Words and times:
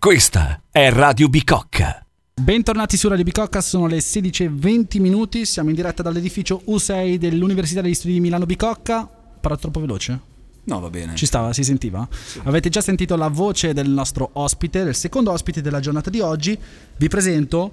Questa 0.00 0.62
è 0.70 0.90
Radio 0.90 1.28
Bicocca. 1.28 2.02
Bentornati 2.40 2.96
su 2.96 3.06
Radio 3.08 3.22
Bicocca, 3.22 3.60
sono 3.60 3.86
le 3.86 3.98
16.20 3.98 4.98
minuti, 4.98 5.44
siamo 5.44 5.68
in 5.68 5.74
diretta 5.74 6.02
dall'edificio 6.02 6.62
U6 6.68 7.16
dell'Università 7.16 7.82
degli 7.82 7.92
Studi 7.92 8.14
di 8.14 8.20
Milano 8.20 8.46
Bicocca. 8.46 9.06
Parla 9.06 9.58
troppo 9.58 9.78
veloce? 9.78 10.18
No, 10.64 10.80
va 10.80 10.88
bene. 10.88 11.16
Ci 11.16 11.26
stava, 11.26 11.52
si 11.52 11.62
sentiva? 11.64 12.08
Avete 12.44 12.70
già 12.70 12.80
sentito 12.80 13.14
la 13.14 13.28
voce 13.28 13.74
del 13.74 13.90
nostro 13.90 14.30
ospite, 14.32 14.84
del 14.84 14.94
secondo 14.94 15.32
ospite 15.32 15.60
della 15.60 15.80
giornata 15.80 16.08
di 16.08 16.20
oggi. 16.20 16.58
Vi 16.96 17.08
presento 17.08 17.70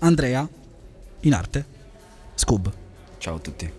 Andrea, 0.00 0.48
in 1.20 1.32
arte, 1.32 1.64
Scoob. 2.34 2.72
Ciao 3.18 3.36
a 3.36 3.38
tutti. 3.38 3.77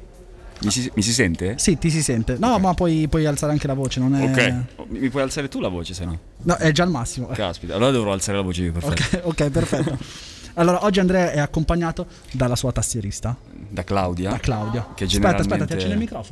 Mi 0.62 0.72
si, 0.72 0.92
mi 0.94 1.02
si 1.02 1.14
sente? 1.14 1.58
Sì, 1.58 1.78
ti 1.78 1.90
si 1.90 2.02
sente. 2.04 2.38
No, 2.38 2.54
Ok. 2.56 2.60
ma 2.62 2.74
puoi, 2.74 3.08
puoi 3.08 3.26
alzare 3.26 3.52
anche 3.54 3.66
la 3.68 3.74
voce, 3.74 4.00
non 4.02 4.14
è... 4.16 4.24
Ok. 4.30 4.64
Oh, 4.78 4.86
Mi 4.90 5.10
puoi 5.10 5.24
alzare 5.24 5.48
tu 5.48 5.60
la 5.62 5.70
voce, 5.70 5.94
se 5.94 6.04
no? 6.06 6.20
No, 6.44 6.56
è 6.56 6.72
già 6.72 6.84
al 6.84 6.90
massimo. 6.90 7.28
Caspita, 7.28 7.76
allora 7.76 7.92
dovrò 7.92 8.12
alzare 8.12 8.38
la 8.38 8.44
voce 8.44 8.64
io, 8.64 8.72
perfetto. 8.74 9.28
Ok, 9.28 9.42
ok, 9.46 9.50
perfetto. 9.50 9.98
Allora, 10.56 10.84
oggi 10.84 11.00
Andrea 11.00 11.32
è 11.32 11.40
accompagnato 11.40 12.06
dalla 12.34 12.56
sua 12.58 12.74
tastierista, 12.74 13.34
Da 13.70 13.84
Claudia. 13.86 14.32
da 14.32 14.40
Claudia. 14.40 14.88
Che 14.94 15.06
Aspetta, 15.06 15.28
aspetta, 15.28 15.38
ti 15.38 15.48
generalmente- 15.48 15.74
accendo 15.76 15.94
il 15.94 16.00
microfono. 16.00 16.30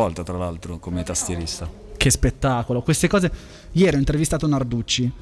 volta, 0.00 0.22
tra 0.22 0.38
l'altro, 0.38 0.78
come 0.78 1.02
tastierista. 1.02 1.68
Che 1.96 2.10
spettacolo, 2.10 2.80
queste 2.82 3.08
cose. 3.08 3.30
Ieri 3.72 3.96
ho 3.96 3.98
intervistato 3.98 4.46
Narducci. 4.46 5.12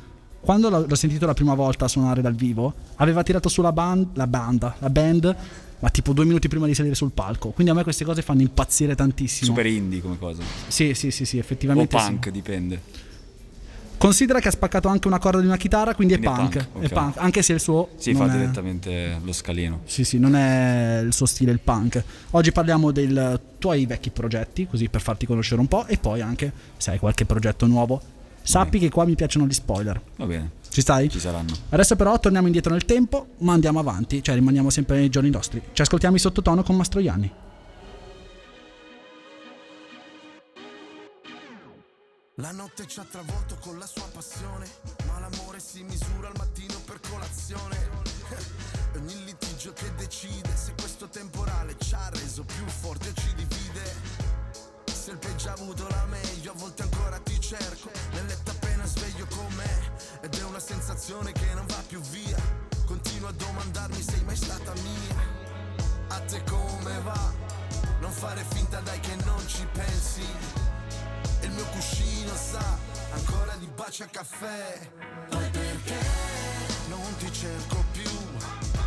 Quando 0.41 0.69
l'ho, 0.69 0.85
l'ho 0.87 0.95
sentito 0.95 1.27
la 1.27 1.35
prima 1.35 1.55
volta 1.55 1.89
suonare 1.89 2.21
dal 2.23 2.35
vivo, 2.37 2.73
aveva 2.97 3.23
tirato 3.25 3.49
su 3.49 3.61
la 3.63 3.73
band, 3.73 4.11
la 4.17 4.27
banda, 4.29 4.77
la 4.79 4.91
band, 4.91 5.35
ma 5.79 5.91
tipo 5.91 6.13
due 6.13 6.25
minuti 6.25 6.49
prima 6.49 6.67
di 6.67 6.75
salire 6.75 6.95
sul 6.95 7.11
palco. 7.13 7.51
Quindi 7.51 7.73
a 7.73 7.75
me 7.77 7.83
queste 7.83 8.05
cose 8.05 8.23
fanno 8.23 8.41
impazzire 8.43 8.95
tantissimo. 8.95 9.47
Super 9.51 9.67
indie 9.67 10.01
come 10.01 10.19
cosa. 10.19 10.43
Sì, 10.69 10.95
sì, 10.95 11.11
sì, 11.11 11.25
sì, 11.25 11.37
O 11.37 11.41
effettivamente. 11.41 11.99
sì. 11.99 12.05
punk, 12.07 12.31
dipende. 12.31 12.81
Considera 13.99 14.41
che 14.41 14.49
ha 14.49 14.51
spaccato 14.51 14.89
anche 14.89 15.07
una 15.09 15.19
corda 15.19 15.41
di 15.41 15.47
una 15.47 15.57
chitarra, 15.57 15.95
quindi 15.95 16.13
è 16.15 16.19
Quindi 16.19 16.37
è 16.37 16.41
punk. 16.43 16.69
punk, 16.71 16.83
È 16.83 16.87
ok. 16.87 16.93
punk, 16.93 17.17
anche 17.17 17.41
se 17.43 17.55
il 17.55 17.61
suo. 17.61 17.89
Si 17.97 18.15
fa 18.15 18.27
è- 18.27 18.31
direttamente 18.31 19.19
lo 19.25 19.33
scalino. 19.33 19.81
Sì, 19.87 20.05
sì, 20.05 20.19
non 20.19 20.35
è 20.37 21.01
il 21.03 21.15
suo 21.15 21.25
stile 21.25 21.51
il 21.51 21.61
punk. 21.61 22.03
Oggi 22.33 22.53
parliamo 22.53 22.91
dei 22.91 23.11
tuoi 23.59 23.87
vecchi 23.87 24.11
progetti, 24.11 24.67
così 24.67 24.89
per 24.91 25.01
farti 25.01 25.25
conoscere 25.25 25.61
un 25.63 25.67
po', 25.67 25.87
e 25.87 25.97
poi 25.97 26.21
anche 26.21 26.53
se 26.77 26.91
hai 26.91 26.99
qualche 26.99 27.25
progetto 27.25 27.67
nuovo. 27.67 28.01
Sappi 28.43 28.79
che 28.79 28.91
qua 28.91 29.07
mi 29.07 29.15
piacciono 29.15 29.47
gli 29.47 29.53
spoiler. 29.55 29.99
Va 30.17 30.27
bene, 30.27 30.51
Ci 30.77 30.83
stai? 30.83 31.09
ci 31.09 31.19
saranno. 31.19 31.55
Adesso 31.71 31.97
però 31.97 32.19
torniamo 32.21 32.49
indietro 32.49 32.71
nel 32.71 32.85
tempo, 32.85 33.29
ma 33.39 33.55
andiamo 33.55 33.79
avanti, 33.79 34.23
cioè 34.23 34.35
rimaniamo 34.35 34.69
sempre 34.69 34.99
nei 34.99 35.09
giorni 35.09 35.31
nostri. 35.31 35.63
Ci 35.73 35.81
ascoltiamo 35.81 36.17
in 36.17 36.21
sottotono 36.21 36.63
con 36.63 36.77
Mastroianni. 36.77 37.33
La 42.35 42.51
notte 42.51 42.87
ci 42.87 43.01
ha 43.01 43.07
travolto 43.11 43.57
con 43.59 43.79
la 43.79 43.87
sua 43.87 44.07
passione, 44.13 44.67
ma 45.07 45.19
l'amore 45.19 45.61
si 45.61 45.83
misura 45.83 46.29
al 46.29 46.35
mattino 46.37 46.79
per 46.85 47.01
colazione. 47.09 47.79
Ogni 49.01 49.25
litigio 49.25 49.73
che 49.73 49.91
decide 49.97 50.51
se 50.55 50.75
questo 50.79 51.09
temporale 51.09 51.75
ci 51.79 51.95
ha 51.95 52.11
reso 52.11 52.45
più 52.45 52.67
forti 52.67 53.09
o 53.09 53.13
ci 53.15 53.35
divide. 53.35 53.95
Se 54.93 55.13
il 55.13 55.17
peggio 55.17 55.49
ha 55.49 55.53
avuto 55.53 55.87
la 55.89 56.05
meglio, 56.11 56.51
a 56.51 56.55
volte 56.55 56.76
sensazione 60.97 61.33
che 61.33 61.53
non 61.53 61.67
va 61.67 61.83
più 61.87 62.01
via. 62.01 62.39
Continuo 62.87 63.29
a 63.29 63.33
domandarmi 63.33 64.01
sei 64.01 64.23
mai 64.25 64.37
stata 64.37 64.73
mia. 64.83 65.17
A 66.09 66.21
te 66.21 66.43
come 66.45 67.01
va? 67.03 67.35
Non 68.01 68.11
fare 68.11 68.43
finta 68.49 68.81
dai 68.81 68.99
che 69.01 69.15
non 69.27 69.47
ci 69.47 69.67
pensi. 69.73 70.27
E 71.41 71.47
il 71.47 71.53
mio 71.53 71.65
cuscino 71.67 72.35
sa 72.35 72.79
ancora 73.13 73.55
di 73.57 73.67
baci 73.75 74.05
a 74.05 74.07
caffè. 74.07 74.91
Poi 75.29 75.51
perché 75.51 76.01
non 76.89 77.17
ti 77.19 77.31
cerco 77.31 77.85
più? 77.93 78.11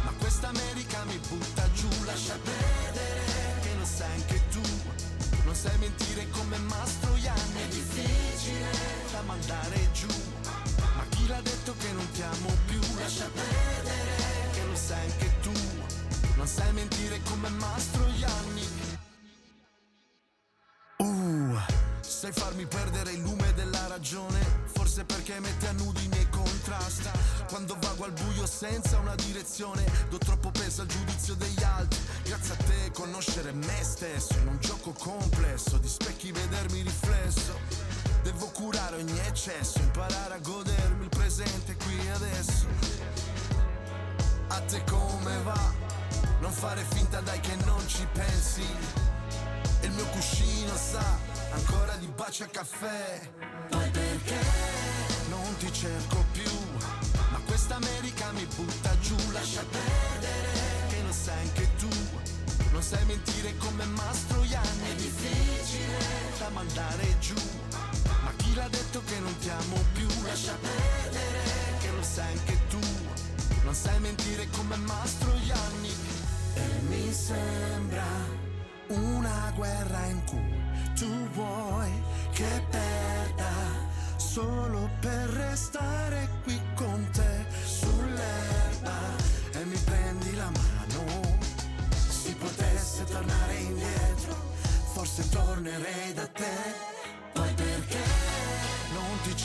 Ma 0.04 0.12
questa 0.18 0.48
America 0.48 1.04
mi 1.04 1.20
butta 1.28 1.72
giù, 1.74 1.90
lascia 2.06 2.38
perdere 2.44 3.60
che 3.62 3.76
lo 3.78 3.86
sai 3.86 4.12
anche 4.16 4.42
tu. 4.50 4.62
Non 5.46 5.54
sai 5.54 5.78
mentire 5.78 6.28
come 6.32 6.58
Mastroianni, 6.58 7.62
è 7.62 7.68
difficile 7.68 8.66
da 9.12 9.22
mandare 9.22 9.92
giù. 9.92 10.29
L'ha 11.40 11.46
detto 11.46 11.74
che 11.78 11.92
non 11.94 12.12
ti 12.12 12.22
amo 12.22 12.54
più? 12.66 12.80
Lascia 13.00 13.30
perdere 13.34 14.50
che 14.52 14.66
lo 14.66 14.76
sai 14.76 15.10
anche 15.10 15.40
tu. 15.40 15.54
Non 16.36 16.46
sai 16.46 16.74
mentire 16.74 17.22
come 17.24 17.48
Mastroianni. 17.48 18.68
Uh, 20.98 21.58
sai 22.02 22.34
farmi 22.34 22.66
perdere 22.66 23.14
il 23.14 23.22
lume 23.22 23.54
della 23.54 23.88
ragione, 23.88 24.38
forse 24.66 25.06
perché 25.06 25.40
metti 25.40 25.66
a 25.66 25.72
nudo 25.72 25.98
i 26.02 26.10
miei 26.10 26.28
contrasti. 26.30 27.08
Quando 27.48 27.78
vago 27.80 28.04
al 28.04 28.12
buio 28.12 28.46
senza 28.46 28.98
una 28.98 29.16
direzione, 29.16 29.86
do 30.10 30.18
troppo 30.18 30.52
peso 30.52 30.82
al 30.82 30.88
giudizio 30.88 31.36
degli 31.36 31.64
altri. 31.64 32.02
Grazie 32.24 32.54
a 32.54 32.58
te 32.58 32.92
conoscere 32.92 33.54
me 33.54 33.80
stesso, 33.82 34.34
in 34.40 34.48
un 34.48 34.58
gioco 34.60 34.92
complesso, 34.92 35.78
di 35.78 35.88
specchi 35.88 36.34
vedermi 36.34 36.82
riflesso. 36.82 37.79
Devo 38.32 38.46
curare 38.52 38.98
ogni 38.98 39.18
eccesso, 39.22 39.80
imparare 39.80 40.36
a 40.36 40.38
godermi 40.38 41.06
il 41.06 41.10
presente 41.10 41.76
qui 41.78 41.98
e 41.98 42.10
adesso. 42.12 42.68
A 44.50 44.60
te 44.62 44.84
come 44.84 45.36
va? 45.42 45.74
Non 46.40 46.52
fare 46.52 46.86
finta 46.92 47.22
dai 47.22 47.40
che 47.40 47.56
non 47.66 47.82
ci 47.88 48.08
pensi. 48.14 48.64
E 49.82 49.86
il 49.88 49.92
mio 49.94 50.06
cuscino 50.10 50.76
sa 50.76 51.04
ancora 51.54 51.96
di 51.96 52.06
baci 52.06 52.44
a 52.44 52.46
caffè. 52.46 53.20
Poi 53.68 53.90
perché 53.90 54.40
non 55.30 55.58
ti 55.58 55.74
cerco 55.74 56.24
più? 56.32 56.52
Ma 57.32 57.40
questa 57.48 57.78
America 57.78 58.32
mi 58.34 58.46
butta 58.46 58.96
giù, 59.00 59.16
lascia 59.32 59.64
perdere 59.64 60.88
che 60.88 61.02
lo 61.02 61.12
sai 61.12 61.48
anche 61.48 61.68
tu. 61.78 61.90
Non 62.74 62.84
sai 62.84 63.04
mentire 63.06 63.58
come 63.58 63.86
Mastroianni, 63.86 64.92
è 64.92 64.94
difficile 64.94 65.98
da 66.38 66.50
mandare 66.50 67.18
giù. 67.18 67.69
Chi 68.50 68.56
l'ha 68.56 68.68
detto 68.68 69.04
che 69.06 69.20
non 69.20 69.38
ti 69.38 69.48
amo 69.48 69.78
più? 69.94 70.08
Lascia 70.24 70.58
perdere 70.60 71.78
che 71.82 71.92
lo 71.92 72.02
sai 72.02 72.32
anche 72.36 72.58
tu. 72.68 72.80
Non 73.64 73.76
sai 73.76 74.00
mentire 74.00 74.48
come 74.50 74.76
Mastroianni. 74.76 75.94
E 76.56 76.62
mi 76.88 77.14
sembra 77.14 78.08
una 78.88 79.54
guerra 79.56 80.04
in 80.06 80.24
cui 80.24 80.64
tu 80.96 81.30
vuoi 81.34 81.92
che 82.32 82.66
perda 82.72 83.54
solo 84.18 84.90
per 85.00 85.30
restare 85.30 86.30
qui 86.42 86.60
con 86.74 87.08
te 87.12 87.46
sull'erba 87.64 88.98
e 89.52 89.64
mi 89.66 89.78
prendi 89.78 90.36
la 90.36 90.50
mano. 90.50 91.38
Si 92.10 92.34
potesse 92.34 93.04
tornare 93.04 93.54
indietro, 93.58 94.36
forse 94.92 95.30
tornerei 95.30 96.14
da 96.16 96.26
te. 96.26 96.89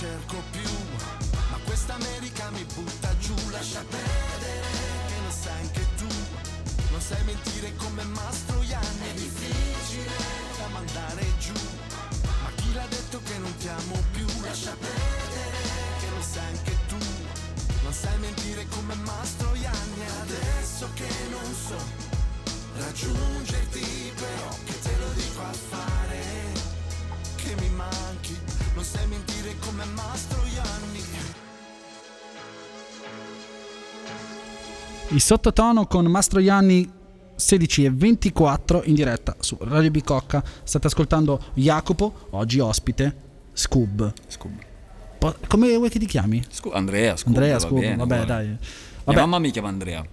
Cerco 0.04 0.42
più? 0.50 0.70
Ma 1.50 1.58
questa 1.64 1.94
America 1.94 2.50
mi 2.50 2.64
butta 2.74 3.16
giù, 3.18 3.34
lascia 3.50 3.82
perdere 3.88 4.68
che 5.08 5.18
lo 5.24 5.30
sai 5.30 5.60
anche 5.62 5.86
tu. 5.96 6.08
Non 6.90 7.00
sai 7.00 7.24
mentire 7.24 7.74
come 7.76 8.02
Mastroianni, 8.04 9.06
è 9.08 9.14
difficile 9.14 10.16
da 10.58 10.66
mandare 10.68 11.24
giù. 11.38 11.58
Ma 12.42 12.50
chi 12.54 12.72
l'ha 12.74 12.86
detto 12.86 13.18
che 13.24 13.38
non 13.38 13.56
ti 13.56 13.68
amo 13.68 13.96
più? 14.12 14.26
Lascia 14.42 14.76
perdere 14.78 15.58
che 16.00 16.08
lo 16.14 16.22
sai 16.22 16.48
anche 16.52 16.76
tu. 16.86 16.98
Non 17.82 17.92
sai 17.92 18.18
mentire 18.18 18.66
come 18.68 18.94
Mastroianni, 18.94 20.04
adesso 20.20 20.86
che 20.94 21.08
non 21.30 21.54
so 21.66 21.80
raggiungerti, 22.76 24.12
però 24.16 24.48
che 24.64 24.78
te 24.80 24.96
lo 24.98 25.08
dico 25.14 25.40
a 25.40 25.52
fare. 25.70 26.22
Che 27.36 27.54
mi 27.60 27.68
manchi, 27.70 28.38
non 28.84 28.92
sai 28.92 29.06
mentire 29.08 29.54
come 29.60 29.84
Mastroianni. 29.94 31.02
Il 35.08 35.20
sottotono 35.20 35.86
con 35.86 36.04
Mastroianni 36.06 36.90
16 37.34 37.84
e 37.86 37.90
24 37.90 38.82
in 38.84 38.94
diretta 38.94 39.36
su 39.40 39.56
Radio 39.60 39.90
Bicocca. 39.90 40.42
State 40.62 40.86
ascoltando 40.88 41.42
Jacopo, 41.54 42.26
oggi 42.30 42.58
ospite, 42.60 43.16
Scoob. 43.54 44.12
Scoob. 44.26 44.52
Po- 45.18 45.34
come 45.48 45.74
vuoi 45.76 45.88
che 45.88 45.98
ti 45.98 46.06
chiami? 46.06 46.44
Scu- 46.50 46.74
Andrea, 46.74 47.16
Scoob. 47.16 47.34
Andrea 47.36 47.54
va 47.54 47.60
Scoob, 47.60 47.80
bene, 47.80 47.96
vabbè 47.96 48.14
guarda. 48.16 48.34
dai. 48.34 48.46
Mia 48.48 48.58
Vabbè, 49.04 49.20
mamma 49.20 49.38
mi 49.38 49.50
chiama 49.50 49.68
Andrea. 49.68 50.04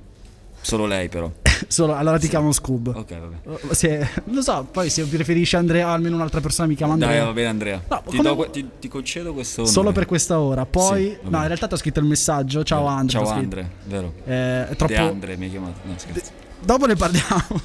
Solo 0.62 0.86
lei 0.86 1.10
però. 1.10 1.32
solo, 1.68 1.96
allora 1.96 2.18
ti 2.20 2.28
chiamo 2.28 2.52
Scoob. 2.52 2.88
Ok, 2.96 3.20
vabbè. 3.20 3.36
Oh, 3.48 3.74
Se, 3.74 4.08
lo 4.26 4.42
so, 4.42 4.68
poi 4.72 4.90
se 4.90 5.04
preferisci 5.06 5.56
Andrea 5.56 5.90
almeno 5.90 6.16
un'altra 6.16 6.40
persona 6.42 6.68
mi 6.68 6.76
chiama 6.76 6.94
Andrea. 6.94 7.12
Dai, 7.18 7.26
va 7.26 7.34
bene 7.34 7.48
Andrea. 7.48 7.84
No, 7.90 8.04
ti, 8.08 8.18
come- 8.18 8.36
do 8.36 8.50
ti- 8.50 8.70
ti 8.80 8.88
concedo 8.88 9.34
questo 9.34 9.66
Solo 9.66 9.84
nome. 9.86 9.96
per 9.96 10.06
questa 10.06 10.40
ora. 10.40 10.66
Poi, 10.66 11.18
Sì, 11.22 11.30
no, 11.30 11.38
in 11.42 11.48
realtà 11.48 11.68
ti 11.68 11.74
ho 11.74 11.78
scritto 11.78 12.00
il 12.00 12.06
messaggio. 12.06 12.64
Ciao 12.64 12.86
Andre. 12.86 13.10
Ciao 13.12 13.22
t'ho 13.24 13.28
scritto. 13.30 13.44
Andre, 13.44 13.70
vero. 13.86 14.14
Eh, 14.26 14.70
è 14.70 14.76
troppo. 14.76 14.94
De 14.94 15.00
Andre 15.00 15.38
mi 15.38 15.46
hai 15.46 15.50
chiamato. 15.52 15.80
No, 15.84 15.94
scherzo. 15.98 16.32
Dopo 16.64 16.86
ne 16.86 16.96
parliamo. 16.96 17.62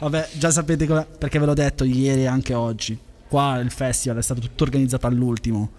Vabbè, 0.00 0.28
già 0.38 0.50
sapete 0.50 0.86
come. 0.86 1.06
Perché 1.18 1.38
ve 1.38 1.46
l'ho 1.46 1.54
detto 1.54 1.84
ieri 1.84 2.22
e 2.22 2.26
anche 2.26 2.54
oggi. 2.54 2.98
Qua 3.28 3.58
il 3.58 3.70
festival 3.70 4.18
è 4.18 4.22
stato 4.22 4.40
tutto 4.40 4.64
organizzato 4.64 5.06
all'ultimo. 5.06 5.70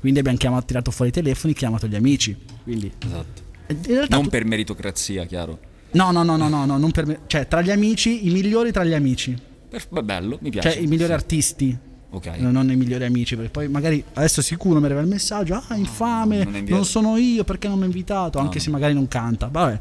Quindi 0.00 0.18
abbiamo 0.18 0.36
chiamato, 0.38 0.66
tirato 0.66 0.90
fuori 0.90 1.10
i 1.10 1.14
telefoni, 1.14 1.52
chiamato 1.54 1.86
gli 1.86 1.94
amici. 1.94 2.36
Quindi, 2.62 2.90
Esatto. 3.04 3.42
Realtà 3.82 4.16
Non 4.16 4.28
per 4.28 4.44
meritocrazia, 4.44 5.24
chiaro. 5.24 5.58
no, 5.92 6.10
no, 6.10 6.22
no, 6.22 6.36
no, 6.36 6.48
no, 6.48 6.64
no, 6.64 6.76
non 6.78 6.90
per 6.90 7.06
me. 7.06 7.20
Cioè, 7.26 7.46
tra 7.48 7.60
gli 7.62 7.70
amici, 7.70 8.26
i 8.26 8.30
migliori 8.30 8.72
tra 8.72 8.84
gli 8.84 8.94
amici. 8.94 9.36
Beh, 9.70 10.02
bello, 10.02 10.38
mi 10.40 10.50
piace. 10.50 10.72
Cioè, 10.72 10.80
i 10.82 10.86
migliori 10.86 11.12
artisti. 11.12 11.76
Ok. 12.12 12.26
No, 12.38 12.50
non 12.50 12.68
i 12.70 12.74
migliori 12.76 13.04
amici, 13.04 13.36
perché 13.36 13.50
poi 13.50 13.68
magari 13.68 14.02
adesso 14.14 14.42
sicuro 14.42 14.80
mi 14.80 14.86
arriva 14.86 15.00
il 15.00 15.06
messaggio, 15.06 15.62
ah 15.68 15.76
infame, 15.76 16.42
non 16.44 16.64
non, 16.66 16.84
sono 16.84 17.16
io 17.16 17.44
perché 17.44 17.68
non 17.68 17.76
mi 17.76 17.84
ha 17.84 17.86
invitato, 17.86 18.38
anche 18.38 18.58
se 18.58 18.68
magari 18.70 18.94
non 18.94 19.06
canta. 19.06 19.46
Vabbè. 19.46 19.78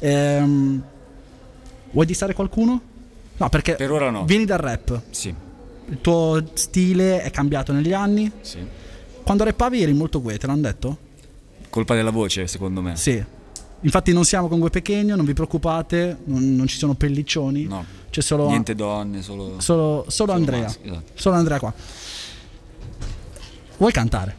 Ehm, 0.00 0.82
vuoi 1.92 2.04
dissare 2.06 2.34
qualcuno? 2.34 2.80
No, 3.38 3.48
perché 3.48 3.76
Per 3.76 3.90
ora 3.90 4.10
no. 4.10 4.24
vieni 4.26 4.44
dal 4.44 4.58
rap, 4.58 5.00
Sì, 5.08 5.34
il 5.88 5.98
tuo 6.02 6.42
stile 6.52 7.22
è 7.22 7.30
cambiato 7.30 7.72
negli 7.72 7.92
anni. 7.94 8.30
sì. 8.42 8.58
Quando 9.22 9.44
rappavi 9.44 9.80
eri 9.82 9.92
molto 9.94 10.20
gue, 10.20 10.36
te 10.38 10.46
l'hanno 10.46 10.60
detto? 10.62 10.98
Colpa 11.70 11.94
della 11.94 12.10
voce, 12.10 12.46
secondo 12.46 12.82
me. 12.82 12.96
Sì. 12.96 13.22
Infatti 13.82 14.12
non 14.12 14.24
siamo 14.24 14.48
con 14.48 14.58
Gue 14.58 14.68
Pechegno, 14.68 15.16
non 15.16 15.24
vi 15.24 15.32
preoccupate, 15.32 16.18
non, 16.24 16.54
non 16.54 16.66
ci 16.66 16.76
sono 16.76 16.94
pelliccioni. 16.94 17.64
No. 17.64 17.84
C'è 18.10 18.20
solo, 18.20 18.48
Niente 18.48 18.74
donne, 18.74 19.22
solo... 19.22 19.60
solo, 19.60 20.04
solo 20.08 20.32
Andrea. 20.32 20.62
maschi, 20.62 20.86
esatto. 20.86 21.12
Solo 21.14 21.36
Andrea 21.36 21.58
qua. 21.58 21.72
Vuoi 23.78 23.92
cantare? 23.92 24.36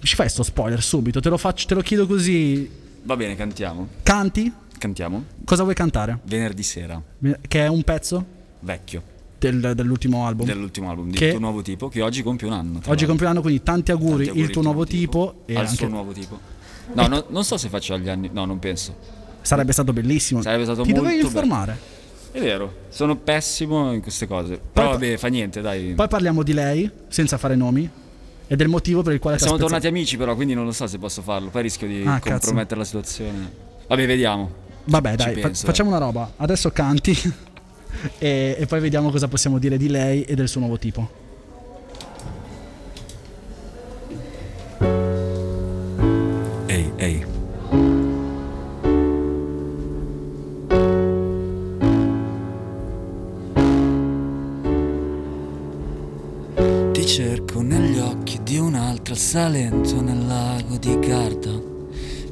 Ci 0.00 0.14
fai 0.14 0.28
sto 0.28 0.42
spoiler 0.42 0.82
subito, 0.82 1.20
te 1.20 1.28
lo, 1.28 1.38
faccio, 1.38 1.66
te 1.66 1.74
lo 1.74 1.80
chiedo 1.80 2.06
così. 2.06 2.70
Va 3.02 3.16
bene, 3.16 3.34
cantiamo. 3.34 3.88
Canti? 4.02 4.52
Cantiamo. 4.78 5.24
Cosa 5.44 5.62
vuoi 5.62 5.74
cantare? 5.74 6.18
Venerdì 6.24 6.62
sera, 6.62 7.00
Che 7.48 7.64
è 7.64 7.68
un 7.68 7.82
pezzo 7.82 8.24
vecchio, 8.60 9.02
del- 9.50 9.74
dell'ultimo 9.74 10.26
album. 10.26 10.46
dell'ultimo 10.46 10.90
album 10.90 11.10
di 11.10 11.16
Che- 11.16 11.30
tuo 11.30 11.38
nuovo 11.40 11.62
tipo, 11.62 11.88
che 11.88 12.00
oggi 12.02 12.22
compie 12.22 12.46
un 12.46 12.52
anno. 12.52 12.76
Oggi 12.78 12.88
l'altro. 12.88 13.06
compleanno, 13.08 13.40
quindi 13.40 13.62
tanti 13.62 13.90
auguri, 13.90 14.10
Tanti 14.12 14.28
auguri 14.28 14.44
il 14.46 14.50
tuo 14.50 14.62
nuovo 14.62 14.84
tipo, 14.84 15.42
e 15.46 15.54
al 15.54 15.64
anche 15.64 15.76
suo 15.76 15.88
nuovo 15.88 16.12
tipo. 16.12 16.38
No, 16.94 17.06
no, 17.06 17.24
non 17.28 17.44
so 17.44 17.56
se 17.56 17.68
faccio 17.68 17.94
agli 17.94 18.08
anni. 18.08 18.28
No, 18.32 18.44
non 18.44 18.58
penso. 18.58 18.94
sarebbe 19.42 19.72
stato 19.72 19.92
bellissimo. 19.92 20.40
Sarebbe 20.42 20.64
stato 20.64 20.82
Ti 20.82 20.92
dovevi 20.92 21.14
bello. 21.16 21.26
informare. 21.26 21.78
È 22.30 22.38
vero, 22.40 22.72
sono 22.90 23.16
pessimo 23.16 23.92
in 23.92 24.00
queste 24.00 24.26
cose. 24.26 24.58
Però 24.72 24.90
Poi- 24.90 24.98
vabbè, 24.98 25.16
fa 25.16 25.28
niente, 25.28 25.60
dai. 25.60 25.92
Poi 25.94 26.08
parliamo 26.08 26.42
di 26.42 26.52
lei, 26.52 26.90
senza 27.08 27.36
fare 27.38 27.56
nomi, 27.56 27.88
e 28.46 28.56
del 28.56 28.68
motivo 28.68 29.02
per 29.02 29.14
il 29.14 29.18
quale 29.18 29.38
Siamo 29.38 29.56
tornati 29.58 29.86
amici, 29.86 30.16
però, 30.16 30.34
quindi 30.34 30.54
non 30.54 30.64
lo 30.64 30.72
so 30.72 30.86
se 30.86 30.98
posso 30.98 31.22
farlo. 31.22 31.48
Poi 31.50 31.62
rischio 31.62 31.86
di 31.88 32.02
Ah, 32.06 32.18
cazzo. 32.20 32.30
compromettere 32.30 32.80
la 32.80 32.86
situazione. 32.86 33.52
Vabbè, 33.88 34.06
vediamo. 34.06 34.50
Vabbè, 34.84 35.10
Ci 35.10 35.16
dai, 35.16 35.40
fa- 35.40 35.54
facciamo 35.54 35.90
una 35.90 35.98
roba. 35.98 36.32
Adesso 36.36 36.70
canti 36.70 37.16
e, 38.18 38.56
e 38.58 38.66
poi 38.66 38.80
vediamo 38.80 39.10
cosa 39.10 39.28
possiamo 39.28 39.58
dire 39.58 39.76
di 39.76 39.88
lei 39.88 40.22
e 40.22 40.34
del 40.34 40.48
suo 40.48 40.60
nuovo 40.60 40.78
tipo. 40.78 41.08
Ehi, 46.66 46.92
ehi. 46.96 47.24
Ti 56.92 57.06
cerco 57.06 57.60
negli 57.60 57.98
occhi 57.98 58.40
di 58.42 58.58
un'altra 58.58 59.14
al 59.14 59.18
Salento 59.18 60.00
nel 60.00 60.26
lago 60.26 60.76
di 60.78 60.98
Garda. 60.98 61.70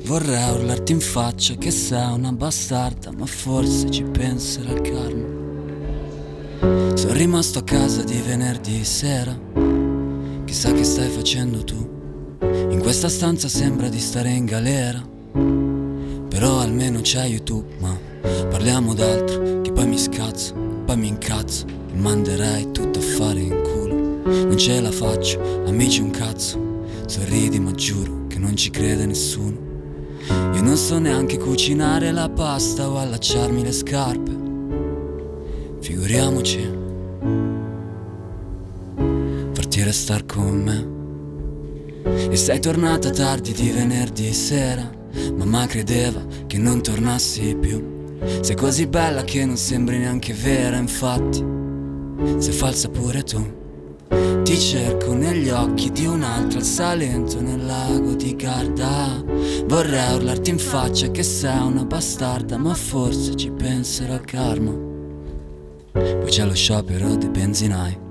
Vorrei 0.05 0.51
urlarti 0.55 0.93
in 0.93 1.01
faccia 1.01 1.55
che 1.55 1.71
sei 1.71 2.13
una 2.15 2.33
bastarda, 2.33 3.13
ma 3.13 3.27
forse 3.27 3.91
ci 3.91 4.03
penserà 4.03 4.73
il 4.73 4.81
karma. 4.81 5.40
Sono 6.95 7.13
rimasto 7.13 7.59
a 7.61 7.63
casa 7.63 8.03
di 8.03 8.21
venerdì 8.27 8.85
sera. 8.85 9.39
Chissà 10.45 10.73
che 10.73 10.85
stai 10.85 11.09
facendo 11.09 11.63
tu. 11.65 11.89
In 12.43 12.79
questa 12.81 13.09
stanza 13.09 13.49
sembra 13.49 13.89
di 13.89 13.99
stare 14.01 14.31
in 14.31 14.45
galera. 14.45 15.03
Però 16.29 16.59
almeno 16.59 17.01
c'è 17.01 17.25
YouTube, 17.27 17.75
ma 17.79 17.97
parliamo 18.49 18.95
d'altro, 18.95 19.61
che 19.61 19.73
poi 19.73 19.87
mi 19.87 19.99
scazzo, 19.99 20.55
poi 20.85 20.97
mi 20.97 21.09
incazzo, 21.09 21.67
e 21.67 21.97
manderei 21.97 22.71
tutto 22.73 22.99
a 22.99 23.03
fare 23.03 23.41
in 23.41 23.61
culo. 23.63 24.35
Non 24.47 24.57
ce 24.57 24.81
la 24.81 24.91
faccio, 24.91 25.41
amici 25.67 26.01
un 26.01 26.11
cazzo, 26.11 26.85
sorridi 27.07 27.61
ma 27.61 27.73
giuro 27.73 28.27
che 28.29 28.39
non 28.39 28.57
ci 28.57 28.71
crede 28.71 29.07
nessuno. 29.07 29.69
Io 30.29 30.63
non 30.63 30.77
so 30.77 30.99
neanche 30.99 31.39
cucinare 31.39 32.11
la 32.13 32.29
pasta 32.29 32.89
o 32.89 32.99
allacciarmi 32.99 33.63
le 33.63 33.73
scarpe. 33.73 34.39
Figuriamoci 35.81 36.70
restar 39.91 40.25
con 40.25 40.63
me. 40.63 42.29
E 42.31 42.37
sei 42.37 42.61
tornata 42.61 43.11
tardi 43.11 43.53
di 43.53 43.71
venerdì 43.71 44.33
sera. 44.33 44.89
Mamma 45.35 45.67
credeva 45.67 46.25
che 46.47 46.59
non 46.59 46.81
tornassi 46.81 47.57
più. 47.57 47.99
Sei 48.41 48.55
così 48.55 48.87
bella 48.87 49.25
che 49.25 49.45
non 49.45 49.57
sembri 49.57 49.99
neanche 49.99 50.33
vera, 50.33 50.77
infatti. 50.77 51.45
Sei 52.39 52.53
falsa 52.53 52.89
pure 52.89 53.25
tu. 53.25 53.59
Ti 54.45 54.59
cerco 54.59 55.13
negli 55.13 55.49
occhi 55.49 55.91
di 55.91 56.07
un'altra 56.07 56.61
al 56.61 56.65
Salento 56.65 57.41
nel 57.41 57.65
lago 57.67 58.15
di 58.15 58.37
Garda. 58.37 59.25
Vorrei 59.67 60.15
urlarti 60.15 60.51
in 60.51 60.59
faccia 60.59 61.11
che 61.11 61.25
sei 61.25 61.67
una 61.67 61.85
bastarda, 61.85 62.57
ma 62.59 62.75
forse 62.75 63.35
ci 63.35 63.51
penserà 63.51 64.15
il 64.15 64.21
karma. 64.21 64.73
Poi 65.93 66.29
c'è 66.29 66.45
lo 66.45 66.55
sciopero 66.55 67.17
dei 67.17 67.29
benzinai. 67.29 68.09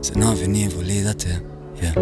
Se 0.00 0.14
no 0.14 0.34
venivo 0.34 0.80
lì 0.80 1.02
da 1.02 1.12
te, 1.12 1.42
yeah. 1.78 1.92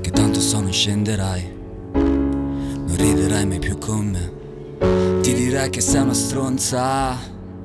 Che 0.00 0.10
tanto 0.10 0.40
so 0.40 0.60
non 0.60 0.72
scenderai. 0.72 1.56
Non 1.94 2.96
riderai 2.96 3.44
mai 3.44 3.58
più 3.58 3.76
con 3.76 4.06
me. 4.06 5.20
Ti 5.20 5.34
direi 5.34 5.68
che 5.68 5.80
sei 5.80 6.02
una 6.02 6.14
stronza. 6.14 7.16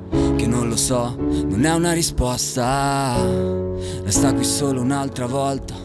Che 0.10 0.48
non 0.48 0.70
lo 0.70 0.76
so, 0.76 1.16
non 1.18 1.66
è 1.66 1.74
una 1.74 1.94
risposta. 1.94 3.16
Resta 4.04 4.34
qui 4.34 4.44
solo 4.44 4.82
un'altra 4.82 5.28
volta. 5.28 5.83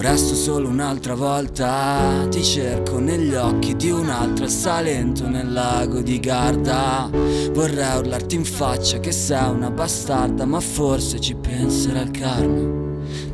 Resto 0.00 0.34
solo 0.34 0.66
un'altra 0.66 1.14
volta. 1.14 2.26
Ti 2.30 2.42
cerco 2.42 2.98
negli 2.98 3.34
occhi 3.34 3.76
di 3.76 3.90
un'altra 3.90 4.46
al 4.46 4.50
Salento 4.50 5.28
nel 5.28 5.52
lago 5.52 6.00
di 6.00 6.18
Garda. 6.18 7.10
Vorrei 7.52 7.98
urlarti 7.98 8.34
in 8.34 8.46
faccia 8.46 8.98
che 8.98 9.12
sei 9.12 9.50
una 9.50 9.70
bastarda, 9.70 10.46
ma 10.46 10.58
forse 10.58 11.20
ci 11.20 11.34
penserà 11.34 12.00
il 12.00 12.10
karma. 12.12 12.62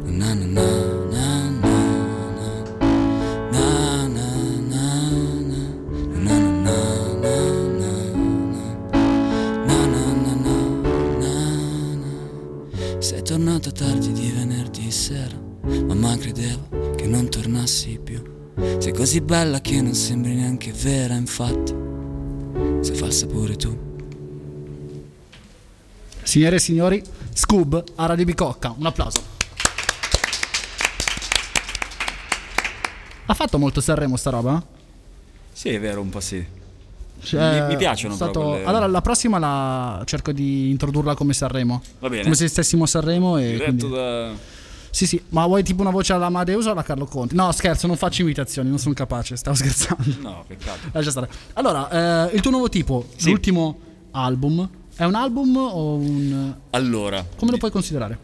Na 0.07 0.35
na 0.35 0.45
na. 0.45 0.95
Sei 12.99 13.23
tornata 13.23 13.71
tardi 13.71 14.11
di 14.11 14.33
venerdì 14.33 14.91
sera. 14.91 15.46
Mamma 15.67 16.17
credeva 16.17 16.95
che 16.95 17.07
non 17.07 17.29
tornassi 17.29 17.99
più. 18.03 18.23
Sei 18.79 18.93
così 18.93 19.21
bella 19.21 19.61
che 19.61 19.81
non 19.81 19.95
sembri 19.95 20.35
neanche 20.35 20.73
vera, 20.73 21.15
infatti. 21.15 21.75
Sei 22.81 22.95
falsa 22.97 23.27
pure 23.27 23.57
tu. 23.57 23.77
Signore 26.23 26.57
e 26.57 26.59
signori, 26.61 27.03
Scoob 27.33 27.85
a 27.97 28.07
Radio 28.07 28.25
Bicocca. 28.25 28.75
Un 28.79 28.87
applauso. 28.87 29.35
Ha 33.29 33.35
fatto 33.35 33.59
molto 33.59 33.81
Sanremo 33.81 34.17
sta 34.17 34.31
roba? 34.31 34.65
Sì, 35.53 35.71
è 35.71 35.81
vero, 35.81 36.01
un 36.01 36.11
po' 36.11 36.21
sì. 36.21 36.45
Cioè, 37.23 37.63
Mi- 37.63 37.67
mi 37.69 37.77
piacciono 37.77 38.15
stato- 38.15 38.33
però 38.33 38.51
quelle- 38.51 38.65
Allora 38.67 38.87
la 38.87 39.01
prossima 39.01 39.39
la 39.39 40.03
cerco 40.05 40.31
di 40.33 40.71
introdurla 40.71 41.15
come 41.15 41.33
Sanremo. 41.33 41.83
Va 41.99 42.09
bene. 42.09 42.23
Come 42.23 42.35
se 42.37 42.47
stessimo 42.47 42.85
a 42.85 42.87
Sanremo 42.87 43.37
e 43.39 43.51
Diretto 43.53 43.65
quindi- 43.65 43.89
da... 43.91 44.55
Sì, 44.97 45.07
sì, 45.07 45.21
ma 45.29 45.45
vuoi 45.45 45.63
tipo 45.63 45.83
una 45.83 45.91
voce 45.91 46.15
alla 46.15 46.25
Amadeus 46.25 46.65
o 46.65 46.71
alla 46.71 46.83
Carlo 46.83 47.05
Conti? 47.05 47.35
No, 47.35 47.53
scherzo, 47.53 47.87
non 47.87 47.97
faccio 47.99 48.23
imitazioni, 48.23 48.71
non 48.71 48.79
sono 48.79 48.95
capace, 48.95 49.37
stavo 49.37 49.55
scherzando. 49.61 50.03
No, 50.23 50.43
peccato. 50.47 50.79
Lascia 50.93 51.11
stare. 51.11 51.29
Allora, 51.53 52.31
eh, 52.31 52.35
il 52.35 52.41
tuo 52.41 52.51
nuovo 52.51 52.71
tipo, 52.71 53.05
Sì. 53.17 53.29
l'ultimo 53.29 53.79
album, 54.13 54.67
è 54.97 55.05
un 55.05 55.15
album 55.15 55.55
o 55.55 55.97
un... 55.97 56.55
Allora, 56.71 57.23
Come 57.37 57.51
lo 57.51 57.59
puoi 57.59 57.71
considerare? 57.71 58.19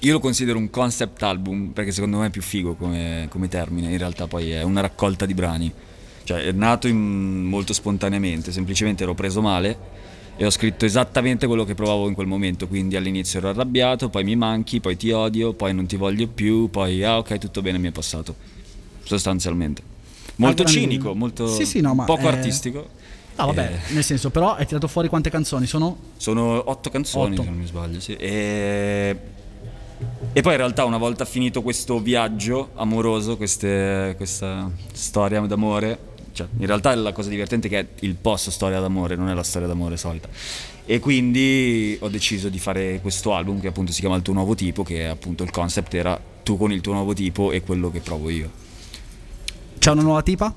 io 0.00 0.12
lo 0.12 0.20
considero 0.20 0.58
un 0.58 0.68
concept 0.68 1.22
album 1.22 1.68
perché 1.72 1.90
secondo 1.90 2.18
me 2.18 2.26
è 2.26 2.30
più 2.30 2.42
figo 2.42 2.74
come, 2.74 3.26
come 3.30 3.48
termine. 3.48 3.90
In 3.90 3.96
realtà 3.96 4.26
poi 4.26 4.50
è 4.50 4.60
una 4.62 4.82
raccolta 4.82 5.24
di 5.24 5.32
brani. 5.32 5.72
Cioè 6.24 6.42
è 6.44 6.52
nato 6.52 6.86
in- 6.86 7.44
molto 7.46 7.72
spontaneamente, 7.72 8.52
semplicemente 8.52 9.04
ero 9.04 9.14
preso 9.14 9.40
male 9.40 9.78
e 10.40 10.46
ho 10.46 10.50
scritto 10.50 10.86
esattamente 10.86 11.46
quello 11.46 11.64
che 11.64 11.74
provavo 11.74 12.08
in 12.08 12.14
quel 12.14 12.26
momento. 12.26 12.66
Quindi 12.66 12.96
all'inizio 12.96 13.40
ero 13.40 13.50
arrabbiato, 13.50 14.08
poi 14.08 14.24
mi 14.24 14.36
manchi, 14.36 14.80
poi 14.80 14.96
ti 14.96 15.10
odio, 15.10 15.52
poi 15.52 15.74
non 15.74 15.84
ti 15.84 15.96
voglio 15.96 16.26
più, 16.28 16.70
poi 16.70 17.04
ah 17.04 17.18
ok 17.18 17.36
tutto 17.36 17.60
bene 17.60 17.76
mi 17.76 17.88
è 17.88 17.90
passato. 17.90 18.34
Sostanzialmente. 19.04 19.82
Molto 20.36 20.62
Ah, 20.62 20.66
cinico, 20.66 21.14
molto 21.14 21.46
Sì, 21.46 21.66
sì, 21.66 21.82
no, 21.82 21.94
poco 22.06 22.22
è- 22.22 22.26
artistico. 22.28 22.88
Ah, 23.36 23.44
vabbè, 23.44 23.80
Eh. 23.90 23.92
nel 23.92 24.02
senso, 24.02 24.30
però 24.30 24.54
hai 24.54 24.64
tirato 24.64 24.88
fuori 24.88 25.08
quante 25.08 25.28
canzoni? 25.28 25.66
Sono 25.66 25.96
Sono 26.16 26.70
otto 26.70 26.88
canzoni, 26.88 27.32
Otto. 27.34 27.42
se 27.42 27.48
non 27.50 27.58
mi 27.58 27.66
sbaglio, 27.66 28.00
sì. 28.00 28.14
E 28.14 29.16
E 30.32 30.40
poi 30.40 30.52
in 30.52 30.58
realtà 30.58 30.84
una 30.86 30.96
volta 30.96 31.26
finito 31.26 31.60
questo 31.60 32.00
viaggio 32.00 32.70
amoroso, 32.76 33.36
queste- 33.36 34.14
questa 34.16 34.70
storia 34.92 35.40
d'amore, 35.40 35.98
cioè 36.32 36.46
in 36.58 36.66
realtà 36.66 36.94
la 36.94 37.12
cosa 37.12 37.28
divertente 37.28 37.66
è 37.66 37.70
che 37.70 37.78
è 37.78 37.86
il 38.00 38.14
post 38.14 38.50
storia 38.50 38.80
d'amore, 38.80 39.16
non 39.16 39.28
è 39.28 39.34
la 39.34 39.42
storia 39.42 39.66
d'amore 39.68 39.96
solita. 39.96 40.28
E 40.86 40.98
quindi 40.98 41.96
ho 42.00 42.08
deciso 42.08 42.48
di 42.48 42.58
fare 42.58 43.00
questo 43.00 43.32
album 43.34 43.60
che 43.60 43.68
appunto 43.68 43.92
si 43.92 44.00
chiama 44.00 44.16
Il 44.16 44.22
tuo 44.22 44.32
nuovo 44.32 44.54
tipo, 44.54 44.82
che 44.82 45.06
appunto 45.06 45.42
il 45.44 45.50
concept 45.50 45.94
era 45.94 46.20
tu 46.42 46.56
con 46.56 46.72
il 46.72 46.80
tuo 46.80 46.92
nuovo 46.92 47.12
tipo 47.12 47.52
e 47.52 47.62
quello 47.62 47.90
che 47.90 48.00
provo 48.00 48.28
io. 48.30 48.50
C'è 49.78 49.90
una 49.90 50.02
nuova 50.02 50.22
tipa? 50.22 50.52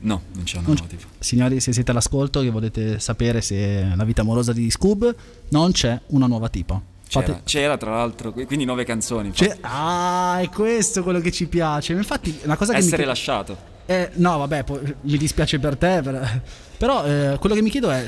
No, 0.00 0.22
non 0.32 0.44
c'è 0.44 0.58
una 0.58 0.66
Non 0.68 0.76
nuova 0.76 0.88
tipo. 0.88 1.08
Signori, 1.18 1.60
se 1.60 1.72
siete 1.72 1.90
all'ascolto 1.90 2.40
che 2.40 2.50
volete 2.50 2.98
sapere 3.00 3.40
se 3.40 3.90
la 3.96 4.04
vita 4.04 4.20
amorosa 4.20 4.52
di 4.52 4.70
Scoob, 4.70 5.14
non 5.48 5.72
c'è 5.72 5.98
una 6.08 6.26
nuova 6.26 6.48
tipa. 6.48 6.80
C'era, 7.08 7.26
Fate- 7.26 7.40
c'era, 7.44 7.76
tra 7.78 7.90
l'altro, 7.92 8.32
quindi 8.32 8.64
nove 8.66 8.84
canzoni. 8.84 9.32
ah, 9.62 10.38
è 10.40 10.48
questo 10.50 11.02
quello 11.02 11.20
che 11.20 11.32
ci 11.32 11.46
piace. 11.46 11.94
Infatti, 11.94 12.38
una 12.44 12.56
cosa 12.56 12.72
che 12.74 12.78
Essere 12.78 13.02
mi... 13.02 13.08
lasciato. 13.08 13.56
Eh, 13.90 14.10
no, 14.16 14.36
vabbè, 14.36 14.64
po- 14.64 14.80
mi 15.00 15.16
dispiace 15.16 15.58
per 15.58 15.78
te, 15.78 16.02
per- 16.02 16.42
però 16.76 17.06
eh, 17.06 17.38
quello 17.38 17.54
che 17.54 17.62
mi 17.62 17.70
chiedo 17.70 17.88
è, 17.88 18.06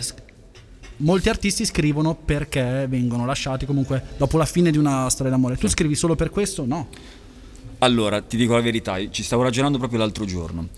molti 0.99 1.31
artisti 1.31 1.65
scrivono 1.65 2.15
perché 2.15 2.85
vengono 2.87 3.25
lasciati 3.25 3.65
comunque 3.65 4.03
dopo 4.19 4.37
la 4.37 4.45
fine 4.45 4.71
di 4.71 4.77
una 4.77 5.09
storia 5.09 5.33
d'amore. 5.33 5.57
Tu 5.57 5.69
scrivi 5.69 5.95
solo 5.95 6.17
per 6.17 6.29
questo? 6.29 6.67
No. 6.67 6.89
Allora, 7.79 8.21
ti 8.21 8.37
dico 8.37 8.53
la 8.53 8.61
verità, 8.61 8.97
ci 9.09 9.23
stavo 9.23 9.43
ragionando 9.43 9.79
proprio 9.79 10.01
l'altro 10.01 10.27
giorno. 10.27 10.69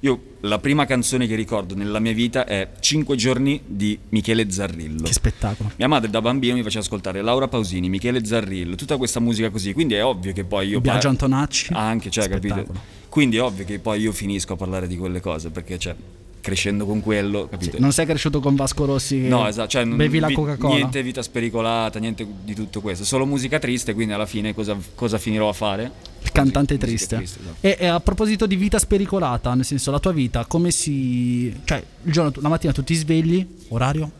Io 0.00 0.20
la 0.40 0.58
prima 0.58 0.86
canzone 0.86 1.26
che 1.26 1.34
ricordo 1.34 1.74
nella 1.74 1.98
mia 1.98 2.14
vita 2.14 2.46
è 2.46 2.70
5 2.80 3.16
giorni 3.16 3.60
di 3.66 3.98
Michele 4.08 4.50
Zarrillo. 4.50 5.02
Che 5.02 5.12
spettacolo. 5.12 5.72
Mia 5.76 5.88
madre 5.88 6.08
da 6.08 6.22
bambino 6.22 6.54
mi 6.54 6.62
faceva 6.62 6.82
ascoltare 6.82 7.20
Laura 7.20 7.48
Pausini, 7.48 7.90
Michele 7.90 8.24
Zarrillo, 8.24 8.76
tutta 8.76 8.96
questa 8.96 9.20
musica 9.20 9.50
così, 9.50 9.74
quindi 9.74 9.94
è 9.94 10.04
ovvio 10.04 10.32
che 10.32 10.44
poi 10.44 10.68
io... 10.68 10.80
Biagio 10.80 11.00
par- 11.00 11.10
Antonacci. 11.10 11.72
Anche, 11.74 12.08
cioè, 12.08 12.28
capito? 12.28 12.54
Spettacolo. 12.54 12.80
Quindi 13.10 13.36
è 13.36 13.42
ovvio 13.42 13.64
che 13.66 13.78
poi 13.78 14.00
io 14.00 14.12
finisco 14.12 14.54
a 14.54 14.56
parlare 14.56 14.86
di 14.86 14.96
quelle 14.96 15.20
cose, 15.20 15.50
perché 15.50 15.78
cioè, 15.78 15.94
crescendo 16.40 16.86
con 16.86 17.00
quello, 17.00 17.48
capito? 17.48 17.78
Non 17.78 17.92
sei 17.92 18.06
cresciuto 18.06 18.40
con 18.40 18.54
Vasco 18.54 18.84
Rossi 18.84 19.28
No, 19.28 19.46
esatto, 19.46 19.68
cioè, 19.68 19.84
bevi 19.86 20.18
la 20.18 20.30
Coca-Cola. 20.32 20.74
Niente 20.74 21.02
vita 21.02 21.22
spericolata, 21.22 21.98
niente 21.98 22.26
di 22.44 22.54
tutto 22.54 22.80
questo, 22.80 23.04
solo 23.04 23.26
musica 23.26 23.58
triste, 23.58 23.94
quindi 23.94 24.12
alla 24.14 24.26
fine 24.26 24.54
cosa, 24.54 24.76
cosa 24.94 25.18
finirò 25.18 25.48
a 25.48 25.52
fare? 25.52 25.90
Il 26.22 26.32
cantante 26.32 26.74
Musica 26.74 26.86
triste. 27.16 27.22
esatto. 27.22 27.56
E, 27.60 27.76
e 27.78 27.86
a 27.86 28.00
proposito 28.00 28.46
di 28.46 28.56
vita 28.56 28.78
spericolata, 28.78 29.54
nel 29.54 29.64
senso 29.64 29.90
la 29.90 29.98
tua 29.98 30.12
vita, 30.12 30.44
come 30.46 30.70
si... 30.70 31.54
Cioè, 31.64 31.82
il 32.04 32.12
giorno, 32.12 32.32
la 32.40 32.48
mattina 32.48 32.72
tu 32.72 32.82
ti 32.84 32.94
svegli, 32.94 33.46
orario? 33.68 34.10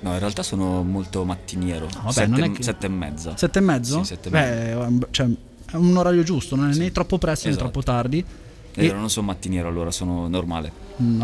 No, 0.00 0.12
in 0.12 0.18
realtà 0.18 0.42
sono 0.42 0.82
molto 0.82 1.24
mattiniero, 1.24 1.86
vabbè, 1.86 2.12
sette, 2.12 2.26
non 2.28 2.42
è 2.42 2.50
che- 2.52 2.62
sette 2.62 2.86
e 2.86 2.88
mezza. 2.90 3.36
Sette 3.36 3.58
e 3.58 3.62
mezzo? 3.62 3.98
Sì, 4.02 4.14
sette 4.14 4.28
e 4.28 4.32
mezzo. 4.32 4.88
Beh, 4.98 5.06
cioè, 5.12 5.26
è 5.70 5.76
un 5.76 5.96
orario 5.96 6.22
giusto, 6.22 6.56
non 6.56 6.70
è 6.70 6.74
né 6.74 6.92
troppo 6.92 7.16
presto 7.16 7.46
né 7.48 7.54
Esatto. 7.54 7.70
troppo 7.70 7.84
tardi. 7.84 8.24
È 8.74 8.80
vero, 8.80 8.98
non 8.98 9.08
sono 9.08 9.26
mattiniero 9.26 9.68
allora, 9.68 9.90
sono 9.90 10.28
normale. 10.28 10.70
Mm, 11.00 11.22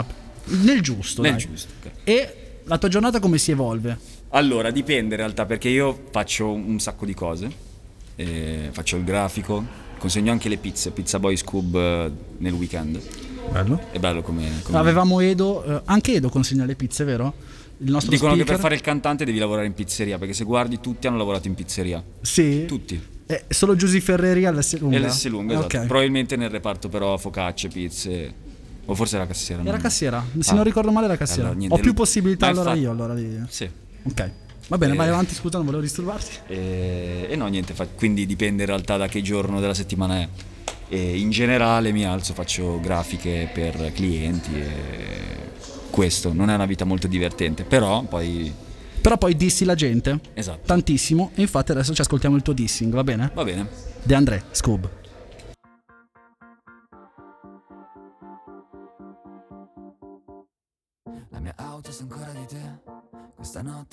nel 0.63 0.81
giusto, 0.83 1.23
Nel 1.23 1.33
dai. 1.33 1.41
giusto, 1.41 1.73
ok. 1.81 1.91
E 2.05 2.35
la 2.65 2.79
tua 2.79 2.89
giornata 2.89 3.21
come 3.21 3.39
si 3.39 3.51
evolve? 3.51 3.99
Allora, 4.31 4.71
dipende 4.71 5.15
in 5.15 5.21
realtà, 5.21 5.45
perché 5.47 5.69
io 5.69 6.07
faccio 6.11 6.51
un 6.53 6.79
sacco 6.79 7.05
di 7.05 7.15
cose. 7.15 7.69
Eh, 8.17 8.69
faccio 8.71 8.97
il 8.97 9.05
grafico, 9.05 9.65
consegno 9.99 10.31
anche 10.31 10.49
le 10.49 10.57
pizze, 10.59 10.91
Pizza 10.91 11.19
Boy 11.19 11.37
Scoob 11.37 11.75
eh, 11.75 12.11
nel 12.39 12.53
weekend. 12.53 13.01
Bello. 13.51 13.81
È 13.91 13.99
bello 13.99 14.23
come... 14.23 14.61
come- 14.63 14.79
Avevamo 14.79 15.21
Edo, 15.21 15.65
eh, 15.65 15.83
anche 15.87 16.15
Edo 16.15 16.29
consegna 16.29 16.65
le 16.65 16.75
pizze, 16.77 17.05
vero? 17.05 17.33
Il 17.79 17.91
nostro 17.91 18.11
Dicono 18.11 18.33
che 18.33 18.41
speaker. 18.41 18.55
per 18.55 18.63
fare 18.63 18.75
il 18.75 18.83
cantante 18.83 19.25
devi 19.25 19.39
lavorare 19.39 19.67
in 19.67 19.73
pizzeria, 19.73 20.19
perché 20.19 20.35
se 20.35 20.45
guardi 20.45 20.81
tutti 20.81 21.07
hanno 21.07 21.17
lavorato 21.17 21.49
in 21.49 21.55
pizzeria. 21.55 22.05
Sì. 22.21 22.67
Tutti. 22.67 23.01
Eh, 23.27 23.45
solo 23.49 23.75
Giusy 23.75 24.01
Ferreri 24.01 24.45
all'S 24.45 24.79
lunga. 24.79 24.97
E 24.97 25.01
l'S 25.01 25.27
lunga, 25.29 25.55
esatto. 25.55 25.79
Ok. 25.79 25.87
Probabilmente 25.87 26.37
nel 26.37 26.51
reparto 26.51 26.89
però 26.91 27.17
focacce, 27.17 27.69
pizze. 27.69 28.49
O 28.91 28.95
forse 28.97 29.15
era 29.17 29.27
cassiera. 29.27 29.63
Era 29.63 29.71
non- 29.73 29.81
cassiera, 29.81 30.25
se 30.41 30.51
Ah. 30.51 30.55
non 30.55 30.65
ricordo 30.65 30.91
male 30.91 31.07
era 31.07 31.17
cassiera. 31.17 31.43
Allora, 31.43 31.57
niente, 31.59 31.77
Ho 31.77 31.79
più 31.79 31.95
possibilità 31.95 32.47
allora 32.49 32.71
infatti- 32.71 32.81
io 32.81 32.91
allora 32.91 33.15
di... 33.15 33.41
Sì. 33.49 33.71
Ok. 34.03 34.31
Va 34.67 34.79
bene, 34.79 34.95
Eh. 34.95 34.97
vai 34.97 35.09
avanti, 35.09 35.35
scusa, 35.35 35.57
non 35.59 35.67
volevo 35.67 35.83
disturbarti. 35.85 36.31
E, 36.49 37.27
e 37.31 37.37
no, 37.37 37.47
niente, 37.47 37.73
fa- 37.75 37.87
quindi 37.87 38.27
dipende 38.27 38.63
in 38.63 38.69
realtà 38.69 38.97
da 38.97 39.07
che 39.07 39.23
giorno 39.23 39.61
della 39.61 39.75
settimana 39.75 40.19
è. 40.21 40.29
E 40.89 41.19
in 41.19 41.31
generale 41.31 41.93
mi 41.93 42.05
alzo, 42.05 42.35
faccio 42.35 42.81
grafiche 42.81 43.49
per 43.53 43.93
clienti 43.95 44.51
e 44.55 44.69
questo 45.91 46.33
non 46.33 46.51
è 46.51 46.55
una 46.55 46.67
vita 46.67 46.85
molto 46.85 47.07
divertente, 47.07 47.63
però 47.65 48.03
poi 48.03 48.53
Però 49.01 49.17
poi 49.17 49.35
dissi 49.37 49.65
la 49.65 49.75
gente 49.77 50.19
esatto. 50.35 50.61
tantissimo 50.67 51.31
e 51.35 51.43
infatti 51.43 51.71
adesso 51.71 51.95
ci 51.95 52.01
ascoltiamo 52.01 52.35
il 52.37 52.43
tuo 52.43 52.53
dissing, 52.53 52.93
va 52.93 53.05
bene? 53.05 53.31
Va 53.35 53.45
bene. 53.45 53.67
De 54.03 54.15
André, 54.15 54.43
Scoob. 54.51 54.89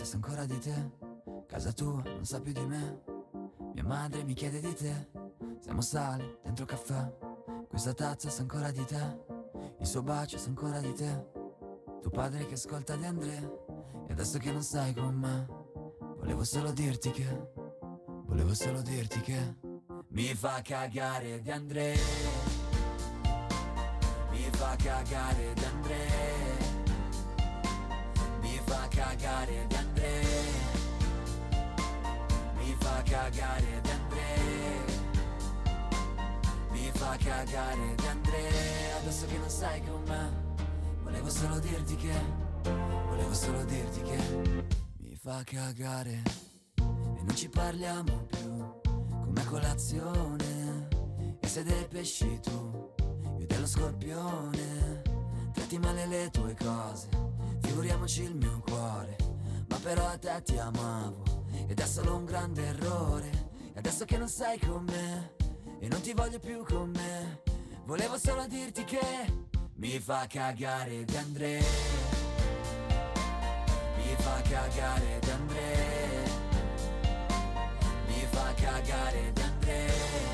Sa 0.08 0.16
ancora 0.16 0.46
di 0.46 0.58
te, 0.58 0.92
casa 1.48 1.74
tua 1.74 2.02
non 2.02 2.24
sa 2.24 2.40
più 2.40 2.54
di 2.54 2.66
me, 2.66 3.02
mia 3.74 3.84
madre 3.84 4.24
mi 4.24 4.34
chiede 4.34 4.62
di 4.62 4.74
te, 4.74 5.10
siamo 5.60 5.82
sali 5.82 6.38
dentro 6.44 6.64
caffè, 6.64 7.14
questa 7.68 7.94
tazza 7.94 8.30
sa 8.30 8.40
ancora 8.40 8.72
di 8.72 8.86
te, 8.86 9.26
il 9.78 9.86
suo 9.86 10.02
bacio 10.04 10.38
sa 10.38 10.48
ancora 10.48 10.80
di 10.80 10.94
te, 10.94 11.28
tuo 12.00 12.10
padre 12.10 12.46
che 12.46 12.54
ascolta 12.54 12.96
di 12.96 13.06
Andrea, 13.06 13.42
e 14.08 14.14
adesso 14.14 14.38
che 14.38 14.50
non 14.50 14.64
stai 14.64 14.94
con 14.94 15.14
me, 15.14 15.46
volevo 16.16 16.46
solo 16.46 16.72
dirti 16.72 17.12
che, 17.12 17.52
volevo 18.28 18.54
solo 18.54 18.82
dirti 18.82 19.20
che, 19.20 19.56
mi 20.08 20.34
fa 20.34 20.62
cagare 20.62 21.42
di 21.42 21.52
Andrea. 21.52 21.96
Mi 24.32 24.50
fa 24.52 24.76
cagare 24.78 25.54
di 25.54 25.64
Andrea 25.64 26.76
Mi 28.42 28.62
fa 28.66 28.88
cagare 28.88 29.66
di 29.68 29.76
Andrea 29.76 29.87
cagare 33.10 33.82
Andrea 33.84 34.86
Mi 36.72 36.92
fa 36.94 37.16
cagare 37.18 37.96
Andrea 38.10 38.98
Adesso 39.00 39.26
che 39.28 39.38
non 39.38 39.50
stai 39.50 39.82
con 39.84 40.04
me 40.08 40.46
Volevo 41.04 41.30
solo 41.30 41.60
dirti 41.60 41.96
che 41.96 42.46
Volevo 43.08 43.34
solo 43.34 43.64
dirti 43.64 44.02
che 44.02 44.18
Mi 44.98 45.16
fa 45.16 45.42
cagare. 45.44 46.22
E 46.76 47.24
non 47.24 47.36
ci 47.36 47.50
parliamo 47.50 48.26
più 48.26 48.82
Come 48.82 49.46
colazione. 49.46 50.88
E 51.40 51.48
sei 51.48 51.64
dei 51.64 51.88
pesci 51.88 52.40
tu 52.42 52.94
io 53.40 53.46
dello 53.46 53.68
scorpione. 53.68 55.02
Tratti 55.54 55.80
male 55.80 56.06
le 56.08 56.30
tue 56.30 56.56
cose 56.56 57.08
Figuriamoci 57.62 58.24
il 58.24 58.36
mio 58.36 58.62
cuore. 58.66 59.16
Ma 59.68 59.78
però 59.78 60.08
a 60.08 60.18
te 60.18 60.42
ti 60.44 60.58
amavo 60.58 61.37
Ed 61.68 61.80
è 61.80 61.86
solo 61.86 62.16
un 62.16 62.26
grande 62.26 62.66
errore. 62.66 63.48
E 63.78 63.80
adesso 63.80 64.06
che 64.06 64.18
non 64.18 64.28
sei 64.28 64.58
con 64.58 64.86
me 64.86 65.36
E 65.80 65.88
non 65.88 66.02
ti 66.02 66.12
voglio 66.14 66.40
più 66.40 66.64
con 66.64 66.90
me 66.90 67.44
Volevo 67.86 68.18
solo 68.18 68.48
dirti 68.48 68.84
che 68.86 69.32
Mi 69.76 70.00
fa 70.00 70.26
cagare 70.28 71.06
di 71.06 71.16
Andrea 71.16 71.62
Mi 73.98 74.16
fa 74.18 74.42
cagare 74.42 75.20
di 75.22 75.30
Andrea 75.30 76.24
Mi 78.08 78.26
fa 78.32 78.54
cagare 78.56 79.32
di 79.32 79.42
Andrea 79.42 80.26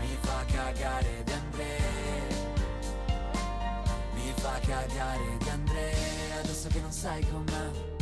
mi 0.00 0.18
fa 0.20 0.44
cagare 0.46 1.22
di 1.24 1.32
Andrea 1.32 1.82
Mi 4.12 4.32
fa 4.34 4.58
cagare 4.58 5.36
di 5.38 5.48
Andrea 5.48 6.40
Adesso 6.42 6.68
che 6.68 6.80
non 6.80 6.90
sei 6.90 7.24
con 7.28 7.44
me 7.44 7.93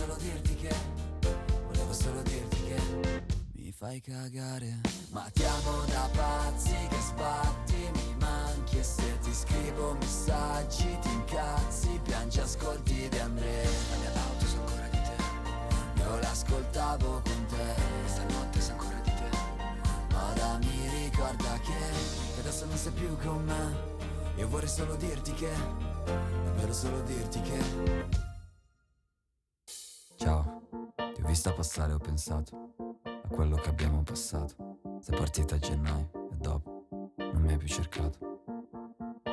solo 0.00 0.16
dirti 0.16 0.54
che 0.56 0.74
Volevo 1.66 1.92
solo 1.92 2.22
dirti 2.22 2.56
che 2.64 2.80
Mi 3.52 3.70
fai 3.70 4.00
cagare. 4.00 4.80
Ma 5.10 5.28
ti 5.32 5.44
amo 5.44 5.84
da 5.92 6.08
pazzi 6.16 6.74
che 6.88 6.96
sbatti 7.00 7.90
Mi 7.92 8.16
manchi 8.18 8.78
e 8.78 8.82
se 8.82 9.18
ti 9.20 9.34
scrivo 9.34 9.96
messaggi 10.00 10.98
Ti 11.02 11.08
incazzi, 11.08 12.00
piangi, 12.02 12.40
ascolti 12.40 13.08
di 13.10 13.18
Andrea 13.18 13.68
La 13.90 13.96
mia 13.98 14.12
auto 14.22 14.46
sa 14.46 14.56
ancora 14.58 14.88
di 14.88 15.00
te 15.02 16.02
Io 16.02 16.18
l'ascoltavo 16.18 17.20
con 17.22 17.46
te. 17.48 17.74
Stanotte 18.06 18.60
sa 18.60 18.72
ancora 18.72 19.00
di 19.04 19.12
te 19.12 20.16
Ora 20.16 20.58
mi 20.58 21.04
ricorda 21.04 21.58
che, 21.60 21.78
che 22.34 22.40
adesso 22.40 22.64
non 22.64 22.76
sei 22.76 22.92
più 22.92 23.16
con 23.18 23.44
me. 23.44 23.98
Io 24.36 24.48
vorrei 24.48 24.68
solo 24.68 24.94
dirti 24.96 25.34
che, 25.34 25.50
davvero 26.44 26.72
solo 26.72 27.02
dirti 27.02 27.40
che 27.42 28.29
vista 31.30 31.52
passare 31.52 31.92
ho 31.92 31.98
pensato 31.98 32.74
a 33.04 33.28
quello 33.28 33.54
che 33.54 33.68
abbiamo 33.68 34.02
passato 34.02 34.78
Sei 35.00 35.16
partita 35.16 35.54
a 35.54 35.58
gennaio 35.58 36.10
e 36.32 36.34
dopo 36.36 36.86
non 37.16 37.42
mi 37.42 37.52
hai 37.52 37.56
più 37.56 37.68
cercato 37.68 38.40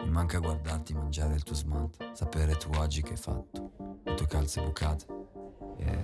Mi 0.04 0.10
manca 0.12 0.38
guardarti 0.38 0.94
mangiare 0.94 1.34
il 1.34 1.42
tuo 1.42 1.56
smalto 1.56 2.06
Sapere 2.13 2.56
tu 2.56 2.70
oggi 2.75 3.01
che 3.01 3.13
hai 3.13 3.18
fatto 3.18 3.72
Le 4.04 4.13
tue 4.13 4.27
calze 4.27 4.62
bucate 4.62 5.06
E 5.80 5.98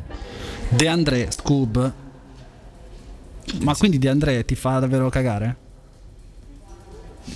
De 0.69 0.87
André, 0.87 1.29
Scoob. 1.29 1.93
Ma 3.61 3.75
quindi 3.75 3.99
De 3.99 4.09
André 4.09 4.43
ti 4.45 4.55
fa 4.55 4.79
davvero 4.79 5.09
cagare? 5.09 5.57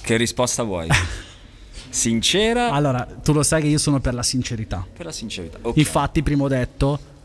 Che 0.02 0.18
risposta 0.18 0.64
vuoi? 0.64 0.88
Sincera 1.90 2.72
Allora, 2.72 3.06
tu 3.06 3.34
lo 3.34 3.44
sai 3.44 3.62
che 3.62 3.68
io 3.68 3.78
sono 3.78 4.00
per 4.00 4.16
la 4.16 4.24
sincerità. 4.24 4.84
per 4.92 5.06
la 5.06 5.12
sincerità. 5.12 5.60
Ok. 5.62 5.78
Infatti, 5.78 6.24
prima 6.24 6.44
ho 6.44 6.48
detto 6.48 7.16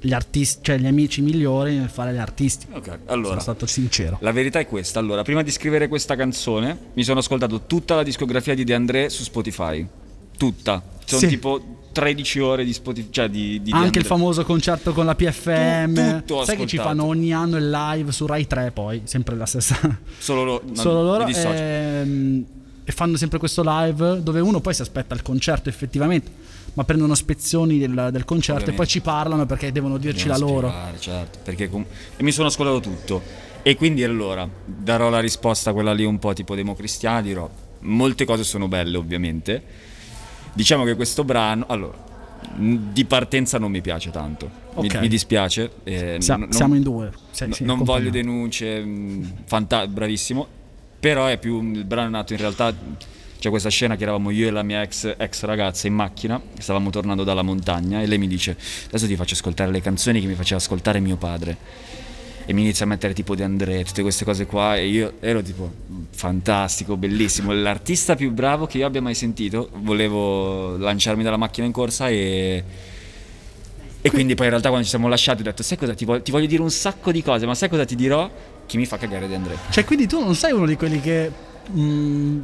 gli 0.00 0.12
artisti, 0.12 0.60
cioè 0.62 0.78
gli 0.78 0.86
amici 0.86 1.20
migliori 1.22 1.76
nel 1.76 1.88
fare 1.88 2.12
gli 2.12 2.18
artisti. 2.18 2.66
Ok, 2.72 2.84
Sono 2.84 2.98
allora. 3.06 3.40
stato 3.40 3.66
sincero. 3.66 4.18
La 4.20 4.32
verità 4.32 4.58
è 4.58 4.66
questa. 4.66 4.98
Allora, 5.00 5.22
prima 5.22 5.42
di 5.42 5.50
scrivere 5.50 5.88
questa 5.88 6.14
canzone, 6.16 6.76
mi 6.94 7.02
sono 7.02 7.18
ascoltato 7.18 7.62
tutta 7.66 7.94
la 7.96 8.02
discografia 8.02 8.54
di 8.54 8.64
De 8.64 8.74
André 8.74 9.08
su 9.10 9.22
Spotify. 9.24 9.86
Tutta. 10.36 10.80
Sono 11.04 11.20
Sì. 11.20 11.26
tipo 11.26 11.60
13 11.92 12.38
ore 12.38 12.64
di 12.64 12.72
Spotify. 12.72 13.08
Cioè 13.10 13.28
di, 13.28 13.60
di 13.60 13.72
Anche 13.72 13.98
il 13.98 14.04
famoso 14.04 14.44
concerto 14.44 14.92
con 14.92 15.04
la 15.04 15.16
PFM. 15.16 15.94
Tu- 15.94 16.16
tutto 16.24 16.44
Sai 16.44 16.56
che 16.56 16.66
ci 16.66 16.76
ascoltato. 16.76 16.88
fanno 16.88 17.04
ogni 17.04 17.32
anno 17.32 17.56
il 17.56 17.68
live 17.68 18.12
su 18.12 18.24
Rai 18.26 18.46
3 18.46 18.70
poi, 18.70 19.00
sempre 19.04 19.34
la 19.34 19.46
stessa. 19.46 19.76
Solo, 20.18 20.44
lo- 20.44 20.62
no, 20.64 20.74
Solo 20.76 21.02
loro. 21.02 21.26
ehm, 21.26 22.44
e 22.84 22.92
fanno 22.92 23.16
sempre 23.16 23.38
questo 23.38 23.62
live 23.64 24.22
dove 24.22 24.40
uno 24.40 24.60
poi 24.60 24.72
si 24.74 24.82
aspetta 24.82 25.14
il 25.14 25.22
concerto 25.22 25.68
effettivamente, 25.68 26.30
ma 26.78 26.84
prendono 26.84 27.16
spezzoni 27.16 27.76
del, 27.76 27.90
del 28.12 28.24
concerto 28.24 28.60
Ovviamente. 28.62 28.70
e 28.70 28.74
poi 28.74 28.86
ci 28.86 29.00
parlano 29.00 29.46
perché 29.46 29.72
devono 29.72 29.98
dirci 29.98 30.28
Devono 30.28 30.38
la 30.46 30.52
loro. 30.52 30.68
spiegare, 30.68 31.00
certo, 31.00 31.38
perché 31.42 31.68
com- 31.68 31.84
e 32.16 32.22
mi 32.22 32.30
sono 32.30 32.46
ascoltato 32.46 32.78
tutto. 32.78 33.20
E 33.62 33.74
quindi 33.74 34.04
allora 34.04 34.48
darò 34.64 35.08
la 35.10 35.18
risposta, 35.18 35.72
quella 35.72 35.92
lì 35.92 36.04
un 36.04 36.20
po' 36.20 36.32
tipo 36.34 36.54
democristiana, 36.54 37.20
dirò 37.20 37.50
molte 37.80 38.24
cose 38.24 38.44
sono 38.44 38.68
belle 38.68 38.96
ovviamente. 38.96 39.60
Diciamo 40.52 40.84
che 40.84 40.94
questo 40.94 41.24
brano, 41.24 41.64
allora, 41.66 41.98
di 42.54 43.04
partenza 43.04 43.58
non 43.58 43.72
mi 43.72 43.80
piace 43.80 44.12
tanto, 44.12 44.48
mi, 44.76 44.86
Ok. 44.86 45.00
mi 45.00 45.08
dispiace. 45.08 45.72
eh, 45.82 46.18
Sia- 46.20 46.36
non- 46.36 46.52
siamo 46.52 46.76
in 46.76 46.82
due. 46.82 47.10
Sì, 47.32 47.46
no- 47.48 47.54
sì, 47.54 47.64
non 47.64 47.82
voglio 47.82 48.10
denunce, 48.10 48.78
mh, 48.84 49.32
fanta- 49.46 49.88
bravissimo, 49.88 50.46
però 51.00 51.26
è 51.26 51.38
più 51.38 51.60
il 51.72 51.84
brano 51.84 52.10
nato 52.10 52.34
in 52.34 52.38
realtà 52.38 52.72
c'è 53.38 53.50
questa 53.50 53.68
scena 53.70 53.96
che 53.96 54.02
eravamo 54.02 54.30
io 54.30 54.48
e 54.48 54.50
la 54.50 54.62
mia 54.62 54.82
ex, 54.82 55.14
ex 55.16 55.44
ragazza 55.44 55.86
in 55.86 55.94
macchina, 55.94 56.40
stavamo 56.58 56.90
tornando 56.90 57.24
dalla 57.24 57.42
montagna 57.42 58.00
e 58.02 58.06
lei 58.06 58.18
mi 58.18 58.26
dice 58.26 58.56
adesso 58.86 59.06
ti 59.06 59.16
faccio 59.16 59.34
ascoltare 59.34 59.70
le 59.70 59.80
canzoni 59.80 60.20
che 60.20 60.26
mi 60.26 60.34
faceva 60.34 60.60
ascoltare 60.60 60.98
mio 61.00 61.16
padre 61.16 61.56
e 62.44 62.54
mi 62.54 62.62
inizia 62.62 62.86
a 62.86 62.88
mettere 62.88 63.12
tipo 63.12 63.34
De 63.34 63.44
André, 63.44 63.84
tutte 63.84 64.00
queste 64.00 64.24
cose 64.24 64.46
qua 64.46 64.74
e 64.74 64.86
io 64.88 65.14
ero 65.20 65.42
tipo 65.42 65.70
fantastico, 66.10 66.96
bellissimo, 66.96 67.52
l'artista 67.52 68.16
più 68.16 68.32
bravo 68.32 68.66
che 68.66 68.78
io 68.78 68.86
abbia 68.86 69.02
mai 69.02 69.14
sentito, 69.14 69.68
volevo 69.74 70.78
lanciarmi 70.78 71.22
dalla 71.22 71.36
macchina 71.36 71.66
in 71.66 71.72
corsa 71.72 72.08
e... 72.08 72.64
E 74.00 74.10
quindi 74.10 74.34
poi 74.34 74.44
in 74.44 74.50
realtà 74.52 74.68
quando 74.68 74.84
ci 74.84 74.90
siamo 74.90 75.08
lasciati 75.08 75.42
ho 75.42 75.44
detto 75.44 75.62
sai 75.62 75.76
cosa 75.76 75.92
ti 75.92 76.04
voglio, 76.06 76.22
ti 76.22 76.30
voglio 76.30 76.46
dire 76.46 76.62
un 76.62 76.70
sacco 76.70 77.12
di 77.12 77.22
cose 77.22 77.44
ma 77.44 77.54
sai 77.54 77.68
cosa 77.68 77.84
ti 77.84 77.96
dirò? 77.96 78.30
Che 78.64 78.76
mi 78.78 78.86
fa 78.86 78.96
cagare 78.96 79.28
De 79.28 79.34
André. 79.34 79.56
Cioè, 79.70 79.84
quindi 79.84 80.06
tu 80.06 80.18
non 80.18 80.34
sei 80.34 80.52
uno 80.52 80.66
di 80.66 80.76
quelli 80.76 81.00
che. 81.00 81.30
mm, 81.70 82.40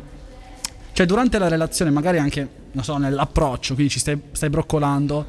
cioè, 0.95 1.07
durante 1.07 1.39
la 1.39 1.49
relazione, 1.49 1.91
magari 1.91 2.19
anche, 2.19 2.49
non 2.71 2.85
so, 2.85 2.97
nell'approccio, 2.99 3.75
quindi 3.75 3.93
ci 3.93 3.99
stai, 3.99 4.19
stai 4.31 4.49
broccolando. 4.49 5.27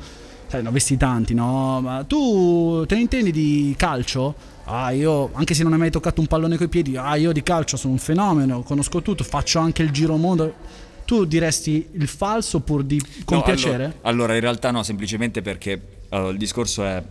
Sai, 0.47 0.61
ne 0.61 0.67
ho 0.69 0.71
visti 0.71 0.95
tanti, 0.95 1.33
no? 1.33 1.81
Ma 1.81 2.03
tu 2.03 2.85
te 2.87 2.93
ne 2.93 3.01
intendi 3.01 3.31
di 3.31 3.73
calcio? 3.75 4.35
Ah, 4.65 4.91
io, 4.91 5.31
anche 5.33 5.55
se 5.55 5.63
non 5.63 5.73
hai 5.73 5.79
mai 5.79 5.89
toccato 5.89 6.21
un 6.21 6.27
pallone 6.27 6.55
coi 6.55 6.67
piedi, 6.67 6.95
ah, 6.95 7.15
io 7.15 7.31
di 7.31 7.41
calcio 7.41 7.77
sono 7.77 7.93
un 7.93 7.99
fenomeno, 7.99 8.61
conosco 8.61 9.01
tutto, 9.01 9.23
faccio 9.23 9.57
anche 9.57 9.81
il 9.81 9.89
giro 9.89 10.17
mondo. 10.17 10.53
Tu 11.03 11.25
diresti 11.25 11.87
il 11.93 12.07
falso 12.07 12.59
pur 12.59 12.83
di 12.83 13.01
con 13.25 13.37
No, 13.37 13.43
piacere? 13.43 13.83
Allora, 13.83 13.99
allora, 14.03 14.33
in 14.35 14.41
realtà 14.41 14.69
no, 14.69 14.83
semplicemente 14.83 15.41
perché 15.41 15.81
allora, 16.09 16.31
il 16.31 16.37
discorso 16.37 16.83
è 16.83 17.03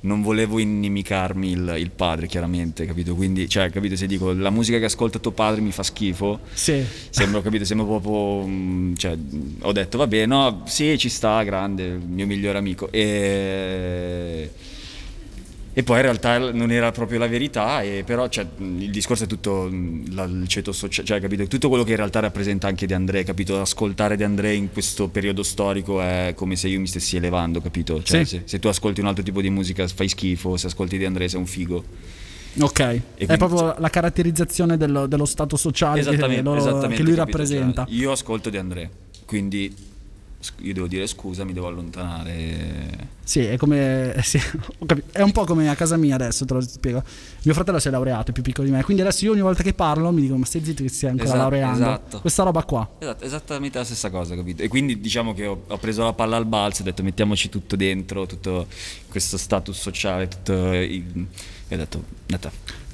non 0.00 0.22
volevo 0.22 0.58
inimicarmi 0.58 1.50
il, 1.50 1.74
il 1.78 1.90
padre, 1.90 2.26
chiaramente, 2.26 2.86
capito? 2.86 3.14
Quindi, 3.14 3.48
cioè, 3.48 3.70
capito, 3.70 3.96
se 3.96 4.06
dico 4.06 4.32
la 4.32 4.50
musica 4.50 4.78
che 4.78 4.84
ascolta 4.84 5.18
tuo 5.18 5.32
padre 5.32 5.60
mi 5.60 5.72
fa 5.72 5.82
schifo, 5.82 6.40
Sì. 6.52 6.84
sembra, 7.10 7.42
capito, 7.42 7.64
sembra 7.64 7.86
proprio, 7.86 8.46
mm, 8.46 8.94
cioè, 8.94 9.16
ho 9.60 9.72
detto, 9.72 9.98
vabbè, 9.98 10.26
no, 10.26 10.62
sì, 10.66 10.96
ci 10.98 11.08
sta, 11.08 11.42
grande, 11.42 11.84
il 11.86 12.00
mio 12.06 12.26
migliore 12.26 12.58
amico. 12.58 12.90
E... 12.92 14.50
E 15.78 15.84
poi 15.84 15.94
in 15.98 16.02
realtà 16.02 16.38
non 16.50 16.72
era 16.72 16.90
proprio 16.90 17.20
la 17.20 17.28
verità, 17.28 17.82
e 17.82 18.02
però 18.04 18.26
cioè, 18.28 18.44
il 18.58 18.90
discorso 18.90 19.22
è 19.22 19.26
tutto 19.28 19.68
mh, 19.70 20.12
la- 20.12 20.24
il 20.24 20.48
ceto 20.48 20.72
sociale, 20.72 21.06
cioè 21.06 21.20
capito? 21.20 21.46
Tutto 21.46 21.68
quello 21.68 21.84
che 21.84 21.90
in 21.92 21.96
realtà 21.98 22.18
rappresenta 22.18 22.66
anche 22.66 22.84
De 22.88 22.94
André, 22.94 23.22
capito? 23.22 23.60
Ascoltare 23.60 24.16
De 24.16 24.24
André 24.24 24.54
in 24.54 24.72
questo 24.72 25.06
periodo 25.06 25.44
storico 25.44 26.00
è 26.00 26.32
come 26.34 26.56
se 26.56 26.66
io 26.66 26.80
mi 26.80 26.88
stessi 26.88 27.14
elevando, 27.14 27.60
capito? 27.60 28.02
Cioè, 28.02 28.24
Sì. 28.24 28.38
se, 28.38 28.42
se 28.46 28.58
tu 28.58 28.66
ascolti 28.66 28.98
un 29.00 29.06
altro 29.06 29.22
tipo 29.22 29.40
di 29.40 29.50
musica 29.50 29.86
fai 29.86 30.08
schifo, 30.08 30.56
se 30.56 30.66
ascolti 30.66 30.98
De 30.98 31.06
André 31.06 31.28
sei 31.28 31.38
un 31.38 31.46
figo. 31.46 31.84
Ok, 32.60 32.80
è 32.80 33.00
quindi- 33.14 33.36
proprio 33.36 33.76
la 33.78 33.88
caratterizzazione 33.88 34.76
dello, 34.76 35.06
dello 35.06 35.26
stato 35.26 35.56
sociale 35.56 36.02
che, 36.02 36.16
loro- 36.42 36.88
che 36.88 36.88
lui 36.88 36.96
capito? 36.96 37.14
rappresenta. 37.14 37.84
Cioè, 37.84 37.94
io 37.94 38.10
ascolto 38.10 38.50
De 38.50 38.58
André, 38.58 38.90
quindi 39.26 39.72
io 40.60 40.72
devo 40.72 40.86
dire 40.86 41.06
scusa, 41.06 41.44
mi 41.44 41.52
devo 41.52 41.66
allontanare. 41.66 43.16
Sì, 43.24 43.40
è 43.40 43.56
come. 43.56 44.14
sì. 44.22 44.40
È 45.12 45.20
un 45.20 45.32
po' 45.32 45.44
come 45.44 45.68
a 45.68 45.74
casa 45.74 45.96
mia 45.96 46.14
adesso, 46.14 46.44
te 46.44 46.54
lo 46.54 46.60
spiego. 46.60 47.02
Mio 47.42 47.54
fratello 47.54 47.78
si 47.78 47.88
è 47.88 47.90
laureato, 47.90 48.30
è 48.30 48.32
più 48.34 48.42
piccolo 48.42 48.66
di 48.66 48.72
me. 48.72 48.82
Quindi 48.82 49.02
adesso 49.02 49.24
io 49.24 49.32
ogni 49.32 49.40
volta 49.40 49.62
che 49.62 49.74
parlo 49.74 50.10
mi 50.12 50.20
dico: 50.20 50.36
Ma 50.36 50.44
stai 50.44 50.64
zitto 50.64 50.82
che 50.82 50.88
stai 50.88 51.10
ancora 51.10 51.28
Esatto, 51.28 51.42
laureando. 51.42 51.78
esatto. 51.84 52.20
Questa 52.20 52.42
roba 52.44 52.62
qua. 52.64 52.88
Esatto, 52.98 53.24
esattamente 53.24 53.78
la 53.78 53.84
stessa 53.84 54.10
cosa, 54.10 54.34
capito? 54.34 54.62
E 54.62 54.68
quindi 54.68 55.00
diciamo 55.00 55.34
che 55.34 55.46
ho, 55.46 55.64
ho 55.66 55.78
preso 55.78 56.04
la 56.04 56.12
palla 56.12 56.36
al 56.36 56.46
balzo, 56.46 56.82
ho 56.82 56.84
detto 56.84 57.02
mettiamoci 57.02 57.48
tutto 57.48 57.76
dentro, 57.76 58.26
tutto 58.26 58.66
questo 59.08 59.36
status 59.36 59.78
sociale, 59.78 60.28
tutto... 60.28 60.52
il- 60.72 61.26
E 61.68 61.74
ho 61.74 61.78
detto. 61.78 62.02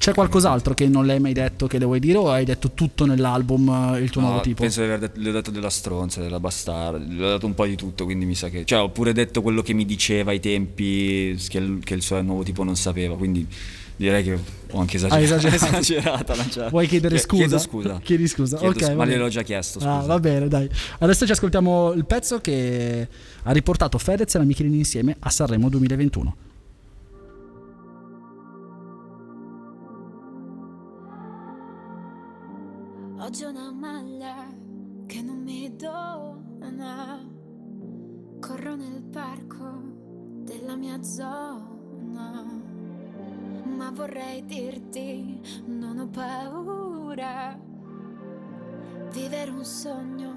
C'è 0.05 0.13
qualcos'altro 0.13 0.75
che 0.75 0.87
non 0.87 1.07
le 1.07 1.13
hai 1.13 1.19
mai 1.19 1.33
detto 1.33 1.65
che 1.65 1.79
le 1.79 1.85
vuoi 1.85 1.99
dire 1.99 2.19
o 2.19 2.29
hai 2.29 2.45
detto 2.45 2.73
tutto 2.75 3.07
nell'album 3.07 3.95
eh, 3.95 4.01
il 4.01 4.11
tuo 4.11 4.21
No, 4.21 4.27
nuovo 4.27 4.43
tipo? 4.43 4.61
Penso 4.61 4.81
di 4.81 4.85
aver 4.85 4.99
detto, 4.99 5.19
le 5.19 5.29
ho 5.29 5.31
detto 5.31 5.49
della 5.49 5.71
stronza, 5.71 6.21
della 6.21 6.39
bastarda, 6.39 7.03
le 7.03 7.25
ho 7.25 7.29
dato 7.29 7.47
un 7.47 7.55
po' 7.55 7.65
di 7.65 7.75
tutto, 7.75 8.05
quindi 8.05 8.23
mi 8.25 8.35
sa 8.35 8.49
che... 8.49 8.65
Cioè, 8.65 8.81
ho 8.81 8.89
pure 8.89 9.13
detto 9.13 9.41
quello 9.41 9.63
che 9.63 9.73
mi 9.73 9.83
diceva 9.83 10.29
ai 10.29 10.39
tempi, 10.39 11.35
che 11.47 11.57
il, 11.57 11.79
che 11.83 11.95
il 11.95 12.03
suo 12.03 12.21
nuovo 12.21 12.43
tipo 12.43 12.63
non 12.63 12.75
sapeva, 12.75 13.15
quindi 13.17 13.47
direi 13.95 14.23
che 14.23 14.37
ho 14.69 14.79
anche 14.79 14.97
esagerato. 14.97 15.15
Hai 15.15 15.23
esagerato. 15.23 15.65
esagerata, 15.81 16.35
lanciata. 16.35 16.69
Vuoi 16.69 16.85
chiedere 16.85 17.15
Chie- 17.15 17.23
scusa? 17.23 17.41
Chiedo 17.41 17.57
scusa. 17.57 17.99
Chiedi 18.03 18.27
scusa, 18.27 18.57
Chiedo 18.57 18.73
ok, 18.73 18.81
scusa, 18.81 18.93
ma 18.93 19.05
gliel'ho 19.07 19.27
già 19.27 19.41
chiesto, 19.41 19.79
scusa. 19.79 19.91
Ah, 19.91 20.01
va 20.01 20.19
bene, 20.19 20.47
dai. 20.47 20.69
Adesso 20.99 21.25
ci 21.25 21.31
ascoltiamo 21.31 21.93
il 21.93 22.05
pezzo 22.05 22.39
che 22.41 23.07
ha 23.41 23.51
riportato 23.51 23.97
Fedez 23.97 24.35
e 24.35 24.37
la 24.37 24.43
Michelin 24.43 24.75
insieme 24.75 25.15
a 25.17 25.31
Sanremo 25.31 25.67
2021. 25.67 26.35
Mia 40.95 41.03
zona. 41.03 42.43
Ma 43.65 43.91
vorrei 43.91 44.45
dirti, 44.45 45.41
non 45.65 45.99
ho 45.99 46.07
paura. 46.07 47.59
Vivere 49.11 49.51
un 49.51 49.65
sogno 49.65 50.33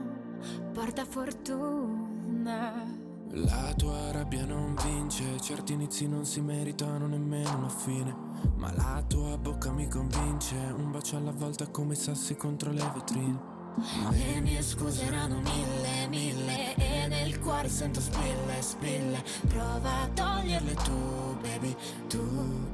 porta 0.72 1.04
fortuna. 1.04 2.96
La 3.30 3.74
tua 3.76 4.10
rabbia 4.10 4.46
non 4.46 4.74
vince, 4.82 5.38
certi 5.40 5.74
inizi 5.74 6.08
non 6.08 6.24
si 6.24 6.40
meritano 6.40 7.06
nemmeno 7.06 7.56
una 7.58 7.68
fine. 7.68 8.14
Ma 8.56 8.72
la 8.74 9.04
tua 9.06 9.36
bocca 9.36 9.70
mi 9.70 9.88
convince, 9.88 10.56
un 10.76 10.90
bacio 10.90 11.16
alla 11.16 11.32
volta 11.32 11.68
come 11.68 11.94
sassi 11.94 12.36
contro 12.36 12.72
le 12.72 12.90
vetrine. 12.94 13.57
Le 13.76 14.40
mie 14.40 14.62
scuse 14.62 15.04
erano 15.04 15.40
mille, 15.40 16.08
mille 16.08 16.74
E 16.76 17.06
nel 17.06 17.38
cuore 17.38 17.68
sento 17.68 18.00
spille, 18.00 18.60
spille. 18.60 19.22
Prova 19.46 20.02
a 20.02 20.08
toglierle 20.14 20.74
tu, 20.74 21.36
baby, 21.40 21.76
tu, 22.08 22.20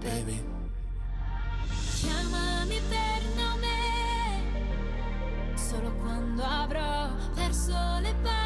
baby. 0.00 0.42
Chiamami 2.00 2.80
per 2.88 3.22
nome 3.37 3.74
Solo 5.54 5.92
quando 5.96 6.42
avrò 6.42 7.11
perso 7.35 7.72
le 8.00 8.14
parole. 8.22 8.42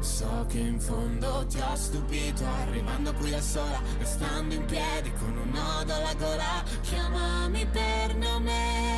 So 0.00 0.46
che 0.48 0.58
in 0.58 0.80
fondo 0.80 1.46
ti 1.46 1.60
ho 1.60 1.74
stupito, 1.76 2.44
arrivando 2.44 3.12
qui 3.14 3.30
da 3.30 3.40
sola, 3.40 3.80
restando 3.98 4.54
in 4.54 4.64
piedi 4.64 5.12
con 5.12 5.36
un 5.36 5.50
nodo 5.50 5.94
alla 5.94 6.14
gola. 6.14 6.62
Chiamami 6.82 7.66
per 7.66 8.16
nome 8.16 8.97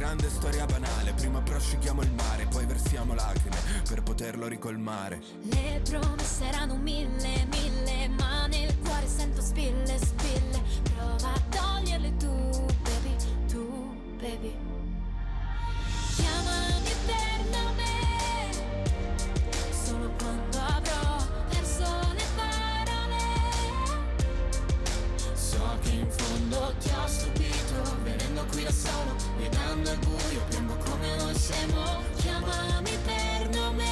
Grande 0.00 0.30
storia 0.30 0.64
banale, 0.64 1.12
prima 1.12 1.42
prosciughiamo 1.42 2.00
il 2.00 2.10
mare, 2.12 2.46
poi 2.46 2.64
versiamo 2.64 3.12
lacrime 3.12 3.58
per 3.86 4.02
poterlo 4.02 4.46
ricolmare. 4.46 5.20
Le 5.42 5.82
promesse 5.86 6.46
erano 6.46 6.76
mille, 6.76 7.46
mille, 7.50 8.08
ma 8.18 8.46
nel 8.46 8.74
cuore 8.78 9.06
sento 9.06 9.42
spille, 9.42 9.98
spille. 9.98 10.62
Prova 10.94 11.34
a 11.34 11.40
toglierle 11.50 12.16
tu, 12.16 12.32
baby, 12.80 13.14
tu, 13.46 13.94
baby. 14.18 14.56
Chiamami 16.16 16.92
per 17.04 17.44
nome, 17.50 17.84
solo 19.84 20.10
quando 20.16 20.58
avrò 20.60 21.16
perso 21.50 21.84
le 22.14 22.24
parole. 22.36 23.22
So 25.34 25.78
che 25.82 25.90
in 25.90 26.10
fondo 26.10 26.74
ti 26.78 26.88
ho 26.88 27.06
stupito, 27.06 27.39
qui 28.50 28.62
da 28.62 28.72
solo, 28.72 29.14
guidando 29.36 29.90
al 29.90 29.98
buio, 29.98 30.42
piombo 30.48 30.76
come 30.76 31.12
uno 31.14 31.34
scemo. 31.34 32.02
Chiamami 32.16 32.90
per 33.04 33.48
nome. 33.50 33.88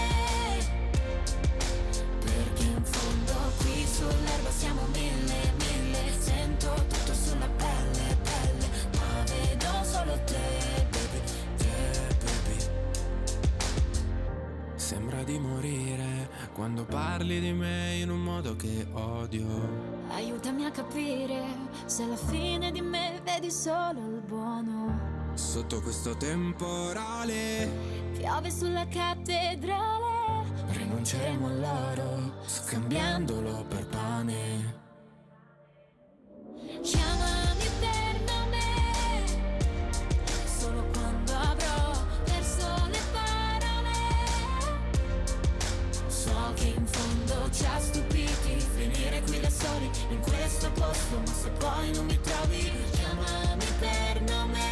Perché 2.20 2.62
in 2.62 2.84
fondo 2.84 3.34
qui 3.58 3.86
sull'erba 3.86 4.50
siamo 4.50 4.82
mille, 4.92 5.52
mille 5.58 6.12
Sento 6.18 6.72
tutto 6.88 7.14
sulla 7.14 7.48
pelle, 7.56 8.16
pelle 8.22 8.68
Ma 8.92 9.24
vedo 9.24 9.84
solo 9.84 10.18
te, 10.24 10.86
baby, 10.90 11.20
te, 11.56 12.16
baby 12.22 12.64
Sembra 14.76 15.22
di 15.22 15.38
morire 15.38 16.28
quando 16.52 16.84
parli 16.84 17.40
di 17.40 17.52
me 17.52 17.96
in 18.00 18.10
un 18.10 18.20
modo 18.20 18.56
che 18.56 18.86
odio. 18.92 19.97
Aiutami 20.10 20.64
a 20.64 20.70
capire 20.70 21.44
Se 21.84 22.02
alla 22.02 22.16
fine 22.16 22.70
di 22.70 22.80
me 22.80 23.20
vedi 23.24 23.50
solo 23.50 24.00
il 24.00 24.22
buono 24.26 25.32
Sotto 25.34 25.80
questo 25.80 26.16
temporale 26.16 27.68
Piove 28.16 28.50
sulla 28.50 28.86
cattedrale 28.88 30.08
rinunceremo 30.70 31.46
all'oro, 31.46 32.32
scambiandolo 32.46 33.64
per 33.68 33.86
pane. 33.86 34.87
Questo 50.58 50.70
posto 50.72 51.18
Ma 51.18 51.32
se 51.32 51.50
poi 51.50 51.92
non 51.92 52.06
mi 52.06 52.20
trovi 52.20 52.72
Chiamami 52.90 53.64
per 53.78 54.22
nome. 54.22 54.66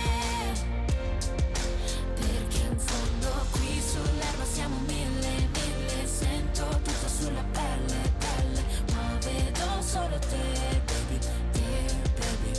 Perché 2.14 2.58
in 2.68 2.78
fondo 2.78 3.46
qui 3.52 3.80
sull'erba 3.80 4.44
siamo 4.44 4.76
mille, 4.86 5.48
mille. 5.52 6.06
Sento 6.06 6.66
tutto 6.82 7.08
sulla 7.08 7.44
pelle, 7.52 8.12
pelle 8.18 8.62
Ma 8.92 9.18
vedo 9.20 9.80
solo 9.80 10.18
te, 10.18 10.82
baby, 10.86 11.18
te, 11.52 11.94
baby. 12.18 12.58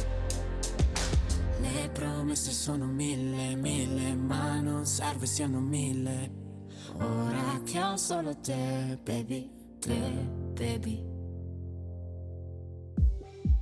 Le 1.59 1.89
promesse 1.89 2.51
sono 2.51 2.85
mille, 2.85 3.55
mille 3.55 4.15
Ma 4.15 4.61
non 4.61 4.85
serve 4.85 5.25
siano 5.25 5.59
mille. 5.59 6.45
Ora 6.99 7.59
che 7.65 7.83
ho 7.83 7.97
solo 7.97 8.37
te, 8.39 8.97
baby, 9.03 9.49
te, 9.79 9.99
baby 10.53 11.06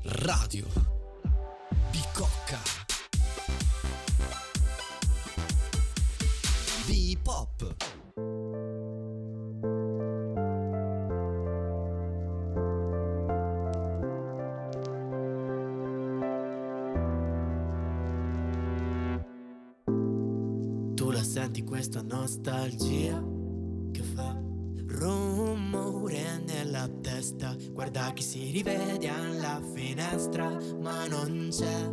Radio 0.08 0.68
Bicocca 1.90 2.60
B-Pop 6.86 7.76
Tu 20.94 21.12
la 21.12 21.24
senti 21.24 21.64
questa 21.64 22.04
nostalgia? 22.04 23.24
Che 23.92 24.04
fa 24.04 24.55
rumore 24.96 26.42
nella 26.46 26.88
testa. 27.02 27.56
Guarda 27.72 28.12
chi 28.14 28.24
si 28.24 28.52
rivede 28.52 29.10
alla 29.10 29.62
finestra, 29.74 30.50
ma 30.80 31.08
non 31.08 31.50
c'è. 31.52 31.88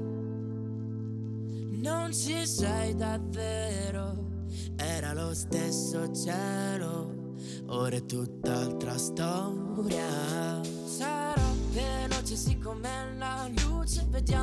Non 1.82 2.12
ci 2.12 2.46
sei 2.46 2.94
davvero. 2.94 4.30
Era 4.76 5.12
lo 5.12 5.34
stesso 5.34 6.12
cielo, 6.12 7.34
ora 7.66 7.96
è 7.96 8.04
tutt'altra 8.04 8.96
storia. 8.96 10.71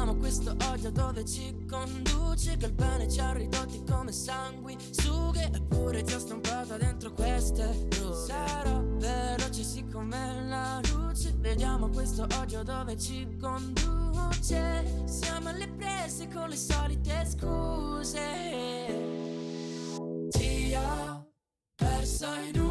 Vediamo 0.10 0.16
questo 0.28 0.56
odio 0.72 0.92
dove 0.92 1.24
ci 1.24 1.66
conduce 1.70 2.58
Che 2.58 2.66
il 2.66 2.72
bene 2.72 3.08
ci 3.08 3.20
ha 3.20 3.32
ridotti 3.32 3.84
come 3.88 4.12
sanguisughe 4.12 5.52
Eppure 5.54 6.02
ti 6.02 6.14
ho 6.14 6.20
stampata 6.20 6.78
dentro 6.78 7.14
queste 7.14 7.88
rughe 8.00 8.16
Sarò 8.16 8.82
veloce 8.98 9.64
sì 9.64 9.86
come 9.86 10.48
la 10.48 10.82
luce. 10.92 11.36
Vediamo 11.38 11.90
questo 11.90 12.26
odio 12.40 12.64
dove 12.64 12.98
ci 12.98 13.38
conduce. 13.40 15.04
Siamo 15.06 15.50
alle 15.50 15.68
prese 15.68 16.28
con 16.28 16.50
le 16.50 16.56
solite 16.56 17.26
scuse. 17.26 18.22
Ti 20.30 20.74
ho 20.74 21.28
perso 21.76 22.28
in 22.52 22.60
una 22.60 22.69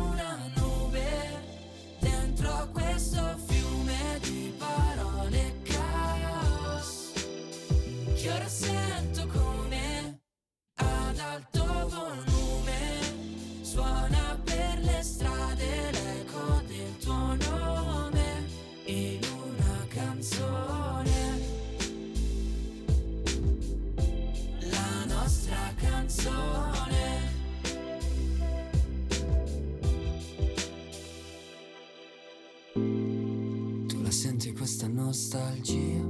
nostalgia? 35.09 36.05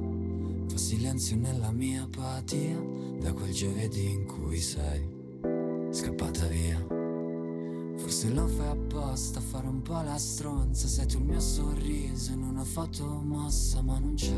Fa 0.66 0.76
silenzio 0.76 1.36
nella 1.36 1.70
mia 1.70 2.02
apatia 2.02 2.76
Da 3.20 3.32
quel 3.32 3.52
giovedì 3.52 4.10
in 4.10 4.26
cui 4.26 4.58
sei 4.58 5.16
scappata 5.90 6.46
via. 6.46 6.84
Forse 7.96 8.28
lo 8.30 8.46
fai 8.46 8.68
apposta 8.68 9.38
a 9.38 9.42
fare 9.42 9.66
un 9.68 9.82
po' 9.82 10.00
la 10.02 10.18
stronza 10.18 10.86
Sei 10.86 11.06
tu 11.06 11.18
il 11.18 11.24
mio 11.24 11.40
sorriso 11.40 12.32
in 12.32 12.42
una 12.42 12.64
foto 12.64 13.04
mossa 13.04 13.80
ma 13.82 13.98
non 14.00 14.14
c'è. 14.14 14.36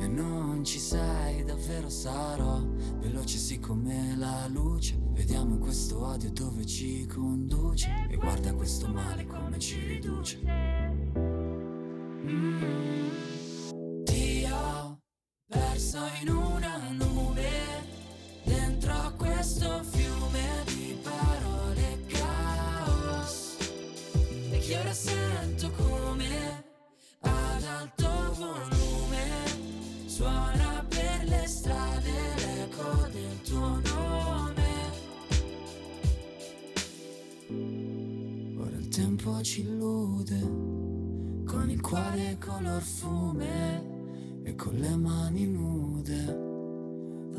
E 0.00 0.06
non 0.08 0.64
ci 0.64 0.78
sei, 0.78 1.44
davvero 1.44 1.90
sarò 1.90 2.60
Veloce 3.00 3.36
sì 3.36 3.58
come 3.58 4.16
la 4.16 4.48
luce. 4.48 4.98
Vediamo 5.12 5.58
questo 5.58 6.02
odio 6.02 6.30
dove 6.30 6.64
ci 6.64 7.06
conduce. 7.06 8.06
E 8.08 8.16
guarda 8.16 8.54
questo 8.54 8.88
male 8.88 9.26
come 9.26 9.58
ci 9.58 9.78
riduce 9.78 10.87
Ti 12.28 12.36
ho 14.52 15.00
perso 15.46 15.98
in 16.20 16.28
una 16.28 16.90
nube 16.90 17.48
Dentro 18.44 19.14
questo 19.16 19.82
fiume 19.84 20.62
di 20.66 20.98
parole 21.02 22.04
caos. 22.08 23.56
E 24.50 24.78
ora 24.78 24.92
sento 24.92 25.70
come 25.70 26.64
ad 27.20 27.62
alto 27.62 28.34
volume 28.36 29.26
Suona 30.04 30.84
per 30.86 31.24
le 31.24 31.46
strade 31.46 32.12
l'eco 32.36 33.08
del 33.10 33.40
tuo 33.40 33.80
nome. 33.80 34.66
Ora 38.58 38.76
il 38.76 38.88
tempo 38.88 39.42
ci 39.42 39.62
illude 39.62 40.77
il 41.78 41.80
cuore 41.80 42.36
color 42.40 42.82
fume 42.82 44.42
E 44.42 44.54
con 44.56 44.74
le 44.74 44.96
mani 44.96 45.46
nude 45.46 46.24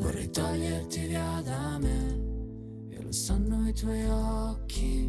Vorrei 0.00 0.30
toglierti 0.30 1.06
via 1.06 1.42
da 1.44 1.78
me 1.78 2.88
E 2.88 3.02
lo 3.02 3.12
sanno 3.12 3.68
i 3.68 3.74
tuoi 3.74 4.06
occhi 4.08 5.08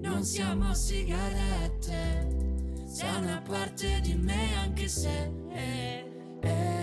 Non 0.00 0.22
siamo 0.24 0.74
sigarette 0.74 2.44
sei 2.86 3.14
una 3.22 3.42
parte 3.42 4.00
di 4.00 4.14
me 4.14 4.54
anche 4.56 4.88
se 4.88 5.30
eh, 5.50 6.38
eh. 6.40 6.75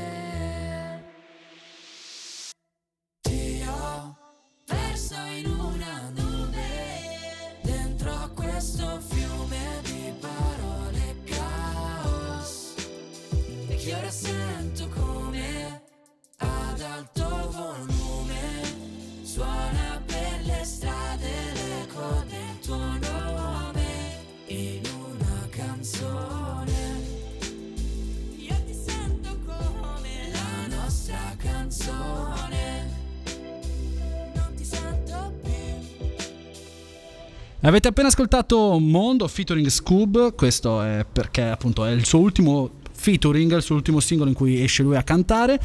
Avete 37.66 37.88
appena 37.88 38.10
ascoltato 38.10 38.78
Mondo 38.78 39.26
featuring 39.26 39.70
Scoob, 39.70 40.36
questo 40.36 40.82
è 40.82 41.06
perché 41.10 41.44
appunto 41.44 41.86
è 41.86 41.92
il 41.92 42.04
suo 42.04 42.20
ultimo 42.20 42.82
featuring, 42.92 43.56
il 43.56 43.62
suo 43.62 43.76
ultimo 43.76 44.02
singolo 44.02 44.30
in 44.30 44.36
cui 44.36 44.62
esce 44.62 44.84
lui 44.84 44.98
a 44.98 45.04
cantare. 45.04 45.58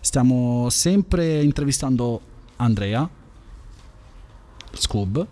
Stiamo 0.00 0.68
sempre 0.70 1.44
intervistando 1.44 2.20
Andrea, 2.56 3.08
Scoob. 4.72 5.28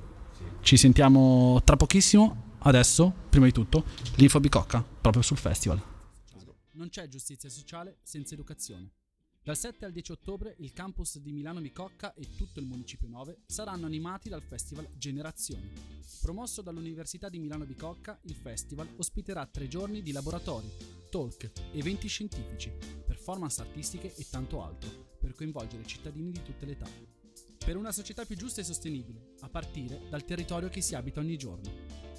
Ci 0.61 0.77
sentiamo 0.77 1.61
tra 1.65 1.75
pochissimo. 1.75 2.55
Adesso, 2.59 3.13
prima 3.29 3.47
di 3.47 3.53
tutto, 3.53 3.83
l'info 4.15 4.39
bicocca, 4.39 4.85
proprio 5.01 5.23
sul 5.23 5.39
festival. 5.39 5.83
Non 6.75 6.89
c'è 6.89 7.09
giustizia 7.09 7.49
sociale 7.49 7.97
senza 8.05 8.35
educazione. 8.35 8.91
Dal 9.45 9.57
7 9.57 9.85
al 9.85 9.91
10 9.91 10.13
ottobre 10.13 10.55
il 10.59 10.73
campus 10.73 11.19
di 11.19 11.33
Milano 11.33 11.61
Bicocca 11.61 12.15
e 12.15 12.29
tutto 12.37 12.61
il 12.61 12.67
Municipio 12.67 13.09
9 13.09 13.41
saranno 13.47 13.87
animati 13.87 14.29
dal 14.29 14.41
Festival 14.41 14.87
Generazioni. 14.97 15.69
Promosso 16.21 16.63
dall'Università 16.63 17.29
di 17.29 17.41
Milano 17.41 17.65
Bicocca, 17.65 18.21
il 18.23 18.37
festival 18.37 18.89
ospiterà 18.99 19.45
tre 19.47 19.67
giorni 19.67 20.01
di 20.01 20.13
laboratori, 20.13 20.71
talk, 21.11 21.51
eventi 21.73 22.07
scientifici, 22.07 22.73
performance 23.05 23.61
artistiche 23.61 24.15
e 24.15 24.25
tanto 24.31 24.63
altro, 24.63 25.17
per 25.19 25.35
coinvolgere 25.35 25.85
cittadini 25.87 26.31
di 26.31 26.45
tutte 26.45 26.65
le 26.65 26.73
età. 26.73 26.89
Per 27.65 27.77
una 27.77 27.91
società 27.91 28.25
più 28.25 28.37
giusta 28.37 28.61
e 28.61 28.65
sostenibile, 28.65 29.33
a 29.41 29.49
partire 29.49 30.07
dal 30.09 30.25
territorio 30.25 30.69
che 30.69 30.81
si 30.81 30.95
abita 30.95 31.19
ogni 31.19 31.37
giorno. 31.37 31.69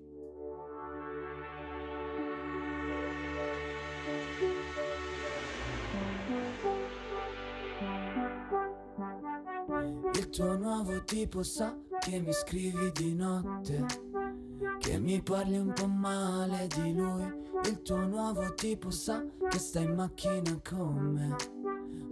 nuovo 10.83 11.05
tipo 11.05 11.43
sa 11.43 11.77
che 11.99 12.21
mi 12.21 12.33
scrivi 12.33 12.91
di 12.93 13.15
notte, 13.15 13.85
che 14.79 14.99
mi 14.99 15.21
parli 15.21 15.59
un 15.59 15.75
po' 15.75 15.87
male 15.87 16.69
di 16.75 16.95
lui. 16.95 17.39
Il 17.65 17.83
tuo 17.83 17.99
nuovo 18.07 18.55
tipo 18.55 18.91
sa 18.91 19.23
che 19.51 19.59
stai 19.59 19.85
in 19.85 19.95
macchina 19.95 20.59
con 20.67 21.13
me, 21.13 21.37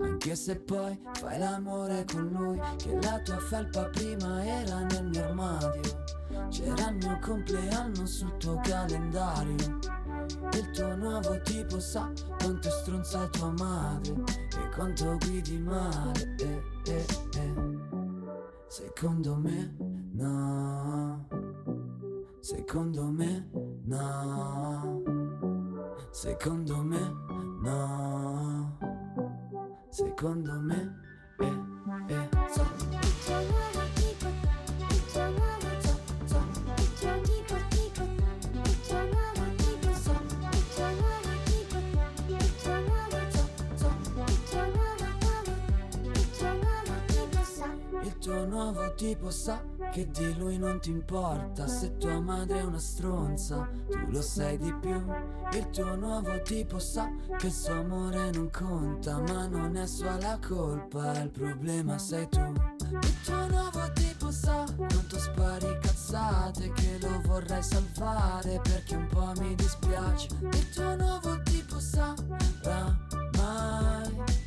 anche 0.04 0.34
se 0.34 0.56
poi 0.56 1.00
fai 1.14 1.38
l'amore 1.38 2.04
con 2.12 2.28
lui. 2.28 2.60
Che 2.76 2.98
la 3.00 3.18
tua 3.20 3.38
felpa 3.38 3.84
prima 3.84 4.44
era 4.44 4.80
nel 4.80 5.06
mio 5.06 5.24
armadio, 5.24 6.04
c'era 6.50 6.90
il 6.90 6.96
mio 6.96 7.18
compleanno 7.22 8.04
sul 8.04 8.36
tuo 8.36 8.60
calendario. 8.62 9.78
Il 10.52 10.70
tuo 10.72 10.94
nuovo 10.94 11.40
tipo 11.40 11.80
sa 11.80 12.12
quanto 12.38 12.68
stronza 12.68 13.26
tua 13.28 13.50
madre 13.56 14.12
e 14.62 14.68
quanto 14.74 15.16
guidi 15.20 15.58
male. 15.58 16.34
eh, 16.38 16.62
eh, 16.84 17.06
eh. 17.34 17.67
Secondo 18.68 19.36
me 19.36 19.74
no, 20.14 21.26
secondo 22.40 23.10
me 23.10 23.48
no, 23.86 25.02
secondo 26.12 26.84
me 26.84 27.00
no, 27.62 28.78
secondo 29.90 30.60
me 30.60 30.94
eh, 31.40 32.14
eh. 32.14 33.67
Tuo 48.28 48.44
nuovo 48.44 48.92
tipo 48.92 49.30
sa 49.30 49.58
che 49.90 50.06
di 50.10 50.36
lui 50.36 50.58
non 50.58 50.78
ti 50.80 50.90
importa. 50.90 51.66
Se 51.66 51.96
tua 51.96 52.20
madre 52.20 52.58
è 52.58 52.62
una 52.62 52.78
stronza, 52.78 53.66
tu 53.88 53.98
lo 54.10 54.20
sai 54.20 54.58
di 54.58 54.70
più. 54.74 55.02
Il 55.52 55.70
tuo 55.70 55.96
nuovo 55.96 56.42
tipo 56.42 56.78
sa 56.78 57.10
che 57.38 57.46
il 57.46 57.52
suo 57.52 57.72
amore 57.72 58.30
non 58.32 58.50
conta 58.50 59.18
Ma 59.20 59.46
non 59.46 59.76
è 59.78 59.86
sua 59.86 60.20
la 60.20 60.38
colpa, 60.46 61.18
il 61.22 61.30
problema 61.30 61.96
sei 61.96 62.28
tu. 62.28 62.52
Il 63.00 63.22
tuo 63.24 63.48
nuovo 63.48 63.90
tipo 63.94 64.30
sa 64.30 64.66
quanto 64.76 65.18
spari 65.18 65.78
cazzate 65.80 66.70
Che 66.72 66.98
lo 67.00 67.20
vorrei 67.24 67.62
salvare 67.62 68.60
perché 68.62 68.94
un 68.94 69.06
po' 69.06 69.32
mi 69.38 69.54
dispiace. 69.54 70.28
Il 70.42 70.68
tuo 70.68 70.96
nuovo 70.96 71.40
tipo 71.44 71.80
sa 71.80 72.14
mai 73.36 74.37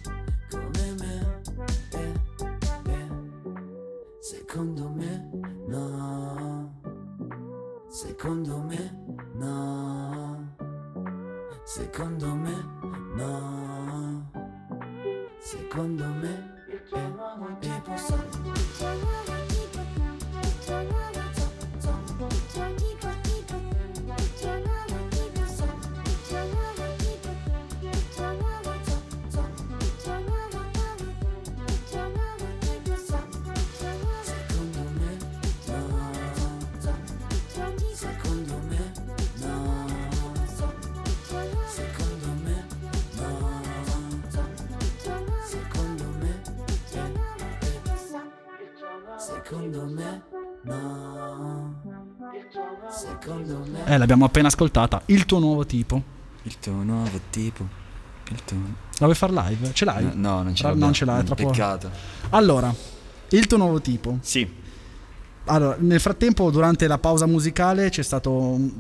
Secondo 4.52 4.90
me 4.90 5.30
no, 5.70 6.76
secondo 7.88 8.58
me 8.62 8.92
no, 9.36 10.46
secondo 11.64 12.36
me 12.36 12.52
no, 13.16 14.30
secondo 15.40 16.06
me 16.06 16.28
eh, 16.32 16.51
secondo 52.89 53.65
me 53.72 53.86
Eh, 53.86 53.98
l'abbiamo 53.98 54.26
appena 54.26 54.48
ascoltata. 54.48 55.02
Il 55.08 55.26
tuo 55.26 55.39
nuovo 55.39 55.65
tipo. 55.65 56.02
Il 56.44 56.58
tuo 56.60 56.74
nuovo 56.74 57.20
tipo. 57.30 57.67
Il 58.30 58.44
tuo... 58.44 58.58
La 59.00 59.06
vuoi 59.06 59.15
far 59.15 59.32
live? 59.32 59.72
Ce 59.74 59.86
l'hai? 59.86 60.04
No, 60.04 60.12
no, 60.13 60.44
non 60.44 60.56
ce 60.56 60.62
Tra- 60.62 60.70
l'abbiamo. 60.70 60.86
Non 60.86 60.94
ce 60.94 61.06
l'hai, 61.06 61.22
è 61.22 61.24
troppo. 61.24 61.46
Peccato. 61.50 61.89
Allora, 62.30 62.74
il 63.30 63.48
tuo 63.48 63.58
nuovo 63.58 63.82
tipo. 63.82 64.17
Sì. 64.22 64.60
Allora, 65.46 65.76
nel 65.80 66.00
frattempo, 66.00 66.50
durante 66.52 66.88
la 66.88 67.00
pausa 67.00 67.26
musicale 67.26 67.89
c'è 67.89 68.04
stato 68.04 68.32
un, 68.32 68.72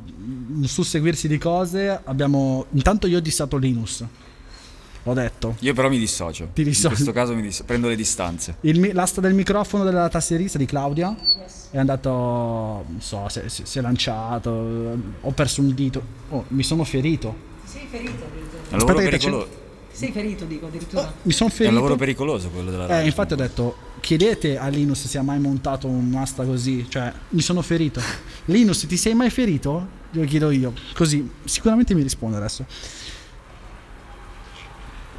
un 0.57 0.63
susseguirsi 0.65 1.27
di 1.27 1.37
cose. 1.37 1.99
Abbiamo. 2.03 2.65
Intanto 2.71 3.07
io 3.07 3.17
ho 3.17 3.21
dissato 3.21 3.57
Linus. 3.57 4.05
L'ho 5.03 5.13
detto. 5.13 5.55
Io 5.59 5.73
però 5.73 5.89
mi 5.89 5.97
dissocio. 5.97 6.49
Ti 6.53 6.63
dissoci? 6.63 6.85
In 6.87 6.91
questo 6.93 7.11
caso 7.11 7.33
mi 7.33 7.41
dis- 7.41 7.63
prendo 7.65 7.87
le 7.87 7.95
distanze. 7.95 8.57
Il 8.61 8.79
mi- 8.79 8.91
l'asta 8.91 9.19
del 9.21 9.33
microfono 9.33 9.83
della 9.83 10.07
tastierista 10.09 10.57
di 10.59 10.65
Claudia 10.65 11.15
è 11.71 11.77
andato. 11.77 12.09
Non 12.87 12.97
so, 12.99 13.27
si, 13.29 13.41
si- 13.47 13.63
si 13.65 13.79
è 13.79 13.81
lanciato. 13.81 14.49
Ho 15.21 15.31
perso 15.31 15.61
un 15.61 15.73
dito. 15.73 16.01
Oh, 16.29 16.45
mi 16.49 16.63
sono 16.63 16.83
ferito. 16.83 17.35
Sei 17.63 17.87
ferito. 17.89 18.11
È 18.69 18.73
un 18.73 18.77
lavoro 18.79 18.97
che 18.99 19.03
pericoloso. 19.09 19.59
Sei 19.91 20.11
ferito, 20.11 20.45
dico, 20.45 20.67
addirittura. 20.67 21.13
Mi 21.23 21.31
sono 21.33 21.49
È 21.49 21.51
un 21.51 21.57
ferito. 21.57 21.75
lavoro 21.75 21.95
pericoloso 21.95 22.49
quello 22.49 22.71
della 22.71 22.85
Eh, 22.85 22.87
radio. 22.89 23.05
infatti 23.07 23.33
ho 23.33 23.35
detto, 23.35 23.75
chiedete 23.99 24.57
a 24.57 24.67
Linus 24.67 25.05
se 25.05 25.17
ha 25.17 25.21
mai 25.21 25.39
montato 25.39 25.87
un'asta 25.87 26.45
così, 26.45 26.85
cioè 26.89 27.11
mi 27.29 27.41
sono 27.41 27.61
ferito. 27.61 28.01
Linus, 28.45 28.85
ti 28.87 28.95
sei 28.97 29.13
mai 29.15 29.29
ferito? 29.29 29.99
Glielo 30.11 30.25
chiedo 30.27 30.49
io, 30.51 30.73
così 30.93 31.29
sicuramente 31.43 31.93
mi 31.93 32.03
risponde 32.03 32.37
adesso. 32.37 32.65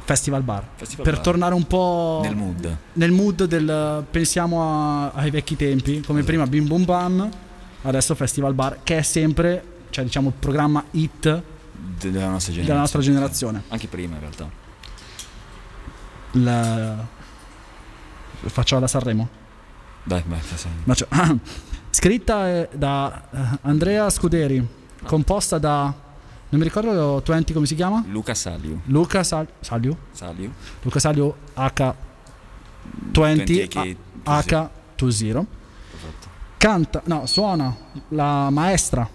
Festival 0.05 0.41
Bar. 0.43 0.67
Festival 0.75 1.05
per 1.05 1.13
Bar. 1.15 1.23
tornare 1.23 1.53
un 1.53 1.65
po' 1.65 2.19
Nel 2.23 2.35
mood. 2.35 2.77
nel 2.93 3.11
mood 3.11 3.43
del 3.45 4.03
pensiamo 4.09 4.61
a- 4.61 5.11
ai 5.11 5.29
vecchi 5.31 5.55
tempi, 5.55 6.01
come 6.01 6.23
prima 6.23 6.45
Bim 6.45 6.67
Bum 6.67 6.83
Bam, 6.85 7.29
adesso 7.83 8.13
Festival 8.15 8.53
Bar, 8.53 8.79
che 8.83 8.97
è 8.97 9.01
sempre, 9.01 9.63
cioè 9.89 10.03
diciamo, 10.03 10.29
il 10.29 10.35
programma 10.37 10.83
hit 10.91 11.21
De- 11.21 12.11
Della 12.11 12.29
nostra 12.29 12.51
generazione. 12.53 12.65
della 12.65 12.79
nostra 12.79 12.99
generazione. 13.01 13.63
Anche 13.69 13.87
prima 13.87 14.15
in 14.15 14.19
realtà. 14.19 14.49
La... 16.33 17.05
Faccio 18.45 18.79
la 18.79 18.87
Sanremo. 18.87 19.27
Dai, 20.03 20.23
vai, 20.27 20.39
c'è- 20.93 21.07
Scritta 21.89 22.49
eh, 22.49 22.69
da 22.73 23.23
eh, 23.31 23.37
Andrea 23.61 24.09
Scuderi, 24.09 24.65
composta 25.05 25.57
da 25.59 25.93
non 26.53 26.61
mi 26.61 26.67
ricordo 26.67 27.19
Twenty 27.23 27.51
come 27.51 27.65
si 27.65 27.73
chiama? 27.73 28.03
Luca 28.07 28.35
Saliu. 28.35 28.79
Luca 28.85 29.23
Sal- 29.23 29.47
Saliu. 29.59 29.97
Saliu. 30.11 30.53
Luca 30.83 30.99
Saliu 30.99 31.33
H 31.55 31.95
20 33.11 33.53
20 33.55 33.97
H 34.23 34.69
20. 34.95 35.47
Canta, 36.57 37.01
no, 37.05 37.25
suona 37.25 37.75
la 38.09 38.51
maestra. 38.51 39.09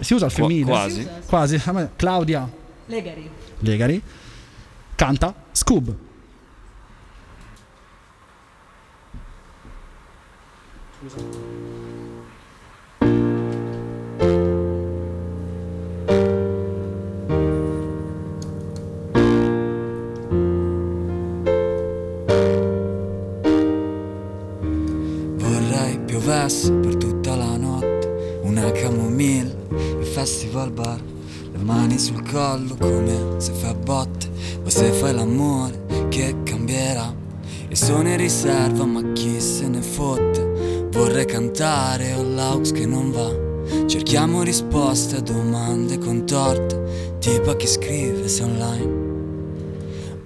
Si 0.00 0.12
usa 0.12 0.26
il 0.26 0.30
femminile? 0.30 0.66
quasi. 0.66 1.08
Quasi. 1.24 1.62
Claudia 1.96 2.46
Legari. 2.86 3.30
Legari. 3.60 4.02
Canta 4.94 5.34
Scoob. 5.52 5.96
Vorrei 11.00 11.79
piovesse 26.30 26.72
per 26.72 26.96
tutta 26.96 27.34
la 27.34 27.56
notte. 27.56 28.38
Una 28.42 28.70
camomilla, 28.70 29.52
il 29.98 30.06
festival 30.06 30.70
bar. 30.70 31.02
Le 31.52 31.58
mani 31.58 31.98
sul 31.98 32.22
collo 32.30 32.76
come 32.78 33.40
se 33.40 33.52
fai 33.52 33.74
botte. 33.74 34.28
O 34.64 34.68
se 34.68 34.92
fai 34.92 35.12
l'amore 35.12 36.06
che 36.08 36.36
cambierà? 36.44 37.12
E 37.68 37.74
sono 37.74 38.08
in 38.08 38.16
riserva 38.16 38.84
ma 38.84 39.12
chi 39.12 39.40
se 39.40 39.66
ne 39.66 39.82
fotte? 39.82 40.88
Vorrei 40.92 41.24
cantare 41.24 42.14
ho 42.14 42.22
l'aux 42.22 42.70
che 42.70 42.86
non 42.86 43.10
va. 43.10 43.86
Cerchiamo 43.86 44.42
risposte 44.42 45.16
a 45.16 45.20
domande 45.20 45.98
contorte. 45.98 47.16
Tipo 47.18 47.50
a 47.50 47.56
chi 47.56 47.66
scrive 47.66 48.28
se 48.28 48.42
online. 48.44 49.08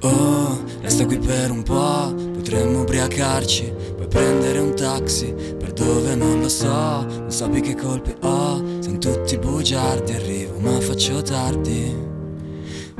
Oh, 0.02 0.58
resta 0.82 1.06
qui 1.06 1.18
per 1.18 1.50
un 1.50 1.62
po', 1.62 2.12
potremmo 2.34 2.82
ubriacarci, 2.82 3.72
prendere 4.14 4.60
un 4.60 4.76
taxi, 4.76 5.34
per 5.58 5.72
dove 5.72 6.14
non 6.14 6.40
lo 6.40 6.48
so, 6.48 6.68
non 6.68 7.50
più 7.50 7.60
che 7.60 7.74
colpe 7.74 8.14
ho, 8.20 8.62
siamo 8.78 8.98
tutti 8.98 9.36
bugiardi, 9.36 10.12
arrivo 10.12 10.60
ma 10.60 10.80
faccio 10.80 11.20
tardi. 11.20 11.92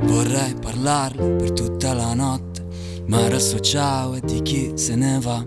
Vorrei 0.01 0.53
parlarle 0.59 1.25
per 1.35 1.51
tutta 1.53 1.93
la 1.93 2.13
notte, 2.13 2.65
ma 3.05 3.23
adesso 3.23 3.61
ciao 3.61 4.15
e 4.15 4.19
di 4.25 4.41
chi 4.41 4.73
se 4.75 4.95
ne 4.95 5.17
va. 5.21 5.43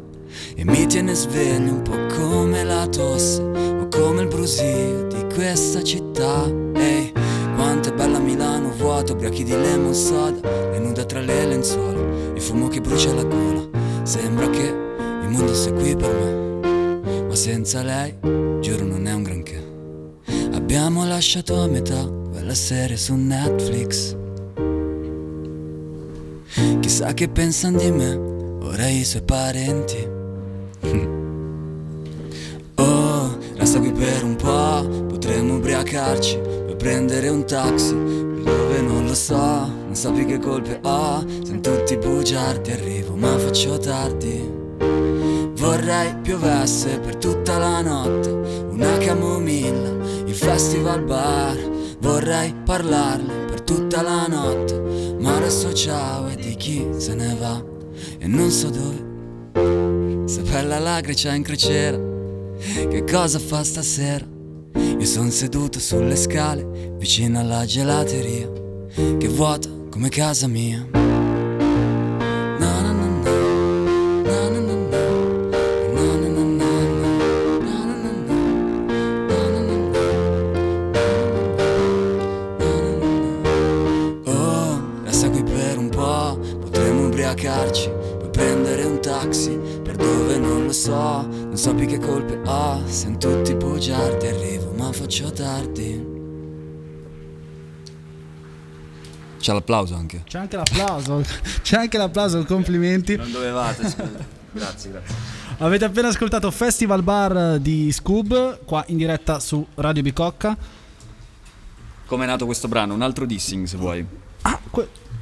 E 0.57 0.65
mi 0.65 0.87
tiene 0.87 1.13
sveglio 1.13 1.71
un 1.71 1.83
po' 1.83 1.99
come 2.17 2.65
la 2.65 2.87
tosse, 2.87 3.43
o 3.43 3.89
come 3.89 4.23
il 4.23 4.29
brusio 4.29 5.07
di 5.09 5.27
questa 5.35 5.83
città. 5.83 6.51
Ehi, 6.77 7.13
quanto 7.57 7.91
è 7.91 7.93
bella 7.93 8.19
Milano 8.19 8.71
vuota, 8.71 9.13
ubriachi 9.13 9.45
di 9.45 9.53
lemon 9.53 9.95
soda, 9.95 10.73
e 10.73 10.79
nuda 10.79 11.05
tra 11.05 11.21
le 11.21 11.45
lenzuola, 11.45 12.01
il 12.35 12.41
fumo 12.41 12.69
che 12.69 12.81
brucia 12.81 13.13
la 13.13 13.25
gola. 13.25 13.67
Sembra 14.05 14.49
che 14.49 14.88
il 15.29 15.35
mondo 15.35 15.55
sia 15.55 15.73
qui 15.73 15.95
per 15.95 16.11
me, 16.11 17.27
ma 17.27 17.35
senza 17.35 17.83
lei, 17.83 18.15
giuro 18.61 18.85
non 18.85 19.07
è 19.07 19.13
un 19.13 19.23
granché. 19.23 19.63
Abbiamo 20.53 21.07
lasciato 21.07 21.61
a 21.61 21.67
metà 21.67 22.03
quella 22.31 22.55
serie 22.55 22.97
su 22.97 23.15
Netflix. 23.15 24.17
Chissà 26.81 27.13
che 27.13 27.29
pensano 27.29 27.79
di 27.79 27.91
me, 27.91 28.15
ora 28.63 28.89
i 28.89 29.05
suoi 29.05 29.23
parenti. 29.23 30.17
Oh, 32.81 33.37
resta 33.57 33.81
qui 33.81 33.91
per 33.91 34.23
un 34.23 34.37
po', 34.37 34.87
potremmo 35.09 35.57
ubriacarci, 35.57 36.39
per 36.39 36.77
prendere 36.77 37.29
un 37.29 37.45
taxi, 37.45 37.93
dove 37.93 38.81
non 38.81 39.05
lo 39.05 39.17
so, 39.17 39.35
non 39.35 40.15
più 40.15 40.25
che 40.27 40.39
colpe 40.39 40.79
ho, 40.81 41.25
siamo 41.43 41.61
tutti 41.61 41.97
bugiardi, 41.97 42.71
arrivo 42.71 43.17
ma 43.17 43.37
faccio 43.37 43.77
tardi. 43.79 44.59
Vorrei 45.69 46.15
piovesse 46.23 46.99
per 46.99 47.17
tutta 47.17 47.59
la 47.59 47.83
notte, 47.83 48.31
una 48.31 48.97
camomilla, 48.97 50.03
il 50.25 50.35
festival 50.35 51.03
bar, 51.03 51.59
vorrei 52.01 52.55
parlarle 52.65 53.45
per 53.45 53.61
tutta 53.61 54.01
la 54.01 54.27
notte, 54.27 55.17
ma 55.21 55.37
adesso 55.37 55.71
ciao 55.75 56.27
e 56.29 56.37
di 56.37 56.57
chi 56.57 56.87
se 56.97 57.15
ne 57.15 57.37
va 57.39 57.63
e 58.19 58.27
non 58.27 58.49
so 58.51 58.71
dove. 58.71 60.27
Se 60.27 60.41
bella 60.41 60.79
la 60.79 61.01
Grecia 61.01 61.35
in 61.35 61.43
crociera, 61.43 62.01
che 62.89 63.05
cosa 63.05 63.39
fa 63.39 63.63
stasera? 63.63 64.25
Io 64.75 65.05
son 65.05 65.31
seduto 65.31 65.79
sulle 65.79 66.17
scale, 66.17 66.95
vicino 66.97 67.41
alla 67.41 67.67
gelateria, 67.67 68.51
che 69.19 69.29
vuota 69.29 69.69
come 69.91 70.09
casa 70.09 70.47
mia. 70.47 70.98
Lo 90.69 90.75
so, 90.75 91.27
non 91.27 91.57
so 91.57 91.75
più 91.75 91.87
che 91.87 91.99
colpe 91.99 92.39
ho, 92.45 92.87
siamo 92.87 93.17
tutti 93.17 93.55
bugiardi, 93.55 94.27
arrivo 94.27 94.73
ma 94.73 94.93
faccio 94.93 95.33
tardi. 95.33 96.17
C'è 99.39 99.53
l'applauso 99.55 99.95
anche. 99.95 100.25
C'è 100.25 100.39
anche 100.39 100.57
l'applauso. 100.57 101.25
C'è 101.63 101.77
anche 101.79 101.97
l'applauso, 101.97 102.45
complimenti. 102.45 103.17
Non 103.17 103.33
dovevate, 103.33 103.89
scusa. 103.89 104.27
Grazie, 104.51 104.91
grazie. 104.91 105.15
Avete 105.59 105.87
appena 105.87 106.09
ascoltato 106.09 106.51
Festival 106.51 107.03
Bar 107.03 107.59
di 107.59 107.91
Scoob, 107.91 108.65
qua 108.67 108.85
in 108.89 108.99
diretta 108.99 109.41
su 109.41 109.67
Radio 109.77 110.03
Bicocca. 110.03 110.55
Come 112.05 112.25
è 112.25 112.27
nato 112.27 112.45
questo 112.45 112.69
brano? 112.69 112.93
Un 112.93 113.01
altro 113.01 113.25
dissing 113.25 113.65
se 113.65 113.77
vuoi. 113.79 114.07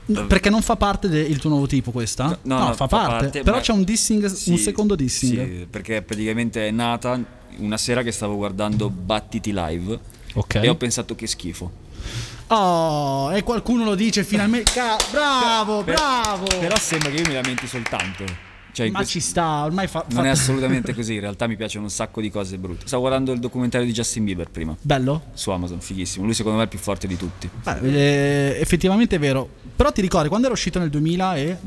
Perché 0.06 0.50
non 0.50 0.62
fa 0.62 0.76
parte 0.76 1.08
del 1.08 1.38
tuo 1.38 1.50
nuovo 1.50 1.66
tipo 1.66 1.90
questa? 1.90 2.38
No, 2.42 2.58
no, 2.58 2.74
fa, 2.74 2.86
parte. 2.86 3.42
Però 3.42 3.56
ma- 3.56 3.62
c'è 3.62 3.72
un 3.72 3.82
dissing, 3.82 4.22
un 4.22 4.28
Sì, 4.34 4.56
secondo 4.56 4.94
dissing. 4.94 5.32
Sì, 5.60 5.66
perché 5.68 6.02
praticamente 6.02 6.68
è 6.68 6.70
nata 6.70 7.18
una 7.58 7.76
sera 7.76 8.02
che 8.02 8.12
stavo 8.12 8.36
guardando 8.36 8.88
Battiti 8.88 9.52
Live 9.52 9.98
Ok. 10.34 10.54
e 10.56 10.68
ho 10.68 10.76
pensato 10.76 11.14
che 11.14 11.26
schifo. 11.26 11.84
Oh, 12.48 13.32
e 13.34 13.42
qualcuno 13.42 13.82
lo 13.84 13.96
dice 13.96 14.22
finalmente. 14.22 14.70
Bravo, 15.10 15.82
bravo. 15.82 16.44
Però 16.46 16.76
sembra 16.78 17.10
che 17.10 17.16
io 17.16 17.26
mi 17.26 17.34
lamenti 17.34 17.66
soltanto. 17.66 18.24
Cioè, 18.76 18.90
Ma 18.90 19.06
ci 19.06 19.20
sta, 19.20 19.64
ormai 19.64 19.86
fa. 19.86 20.04
Non 20.10 20.20
fa- 20.20 20.26
è 20.26 20.28
assolutamente 20.28 20.92
così, 20.94 21.14
in 21.14 21.20
realtà 21.20 21.46
mi 21.46 21.56
piacciono 21.56 21.84
un 21.84 21.90
sacco 21.90 22.20
di 22.20 22.30
cose 22.30 22.58
brutte. 22.58 22.86
Stavo 22.86 23.00
guardando 23.04 23.32
il 23.32 23.38
documentario 23.38 23.86
di 23.86 23.92
Justin 23.94 24.24
Bieber 24.24 24.50
prima. 24.50 24.76
Bello? 24.82 25.28
Su 25.32 25.48
Amazon, 25.48 25.80
fighissimo. 25.80 26.26
Lui 26.26 26.34
secondo 26.34 26.58
me 26.58 26.64
è 26.64 26.66
il 26.66 26.70
più 26.70 26.78
forte 26.78 27.06
di 27.06 27.16
tutti. 27.16 27.48
Beh, 27.62 27.78
eh, 27.80 28.60
effettivamente 28.60 29.16
è 29.16 29.18
vero. 29.18 29.48
Però 29.74 29.90
ti 29.90 30.02
ricordi 30.02 30.28
quando 30.28 30.44
era 30.44 30.54
uscito 30.54 30.78
nel 30.78 30.90
2009 30.90 31.60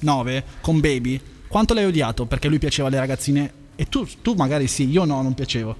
9. 0.00 0.44
con 0.60 0.80
Baby? 0.80 1.20
Quanto 1.46 1.72
l'hai 1.72 1.84
odiato? 1.84 2.26
Perché 2.26 2.48
lui 2.48 2.58
piaceva 2.58 2.88
alle 2.88 2.98
ragazzine. 2.98 3.52
E 3.76 3.84
tu, 3.84 4.04
tu 4.20 4.34
magari 4.34 4.66
sì, 4.66 4.90
io 4.90 5.04
no, 5.04 5.22
non 5.22 5.34
piacevo. 5.34 5.76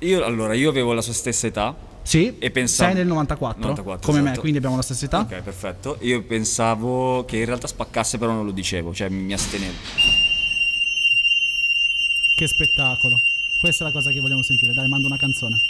Io, 0.00 0.22
allora, 0.22 0.52
io 0.52 0.68
avevo 0.68 0.92
la 0.92 1.00
sua 1.00 1.14
stessa 1.14 1.46
età. 1.46 1.74
Sì? 2.08 2.38
E 2.38 2.50
pensavo... 2.50 2.88
Sei 2.88 2.98
nel 3.00 3.06
94, 3.06 3.60
94, 3.60 4.06
come 4.06 4.20
me, 4.20 4.24
esatto. 4.28 4.40
quindi 4.40 4.56
abbiamo 4.56 4.76
la 4.76 4.82
stessa 4.82 5.04
età. 5.04 5.20
Ok, 5.20 5.42
perfetto. 5.42 5.98
Io 6.00 6.22
pensavo 6.22 7.26
che 7.26 7.36
in 7.36 7.44
realtà 7.44 7.66
spaccasse, 7.66 8.16
però 8.16 8.32
non 8.32 8.46
lo 8.46 8.50
dicevo, 8.50 8.94
cioè 8.94 9.10
mi 9.10 9.30
astenevo. 9.30 9.74
Che 12.34 12.46
spettacolo. 12.46 13.20
Questa 13.60 13.84
è 13.84 13.86
la 13.88 13.92
cosa 13.92 14.10
che 14.10 14.20
vogliamo 14.20 14.42
sentire. 14.42 14.72
Dai, 14.72 14.88
mando 14.88 15.06
una 15.06 15.18
canzone. 15.18 15.60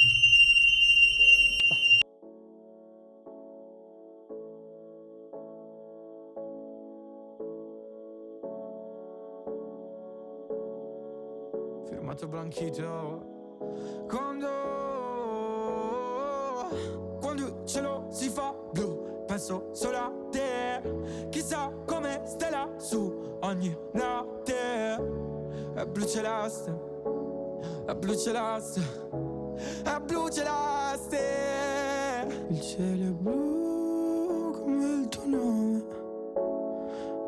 Firmato 11.89 12.28
Blanchito 12.28 14.07
Quando 14.07 14.58
Il 17.39 17.55
cielo 17.66 18.07
si 18.11 18.28
fa 18.28 18.53
blu. 18.72 19.24
Penso 19.24 19.68
solo 19.70 19.97
a 19.97 20.12
te. 20.32 20.82
Chissà 21.30 21.72
come 21.86 22.22
stella 22.24 22.68
su 22.78 23.36
ogni 23.43 23.76
notte. 23.93 24.97
È 25.74 25.86
blu 25.86 26.05
celeste 26.05 26.76
È 27.86 27.95
blu 27.95 28.16
celeste 28.16 28.80
È 29.84 30.01
blu 30.01 30.28
celeste. 30.28 31.16
Il 32.49 32.61
cielo 32.61 33.05
è 33.05 33.12
blu 33.12 34.51
come 34.61 34.84
il 34.84 35.09
tuo 35.09 35.26
nome. 35.26 35.84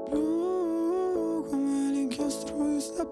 Blu 0.08 1.46
come 1.48 1.90
l'inchiostro 1.92 2.66
di 2.66 2.80
sta 2.80 3.06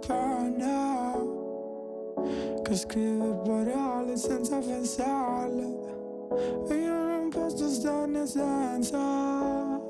Che 2.62 2.74
scrive 2.74 3.40
parole 3.44 4.16
senza 4.16 4.58
pensarle 4.58 5.97
E 6.30 6.74
io 6.74 6.92
non 6.92 7.30
posso 7.30 7.68
starne 7.68 8.26
senza 8.26 8.98
Ho 8.98 9.80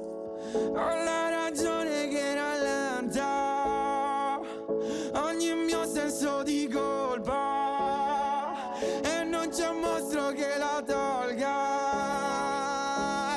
la 0.73 1.29
ragione 1.29 2.09
che 2.09 2.35
rallenta 2.35 4.41
Ogni 5.15 5.55
mio 5.55 5.85
senso 5.87 6.43
di 6.43 6.69
colpa 6.69 8.73
E 9.03 9.25
non 9.25 9.49
c'è 9.49 9.69
un 9.69 9.81
mostro 9.81 10.29
che 10.29 10.57
la 10.57 10.83
tolga 10.87 11.77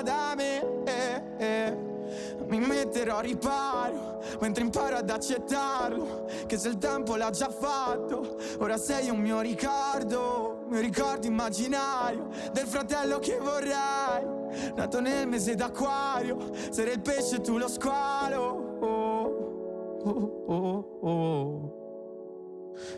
da 0.03 0.33
me 0.35 0.69
mi 2.47 2.59
metterò 2.59 3.17
a 3.17 3.21
riparo 3.21 4.21
mentre 4.41 4.63
imparo 4.63 4.97
ad 4.97 5.09
accettarlo. 5.09 6.27
Che 6.45 6.57
se 6.57 6.67
il 6.67 6.77
tempo 6.77 7.15
l'ha 7.15 7.29
già 7.29 7.49
fatto, 7.49 8.35
ora 8.59 8.77
sei 8.77 9.09
un 9.09 9.19
mio 9.19 9.39
ricordo. 9.39 10.50
Un 10.71 10.79
ricordo 10.79 11.27
immaginario 11.27 12.29
del 12.53 12.65
fratello 12.65 13.19
che 13.19 13.37
vorrei. 13.37 14.73
Nato 14.73 15.01
nel 15.01 15.27
mese 15.27 15.53
d'acquario, 15.53 16.37
sarei 16.69 16.93
il 16.93 17.01
pesce 17.01 17.35
e 17.35 17.41
tu 17.41 17.57
lo 17.57 17.67
squalo. 17.67 18.77
Oh, 18.79 19.99
oh, 20.01 20.43
oh, 20.47 20.97
oh. 21.01 21.79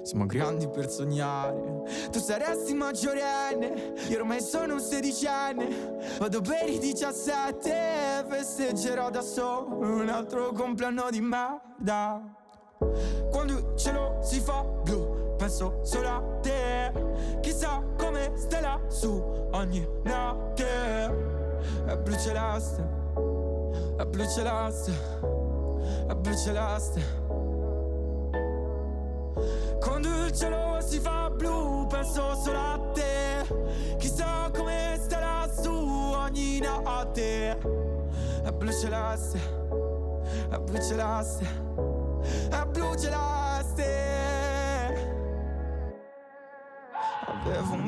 Siamo 0.04 0.28
grandi 0.28 0.70
per 0.70 0.88
sognare. 0.88 2.10
Tu 2.12 2.20
saresti 2.20 2.76
maggiorenne, 2.76 3.94
io 4.08 4.20
ormai 4.20 4.40
sono 4.40 4.76
un 4.76 4.80
sedicenne. 4.80 5.98
Vado 6.20 6.42
per 6.42 6.70
i 6.70 6.78
17, 6.78 8.26
festeggerò 8.30 9.10
da 9.10 9.22
solo 9.22 9.80
un 9.80 10.10
altro 10.10 10.52
compleanno 10.52 11.08
di 11.10 11.22
merda. 11.22 12.22
Quando 13.32 13.54
il 13.54 13.76
cielo 13.78 14.20
si 14.22 14.40
fa 14.40 14.62
blu, 14.62 15.36
penso 15.38 15.80
solo 15.82 16.08
a 16.08 16.22
te. 16.40 16.63
Su 18.94 19.50
ogni 19.54 19.86
notte. 20.04 21.32
È 21.86 21.98
blu 21.98 22.16
celeste, 22.16 22.82
è 23.98 24.06
blu 24.06 24.24
celeste, 24.28 24.92
è 26.08 26.16
blu 26.16 26.38
celeste. 26.38 27.02
Quando 29.80 30.26
il 30.26 30.32
cielo 30.32 30.80
si 30.80 31.00
fa 31.00 31.30
blu 31.32 31.88
penso 31.88 32.36
solo 32.36 32.58
a 32.58 32.80
te 32.94 33.44
Chissà 33.98 34.50
come 34.56 34.98
starà 35.02 35.50
su 35.52 35.72
ogni 35.72 36.60
notte 36.60 37.58
È 38.44 38.52
blu 38.52 38.72
celeste 38.72 39.40
È 40.50 40.58
blu 40.58 40.78
celeste 40.82 41.46
È 42.50 42.66
blu 42.68 42.96
celeste 42.96 44.14
Avevo 47.26 47.74
un 47.74 47.83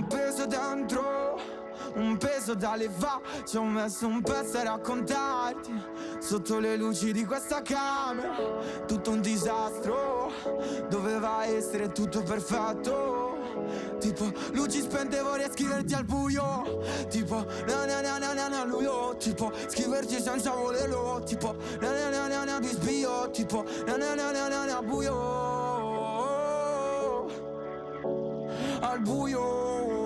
dentro 0.55 1.37
un 1.95 2.17
peso 2.17 2.55
da 2.55 2.75
levare 2.75 3.43
Ci 3.45 3.57
ho 3.57 3.63
messo 3.63 4.07
un 4.07 4.21
pezzo 4.21 4.57
a 4.57 4.63
raccontarti 4.63 5.73
Sotto 6.19 6.59
le 6.59 6.77
luci 6.77 7.11
di 7.11 7.25
questa 7.25 7.61
camera 7.61 8.35
Tutto 8.87 9.11
un 9.11 9.21
disastro 9.21 10.31
Doveva 10.89 11.45
essere 11.45 11.91
tutto 11.91 12.23
perfetto 12.23 13.37
Tipo 13.99 14.31
luci 14.53 14.81
spente 14.81 15.21
vorrei 15.21 15.49
scriverti 15.51 15.93
al 15.93 16.05
buio 16.05 16.81
Tipo 17.09 17.45
na 17.67 17.85
na 17.85 18.01
na 18.01 18.17
na 18.17 18.33
na 18.33 18.47
na 18.47 18.63
luio 18.63 19.15
Tipo 19.17 19.51
scriverti 19.67 20.21
senza 20.21 20.51
volerlo 20.51 21.21
Tipo 21.25 21.55
na 21.81 21.91
na 21.91 22.09
na 22.09 22.27
na 22.27 22.43
na 22.45 22.59
bisbio 22.59 23.29
Tipo 23.31 23.63
na 23.85 23.97
na 23.97 24.15
na 24.15 24.31
na 24.31 24.47
na 24.47 24.65
na 24.65 24.81
buio 24.81 25.63
Al 28.81 28.99
buio 28.99 30.04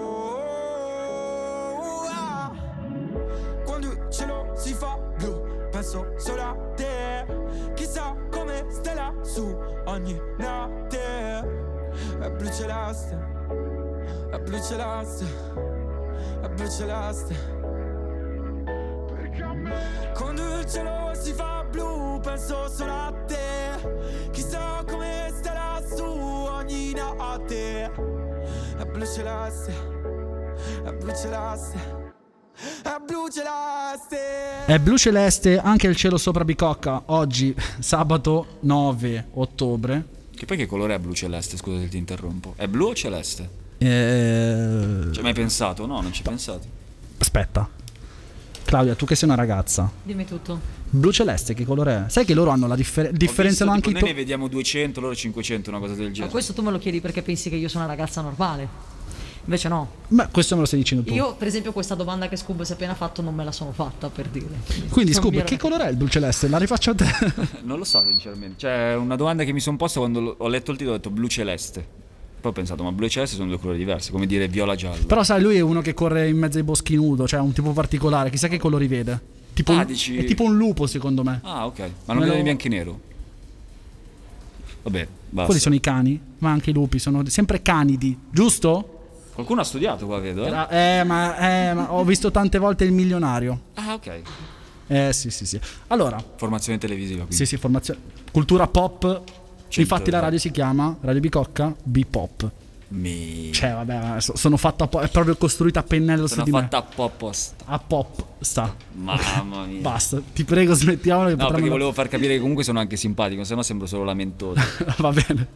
Penso 5.79 6.11
solo 6.17 6.41
a 6.41 6.57
te. 6.75 7.25
Chissà 7.73 8.13
come 8.31 8.65
stella 8.67 9.13
su 9.21 9.57
ogni 9.85 10.19
notte. 10.37 11.39
È 12.19 12.29
blu 12.31 12.51
celeste 12.51 13.17
È 14.29 14.37
blu 14.39 14.61
celeste 14.61 15.25
È 16.41 16.49
blu 16.49 16.69
celeste 16.69 17.35
Quando 20.13 20.57
il 20.59 20.65
cielo 20.65 21.11
si 21.13 21.31
fa 21.31 21.63
blu 21.63 22.19
Penso 22.19 22.67
solo 22.67 22.91
a 22.91 23.13
te. 23.25 24.29
Chissà 24.31 24.83
come 24.85 25.31
stella 25.33 25.81
su 25.95 26.03
ogni 26.03 26.91
notte. 26.91 27.89
È 28.77 28.85
blu 28.85 29.05
celeste 29.05 29.73
È 30.83 30.91
blu 30.91 31.15
celeste 31.15 31.98
È 32.61 32.97
blu 33.05 33.29
celeste 33.29 34.65
È 34.65 34.79
blu 34.79 34.97
celeste 34.97 35.57
anche 35.59 35.87
il 35.87 35.95
cielo 35.95 36.17
sopra 36.17 36.43
Bicocca 36.43 37.03
oggi, 37.05 37.55
sabato 37.79 38.57
9 38.61 39.27
ottobre. 39.35 40.03
Che 40.35 40.45
poi 40.45 40.57
che 40.57 40.65
colore 40.65 40.95
è 40.95 40.99
blu 40.99 41.13
celeste? 41.13 41.55
Scusa 41.55 41.79
se 41.79 41.87
ti 41.87 41.95
interrompo. 41.97 42.53
È 42.57 42.67
blu 42.67 42.87
o 42.87 42.93
celeste? 42.93 43.49
Eh, 43.77 45.07
Ci 45.11 45.17
hai 45.17 45.23
mai 45.23 45.33
pensato? 45.33 45.85
No, 45.85 46.01
non 46.01 46.11
ci 46.11 46.21
hai 46.21 46.27
pensato. 46.29 46.67
Aspetta. 47.17 47.69
Claudia, 48.65 48.93
tu 48.95 49.05
che 49.05 49.15
sei 49.15 49.29
una 49.29 49.37
ragazza. 49.37 49.89
Dimmi 50.03 50.25
tutto. 50.25 50.59
Blu 50.89 51.11
celeste 51.11 51.53
che 51.53 51.63
colore 51.65 52.05
è? 52.07 52.09
Sai 52.09 52.25
che 52.25 52.33
loro 52.33 52.51
hanno 52.51 52.67
la 52.67 52.75
differ- 52.75 53.11
differenziano 53.11 53.71
Ho 53.71 53.73
anche 53.75 53.89
visto, 53.91 53.99
i 53.99 54.01
to- 54.01 54.05
Noi 54.07 54.15
ne 54.15 54.19
vediamo 54.21 54.47
200, 54.49 54.99
loro 54.99 55.15
500, 55.15 55.69
una 55.69 55.79
cosa 55.79 55.93
del 55.93 56.07
Ma 56.07 56.11
genere. 56.11 56.31
questo 56.31 56.51
tu 56.53 56.61
me 56.61 56.71
lo 56.71 56.77
chiedi 56.77 56.99
perché 56.99 57.21
pensi 57.21 57.49
che 57.49 57.55
io 57.55 57.69
sono 57.69 57.85
una 57.85 57.93
ragazza 57.93 58.19
normale. 58.21 58.97
Invece 59.49 59.67
no. 59.67 59.89
Beh, 60.09 60.27
questo 60.31 60.53
me 60.53 60.61
lo 60.61 60.67
stai 60.67 60.77
dicendo 60.77 61.03
tu. 61.03 61.11
Io, 61.11 61.33
per 61.33 61.47
esempio, 61.47 61.71
questa 61.71 61.95
domanda 61.95 62.27
che 62.29 62.35
Scoob 62.35 62.61
si 62.61 62.71
è 62.71 62.75
appena 62.75 62.93
fatto 62.93 63.23
non 63.23 63.33
me 63.33 63.43
la 63.43 63.51
sono 63.51 63.71
fatta 63.71 64.07
per 64.09 64.27
dire. 64.27 64.45
Quindi 64.89 65.11
Non 65.13 65.21
Scoob, 65.21 65.43
che 65.43 65.57
colore 65.57 65.85
è 65.85 65.89
il 65.89 65.95
blu 65.95 66.07
celeste? 66.07 66.47
La 66.47 66.59
rifaccio 66.59 66.91
a 66.91 66.95
te. 66.95 67.05
Non 67.63 67.79
lo 67.79 67.83
so 67.83 68.03
sinceramente. 68.05 68.55
Cioè, 68.59 68.93
una 68.95 69.15
domanda 69.15 69.43
che 69.43 69.51
mi 69.51 69.59
sono 69.59 69.75
posta 69.75 69.97
quando 69.99 70.35
ho 70.37 70.47
letto 70.47 70.69
il 70.69 70.77
titolo 70.77 70.95
ho 70.95 70.99
detto 70.99 71.09
blu 71.09 71.27
celeste. 71.27 71.83
Poi 72.39 72.51
ho 72.51 72.53
pensato, 72.53 72.83
ma 72.83 72.91
blu 72.91 73.05
e 73.05 73.09
celeste 73.09 73.35
sono 73.37 73.47
due 73.49 73.57
colori 73.59 73.79
diversi, 73.79 74.11
come 74.11 74.27
dire 74.27 74.47
viola 74.47 74.75
giallo. 74.75 75.03
Però 75.05 75.23
sai, 75.23 75.41
lui 75.41 75.55
è 75.55 75.61
uno 75.61 75.81
che 75.81 75.95
corre 75.95 76.29
in 76.29 76.37
mezzo 76.37 76.59
ai 76.59 76.63
boschi 76.63 76.93
nudo, 76.95 77.27
cioè 77.27 77.39
un 77.39 77.51
tipo 77.51 77.71
particolare, 77.71 78.29
chissà 78.29 78.47
che 78.47 78.59
colori 78.59 78.85
vede. 78.87 79.19
Tipo 79.53 79.71
Ah, 79.71 79.79
un- 79.79 79.85
dici- 79.87 80.15
È 80.15 80.25
tipo 80.25 80.43
un 80.43 80.55
lupo 80.57 80.85
secondo 80.85 81.23
me. 81.23 81.39
Ah, 81.43 81.65
ok. 81.65 81.79
Ma 82.05 82.13
non 82.13 82.17
Me 82.19 82.25
lo- 82.25 82.31
vede 82.33 82.43
bianco 82.43 82.65
e 82.65 82.69
nero. 82.69 82.99
Vabbè, 84.83 85.07
basta. 85.29 85.45
Quelli 85.45 85.59
sono 85.59 85.73
i 85.75 85.79
cani, 85.79 86.21
ma 86.37 86.51
anche 86.51 86.69
i 86.69 86.73
lupi 86.73 86.99
sono 86.99 87.27
sempre 87.27 87.63
canidi, 87.63 88.15
giusto? 88.29 88.93
Qualcuno 89.39 89.61
ha 89.61 89.63
studiato 89.63 90.05
qua, 90.05 90.19
vedo. 90.19 90.43
Eh? 90.43 90.47
Era- 90.47 90.67
eh, 90.69 91.03
ma, 91.05 91.37
eh, 91.69 91.73
ma 91.73 91.93
ho 91.93 92.03
visto 92.03 92.29
tante 92.29 92.57
volte 92.57 92.83
il 92.83 92.91
milionario. 92.91 93.57
Ah, 93.75 93.93
ok. 93.93 94.21
Eh, 94.87 95.13
sì, 95.13 95.29
sì, 95.29 95.45
sì. 95.45 95.57
Allora, 95.87 96.21
Formazione 96.35 96.77
televisiva. 96.77 97.19
Quindi. 97.19 97.35
sì, 97.35 97.45
sì, 97.45 97.55
formazione. 97.55 98.01
Cultura 98.33 98.67
pop. 98.67 99.21
Cento- 99.69 99.79
Infatti 99.79 100.11
la 100.11 100.19
radio 100.19 100.37
si 100.39 100.51
chiama 100.51 100.93
Radio 100.99 101.21
Bicocca 101.21 101.73
B-Pop. 101.81 102.51
Mi... 102.91 103.51
Cioè, 103.53 103.71
vabbè, 103.73 104.19
so- 104.19 104.35
sono 104.35 104.57
fatta 104.57 104.87
po- 104.87 104.99
è 105.01 105.09
proprio 105.09 105.35
costruita 105.35 105.81
a 105.81 105.83
pennello 105.83 106.25
su 106.25 106.33
Sono 106.33 106.45
di 106.45 106.51
me. 106.51 106.61
fatta 106.61 106.77
a 106.77 106.81
po' 106.81 107.03
apposta. 107.03 107.63
A 107.67 107.77
pop 107.77 108.23
sta. 108.39 108.75
Mamma 108.93 109.65
mia. 109.67 109.79
Basta, 109.81 110.19
ti 110.33 110.43
prego, 110.43 110.73
smettiamola 110.73 111.29
che 111.29 111.35
No, 111.35 111.49
perché 111.51 111.69
volevo 111.69 111.91
far 111.93 112.07
capire 112.07 112.33
che 112.33 112.39
comunque 112.39 112.63
sono 112.63 112.79
anche 112.79 112.95
simpatico, 112.95 113.43
sennò 113.43 113.61
sembro 113.61 113.85
solo 113.85 114.03
lamentoso. 114.05 114.59
Va 114.97 115.11
bene. 115.11 115.47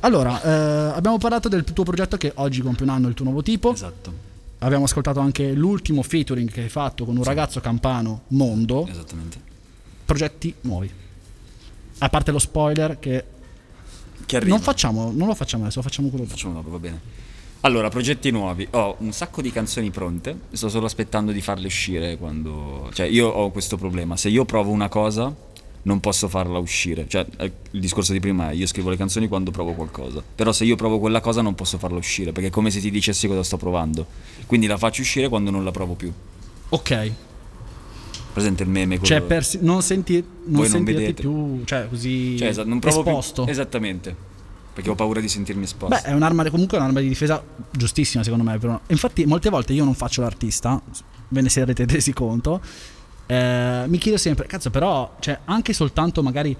Allora, 0.00 0.42
eh, 0.42 0.96
abbiamo 0.96 1.16
parlato 1.18 1.48
del 1.48 1.64
tuo 1.64 1.84
progetto 1.84 2.16
che 2.18 2.32
oggi 2.36 2.60
compie 2.60 2.84
un 2.84 2.90
anno 2.90 3.08
il 3.08 3.14
tuo 3.14 3.24
nuovo 3.24 3.42
tipo. 3.42 3.72
esatto, 3.72 4.12
Abbiamo 4.58 4.84
ascoltato 4.84 5.20
anche 5.20 5.52
l'ultimo 5.52 6.02
featuring 6.02 6.50
che 6.50 6.62
hai 6.62 6.68
fatto 6.68 7.04
con 7.06 7.16
un 7.16 7.24
ragazzo 7.24 7.60
campano 7.60 8.22
mondo. 8.28 8.86
esattamente. 8.86 9.40
Progetti 10.04 10.54
nuovi. 10.62 10.90
A 12.00 12.08
parte 12.10 12.30
lo 12.30 12.38
spoiler 12.38 12.98
che 12.98 13.24
Che 14.28 14.36
arriva. 14.36 14.54
non 14.54 14.62
facciamo, 14.62 15.10
non 15.10 15.26
lo 15.26 15.34
facciamo 15.34 15.62
adesso, 15.62 15.78
lo 15.78 15.84
facciamo 15.84 16.10
quello. 16.10 16.26
Facciamo 16.26 16.52
dopo, 16.52 16.68
va 16.68 16.78
bene. 16.78 17.00
Allora, 17.60 17.88
progetti 17.88 18.30
nuovi. 18.30 18.68
Ho 18.72 18.96
un 18.98 19.10
sacco 19.12 19.40
di 19.40 19.50
canzoni 19.50 19.90
pronte, 19.90 20.38
sto 20.52 20.68
solo 20.68 20.84
aspettando 20.84 21.32
di 21.32 21.40
farle 21.40 21.66
uscire 21.66 22.18
quando... 22.18 22.90
Cioè, 22.92 23.06
io 23.06 23.26
ho 23.26 23.50
questo 23.50 23.78
problema, 23.78 24.18
se 24.18 24.28
io 24.28 24.44
provo 24.44 24.70
una 24.70 24.90
cosa 24.90 25.34
non 25.84 26.00
posso 26.00 26.28
farla 26.28 26.58
uscire. 26.58 27.08
Cioè, 27.08 27.24
eh, 27.38 27.52
il 27.70 27.80
discorso 27.80 28.12
di 28.12 28.20
prima 28.20 28.50
è 28.50 28.52
io 28.52 28.66
scrivo 28.66 28.90
le 28.90 28.98
canzoni 28.98 29.28
quando 29.28 29.50
provo 29.50 29.72
qualcosa. 29.72 30.22
Però 30.34 30.52
se 30.52 30.64
io 30.64 30.76
provo 30.76 30.98
quella 30.98 31.20
cosa 31.20 31.40
non 31.40 31.54
posso 31.54 31.78
farla 31.78 31.96
uscire, 31.96 32.30
perché 32.32 32.48
è 32.48 32.52
come 32.52 32.70
se 32.70 32.80
ti 32.80 32.90
dicessi 32.90 33.26
cosa 33.26 33.42
sto 33.42 33.56
provando. 33.56 34.06
Quindi 34.44 34.66
la 34.66 34.76
faccio 34.76 35.00
uscire 35.00 35.30
quando 35.30 35.50
non 35.50 35.64
la 35.64 35.70
provo 35.70 35.94
più. 35.94 36.12
Ok. 36.68 37.12
Presente 38.38 38.62
il 38.62 38.68
meme? 38.68 38.96
Cioè, 38.96 39.06
quello- 39.18 39.26
per 39.26 39.44
si- 39.44 39.58
non, 39.62 39.82
senti- 39.82 40.24
non 40.46 40.64
sentirti 40.66 41.00
vedete. 41.00 41.20
più 41.22 41.62
cioè, 41.64 41.88
così 41.88 42.36
Cioè, 42.38 42.48
esatto, 42.48 42.68
non 42.68 42.78
provo 42.78 43.02
più- 43.02 43.10
esposto. 43.10 43.46
Esattamente. 43.46 44.26
Perché 44.72 44.90
ho 44.90 44.94
paura 44.94 45.20
di 45.20 45.28
sentirmi 45.28 45.64
esposto. 45.64 45.94
Beh, 45.96 46.02
è 46.02 46.12
un'arma, 46.12 46.48
comunque 46.50 46.78
è 46.78 46.80
un'arma 46.80 47.00
di 47.00 47.08
difesa 47.08 47.42
giustissima, 47.70 48.22
secondo 48.22 48.44
me. 48.44 48.58
però. 48.58 48.78
Infatti, 48.86 49.26
molte 49.26 49.50
volte 49.50 49.72
io 49.72 49.82
non 49.84 49.94
faccio 49.94 50.20
l'artista, 50.22 50.80
ve 51.28 51.40
ne 51.40 51.48
sarete 51.48 51.84
resi 51.86 52.12
conto. 52.12 52.60
eh, 53.26 53.84
mi 53.88 53.98
chiedo 53.98 54.16
sempre, 54.16 54.46
cazzo, 54.46 54.70
però, 54.70 55.16
cioè, 55.20 55.38
anche 55.44 55.72
soltanto 55.74 56.22
magari 56.22 56.56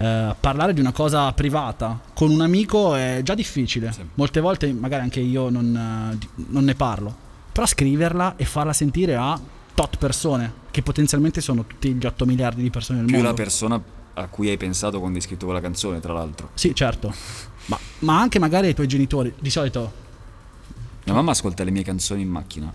eh, 0.00 0.34
parlare 0.38 0.72
di 0.72 0.80
una 0.80 0.92
cosa 0.92 1.30
privata 1.32 2.00
con 2.14 2.30
un 2.30 2.40
amico 2.40 2.94
è 2.94 3.20
già 3.24 3.34
difficile. 3.34 3.92
Molte 4.14 4.40
volte, 4.40 4.72
magari 4.72 5.02
anche 5.02 5.20
io 5.20 5.50
non, 5.50 5.74
eh, 6.16 6.44
non 6.50 6.64
ne 6.64 6.74
parlo. 6.74 7.14
Però 7.52 7.66
scriverla 7.66 8.36
e 8.36 8.44
farla 8.44 8.72
sentire 8.72 9.16
a 9.16 9.38
tot 9.78 9.96
persone, 9.96 10.52
che 10.72 10.82
potenzialmente 10.82 11.40
sono 11.40 11.64
tutti 11.64 11.94
gli 11.94 12.04
8 12.04 12.26
miliardi 12.26 12.62
di 12.62 12.70
persone 12.70 12.98
nel 12.98 13.06
più 13.06 13.14
mondo. 13.14 13.30
la 13.30 13.36
persona 13.36 13.80
a 14.14 14.26
cui 14.26 14.48
hai 14.48 14.56
pensato 14.56 14.98
quando 14.98 15.18
hai 15.18 15.22
scritto 15.22 15.44
quella 15.44 15.60
canzone, 15.60 16.00
tra 16.00 16.12
l'altro. 16.12 16.50
Sì, 16.54 16.74
certo. 16.74 17.14
Ma, 17.66 17.78
ma 18.00 18.18
anche 18.18 18.40
magari 18.40 18.66
ai 18.66 18.74
tuoi 18.74 18.88
genitori. 18.88 19.32
Di 19.38 19.50
solito 19.50 19.92
Mia 21.04 21.14
mamma 21.14 21.30
ascolta 21.30 21.62
le 21.62 21.70
mie 21.70 21.84
canzoni 21.84 22.22
in 22.22 22.28
macchina. 22.28 22.72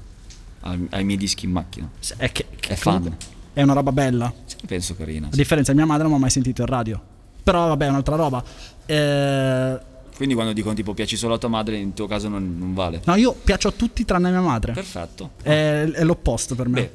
Ha, 0.62 0.78
ha 0.92 1.00
i 1.02 1.04
miei 1.04 1.18
dischi 1.18 1.44
in 1.44 1.52
macchina. 1.52 1.90
è, 2.16 2.32
che, 2.32 2.48
è 2.70 2.76
fan. 2.76 3.14
è 3.52 3.62
una 3.62 3.74
roba 3.74 3.92
bella. 3.92 4.34
Sì, 4.46 4.56
penso 4.66 4.96
carina. 4.96 5.28
A 5.28 5.36
differenza, 5.36 5.74
mia 5.74 5.86
madre 5.86 6.08
non 6.08 6.14
ha 6.14 6.20
mai 6.20 6.30
sentito 6.30 6.62
in 6.62 6.68
radio. 6.68 7.02
Però 7.44 7.68
vabbè, 7.68 7.86
è 7.86 7.90
un'altra 7.90 8.16
roba. 8.16 8.42
Eh, 8.86 9.80
Quindi 10.16 10.36
quando 10.36 10.54
dicono 10.54 10.74
tipo 10.74 10.94
piaci 10.94 11.18
solo 11.18 11.36
a 11.36 11.38
tua 11.38 11.50
madre, 11.50 11.78
in 11.78 11.94
tuo 11.94 12.08
caso 12.08 12.28
non, 12.28 12.58
non 12.58 12.74
vale. 12.74 13.02
no, 13.06 13.16
io 13.16 13.34
piaccio 13.34 13.68
a 13.70 13.72
tutti 13.72 14.06
tranne 14.06 14.28
a 14.28 14.32
mia 14.32 14.42
madre. 14.42 14.74
Perfetto. 14.74 15.32
È, 15.42 15.84
è 15.84 16.04
l'opposto 16.04 16.56
per 16.56 16.68
me. 16.68 16.82
Beh, 16.82 16.92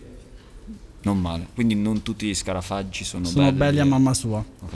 non 1.03 1.21
male. 1.21 1.49
Quindi 1.55 1.75
non 1.75 2.03
tutti 2.03 2.27
gli 2.27 2.35
scarafaggi 2.35 3.05
sono, 3.05 3.25
Sono 3.25 3.53
belli 3.53 3.81
a 3.81 3.85
eh. 3.85 3.87
mamma 3.87 4.15
sua. 4.15 4.39
Ok. 4.39 4.73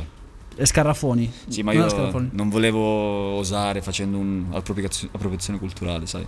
E 0.55 0.66
scarafoni. 0.66 1.32
Sì, 1.49 1.62
ma 1.62 1.72
Non 1.72 1.88
io 1.88 2.28
non 2.32 2.49
volevo 2.51 2.80
osare 2.80 3.80
facendo 3.80 4.18
un'appropriazione 4.18 5.59
culturale, 5.59 6.07
sai. 6.07 6.26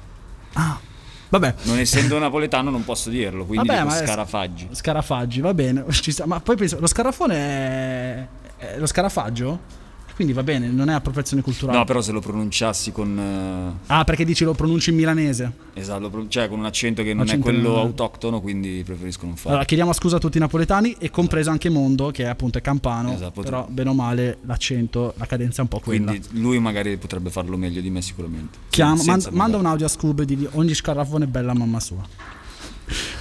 Vabbè. 1.35 1.55
Non 1.63 1.79
essendo 1.79 2.19
napoletano 2.19 2.71
non 2.71 2.85
posso 2.85 3.11
dirlo, 3.11 3.45
quindi 3.45 3.67
Vabbè, 3.67 3.83
dico 3.83 3.95
scarafaggi. 4.07 4.69
Scarafaggi, 4.71 5.41
va 5.41 5.53
bene. 5.53 5.85
ci 5.91 6.13
sta. 6.13 6.27
Ma 6.27 6.39
poi 6.41 6.57
penso, 6.57 6.79
lo 6.79 6.87
scarafone 6.87 7.37
è, 7.37 8.27
è 8.57 8.79
lo 8.79 8.87
scarafaggio? 8.87 9.83
Quindi 10.15 10.33
va 10.33 10.45
bene, 10.45 10.69
non 10.69 10.89
è 10.91 10.93
appropriazione 10.93 11.43
culturale. 11.43 11.77
No, 11.79 11.85
però 11.85 12.01
se 12.01 12.13
lo 12.13 12.21
pronunciassi 12.21 12.93
con... 12.93 13.19
eh, 13.19 13.93
Ah, 13.93 14.05
perché 14.05 14.25
dici 14.25 14.45
lo 14.45 14.55
pronunci 14.55 14.91
in 14.91 14.97
milanese? 14.97 15.53
esatto, 15.75 15.99
lo 15.99 16.11
pro- 16.11 16.29
cioè 16.29 16.49
con 16.49 16.61
un 16.61 16.67
accento 16.67 17.03
che 17.03 17.13
non 17.15 17.25
Accento 17.25 17.49
è 17.49 17.53
quello 17.53 17.69
non- 17.71 17.79
autoctono, 17.81 18.41
quindi 18.41 18.83
preferisco 18.85 19.27
non 19.27 19.35
farlo. 19.35 19.51
Allora, 19.51 19.65
chiediamo 19.65 19.93
scusa 19.93 20.17
a 20.17 20.19
tutti 20.21 20.37
i 20.37 20.41
napoletani 20.41 20.95
e 21.01 21.11
compreso 21.11 21.51
anche 21.51 21.69
Mondo, 21.69 22.13
che 22.13 22.23
è 22.23 22.27
appunto 22.27 22.59
è 22.59 22.61
campano. 22.61 23.13
Esatto, 23.13 23.41
però, 23.43 23.59
potrei- 23.63 23.75
bene 23.75 23.91
o 23.91 23.95
male, 23.95 24.39
l'accento, 24.43 25.15
la 25.17 25.27
cadenza 25.27 25.59
è 25.59 25.63
un 25.63 25.69
po' 25.69 25.81
quella. 25.81 26.11
Quindi 26.13 26.29
lui 26.41 26.61
magari 26.61 26.97
potrebbe 26.97 27.31
farlo 27.31 27.57
meglio 27.57 27.81
di 27.81 27.91
me 27.91 28.01
sicuramente. 28.01 28.57
Chiama- 28.69 28.97
Senza 28.97 29.31
manda, 29.33 29.57
un 29.57 29.67
audio 29.67 29.87
a 29.87 29.89
Scoob 29.89 30.21
e 30.21 30.25
digli 30.27 30.47
ogni 30.53 30.75
scarafone 30.75 31.25
è 31.25 31.29
bella 31.29 31.55
mamma 31.55 31.81
sua. 31.81 32.07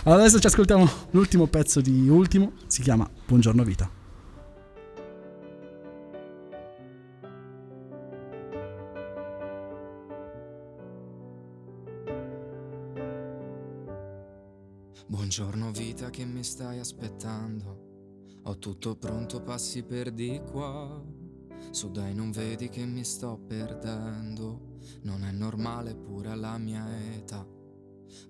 Allora 0.03 0.21
adesso 0.21 0.39
ci 0.39 0.45
ascoltiamo 0.45 0.87
l'ultimo 1.11 1.47
pezzo 1.47 1.81
di 1.81 2.07
Ultimo, 2.07 2.51
si 2.67 2.83
chiama 2.83 3.09
Buongiorno 3.25 3.63
Vita. 3.63 3.89
Buongiorno 15.13 15.69
vita 15.69 16.09
che 16.09 16.25
mi 16.25 16.43
stai 16.43 16.79
aspettando. 16.79 18.31
Ho 18.45 18.57
tutto 18.57 18.95
pronto, 18.95 19.43
passi 19.43 19.83
per 19.83 20.11
di 20.11 20.41
qua. 20.49 20.99
Su 21.69 21.91
dai, 21.91 22.15
non 22.15 22.31
vedi 22.31 22.67
che 22.67 22.83
mi 22.83 23.03
sto 23.03 23.37
perdendo. 23.37 24.79
Non 25.03 25.23
è 25.23 25.31
normale 25.31 25.93
pure 25.93 26.29
alla 26.29 26.57
mia 26.57 26.87
età. 27.13 27.47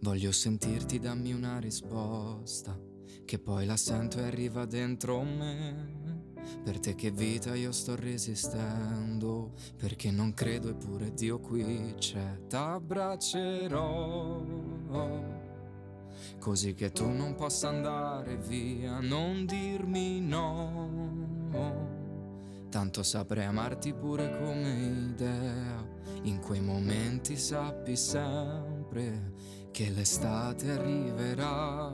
Voglio 0.02 0.34
sentirti, 0.34 1.00
dammi 1.00 1.32
una 1.32 1.58
risposta. 1.58 2.78
Che 3.24 3.40
poi 3.40 3.66
la 3.66 3.78
sento 3.78 4.20
e 4.20 4.24
arriva 4.24 4.66
dentro 4.66 5.24
me. 5.24 6.34
Per 6.66 6.82
te 6.82 6.96
che 6.96 7.12
vita 7.12 7.56
io 7.56 7.72
sto 7.72 7.96
resistendo. 7.96 9.54
Perché 9.78 10.12
non 10.12 10.34
credo 10.34 10.68
eppure 10.68 11.14
Dio 11.14 11.40
qui 11.40 11.94
c'è. 11.98 12.42
T'abbraccerò. 12.50 15.33
Così 16.40 16.74
che 16.74 16.92
tu 16.92 17.10
non 17.10 17.36
possa 17.36 17.70
andare 17.70 18.38
via, 18.38 19.00
non 19.00 19.46
dirmi 19.46 20.20
no. 20.22 21.52
Tanto 22.70 23.04
saprei 23.04 23.46
amarti 23.46 23.94
pure 23.94 24.38
come 24.40 24.70
idea. 25.12 25.86
In 26.24 26.40
quei 26.40 26.62
momenti 26.62 27.38
sappi 27.38 27.96
sempre 27.96 29.34
che 29.72 29.90
l'estate 29.90 30.72
arriverà. 30.72 31.92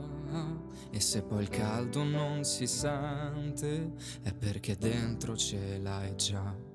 E 0.90 1.00
se 1.00 1.22
poi 1.22 1.42
il 1.42 1.48
caldo 1.48 2.02
non 2.02 2.44
si 2.44 2.66
sente, 2.66 3.92
è 4.22 4.32
perché 4.32 4.76
dentro 4.76 5.36
ce 5.36 5.78
l'hai 5.78 6.14
già. 6.16 6.69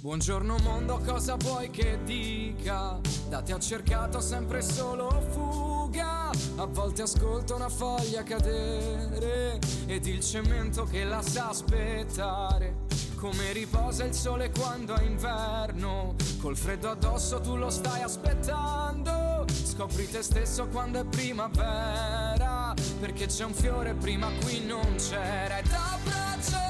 Buongiorno 0.00 0.58
mondo, 0.62 1.00
cosa 1.04 1.36
vuoi 1.36 1.70
che 1.70 1.98
dica? 2.04 3.00
Da 3.28 3.40
te 3.40 3.54
ho 3.54 3.58
cercato 3.58 4.20
sempre 4.20 4.60
solo 4.60 5.10
fuga. 5.30 6.30
A 6.56 6.66
volte 6.66 7.02
ascolto 7.02 7.56
una 7.56 7.68
foglia 7.68 8.22
cadere 8.22 9.58
ed 9.86 10.06
il 10.06 10.20
cemento 10.20 10.84
che 10.84 11.02
la 11.04 11.22
sa 11.22 11.48
aspettare. 11.48 12.84
Come 13.16 13.52
riposa 13.52 14.04
il 14.04 14.12
sole 14.12 14.50
quando 14.50 14.94
è 14.94 15.02
inverno. 15.02 16.14
Col 16.40 16.56
freddo 16.56 16.90
addosso 16.90 17.40
tu 17.40 17.56
lo 17.56 17.70
stai 17.70 18.02
aspettando. 18.02 19.46
Scopri 19.50 20.08
te 20.08 20.22
stesso 20.22 20.68
quando 20.68 21.00
è 21.00 21.04
primavera. 21.04 22.74
Perché 23.00 23.26
c'è 23.26 23.44
un 23.44 23.54
fiore 23.54 23.94
prima 23.94 24.28
qui 24.42 24.64
non 24.64 24.94
c'era. 24.96 25.58
E 25.58 25.62
t'abbraccerò. 25.62 26.65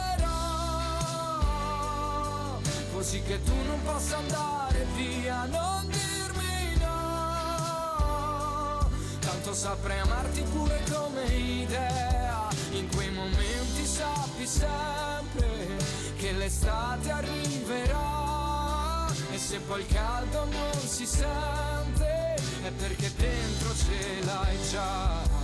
Così 2.96 3.20
che 3.20 3.42
tu 3.42 3.52
non 3.66 3.78
possa 3.82 4.16
andare 4.16 4.86
via, 4.94 5.44
non 5.44 5.86
dirmi 5.86 6.76
no. 6.78 8.08
Tanto 9.20 9.52
saprei 9.52 9.98
amarti 9.98 10.40
pure 10.50 10.82
come 10.90 11.24
idea. 11.26 12.48
In 12.70 12.88
quei 12.88 13.10
momenti 13.10 13.84
sappi 13.84 14.46
sempre 14.46 15.76
che 16.16 16.32
l'estate 16.32 17.10
arriverà. 17.10 19.08
E 19.30 19.38
se 19.38 19.58
poi 19.58 19.82
il 19.82 19.86
caldo 19.88 20.46
non 20.46 20.80
si 20.80 21.04
sente, 21.04 22.36
è 22.62 22.70
perché 22.78 23.12
dentro 23.14 23.74
ce 23.76 24.24
l'hai 24.24 24.58
già. 24.70 25.35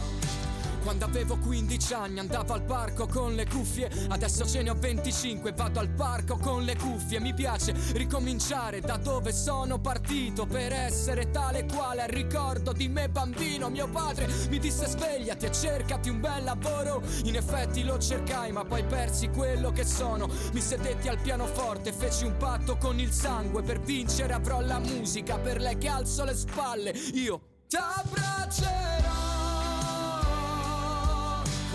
Quando 0.82 1.04
avevo 1.04 1.38
15 1.38 1.94
anni 1.94 2.18
andavo 2.18 2.54
al 2.54 2.62
parco 2.62 3.06
con 3.06 3.34
le 3.34 3.46
cuffie. 3.46 3.88
Adesso 4.08 4.44
ce 4.46 4.62
ne 4.62 4.70
ho 4.70 4.74
25 4.74 5.52
vado 5.52 5.78
al 5.78 5.90
parco 5.90 6.36
con 6.36 6.64
le 6.64 6.76
cuffie. 6.76 7.20
Mi 7.20 7.32
piace 7.32 7.72
ricominciare 7.92 8.80
da 8.80 8.96
dove 8.96 9.32
sono 9.32 9.78
partito 9.78 10.44
Per 10.46 10.72
essere 10.72 11.30
tale 11.30 11.66
quale. 11.66 12.02
Al 12.02 12.08
ricordo 12.08 12.72
di 12.72 12.88
me 12.88 13.08
bambino 13.08 13.70
Mio 13.70 13.88
padre 13.88 14.28
mi 14.48 14.58
disse 14.58 14.86
svegliati 14.86 15.46
e 15.46 15.52
cercati 15.52 16.08
un 16.08 16.20
bel 16.20 16.42
lavoro. 16.42 17.02
In 17.24 17.36
effetti 17.36 17.84
lo 17.84 17.98
cercai 17.98 18.50
ma 18.50 18.64
poi 18.64 18.82
persi 18.84 19.28
quello 19.28 19.70
che 19.70 19.84
sono. 19.84 20.28
Mi 20.52 20.60
sedetti 20.60 21.08
al 21.08 21.18
pianoforte 21.18 21.92
feci 21.92 22.24
un 22.24 22.36
patto 22.36 22.76
con 22.76 22.98
il 22.98 23.12
sangue. 23.12 23.62
Per 23.62 23.80
vincere 23.80 24.32
avrò 24.32 24.60
la 24.60 24.80
musica 24.80 25.38
per 25.38 25.60
lei 25.60 25.78
che 25.78 25.88
alzo 25.88 26.24
le 26.24 26.34
spalle. 26.34 26.90
Io 27.14 27.40
t'abbraccerò 27.68 28.91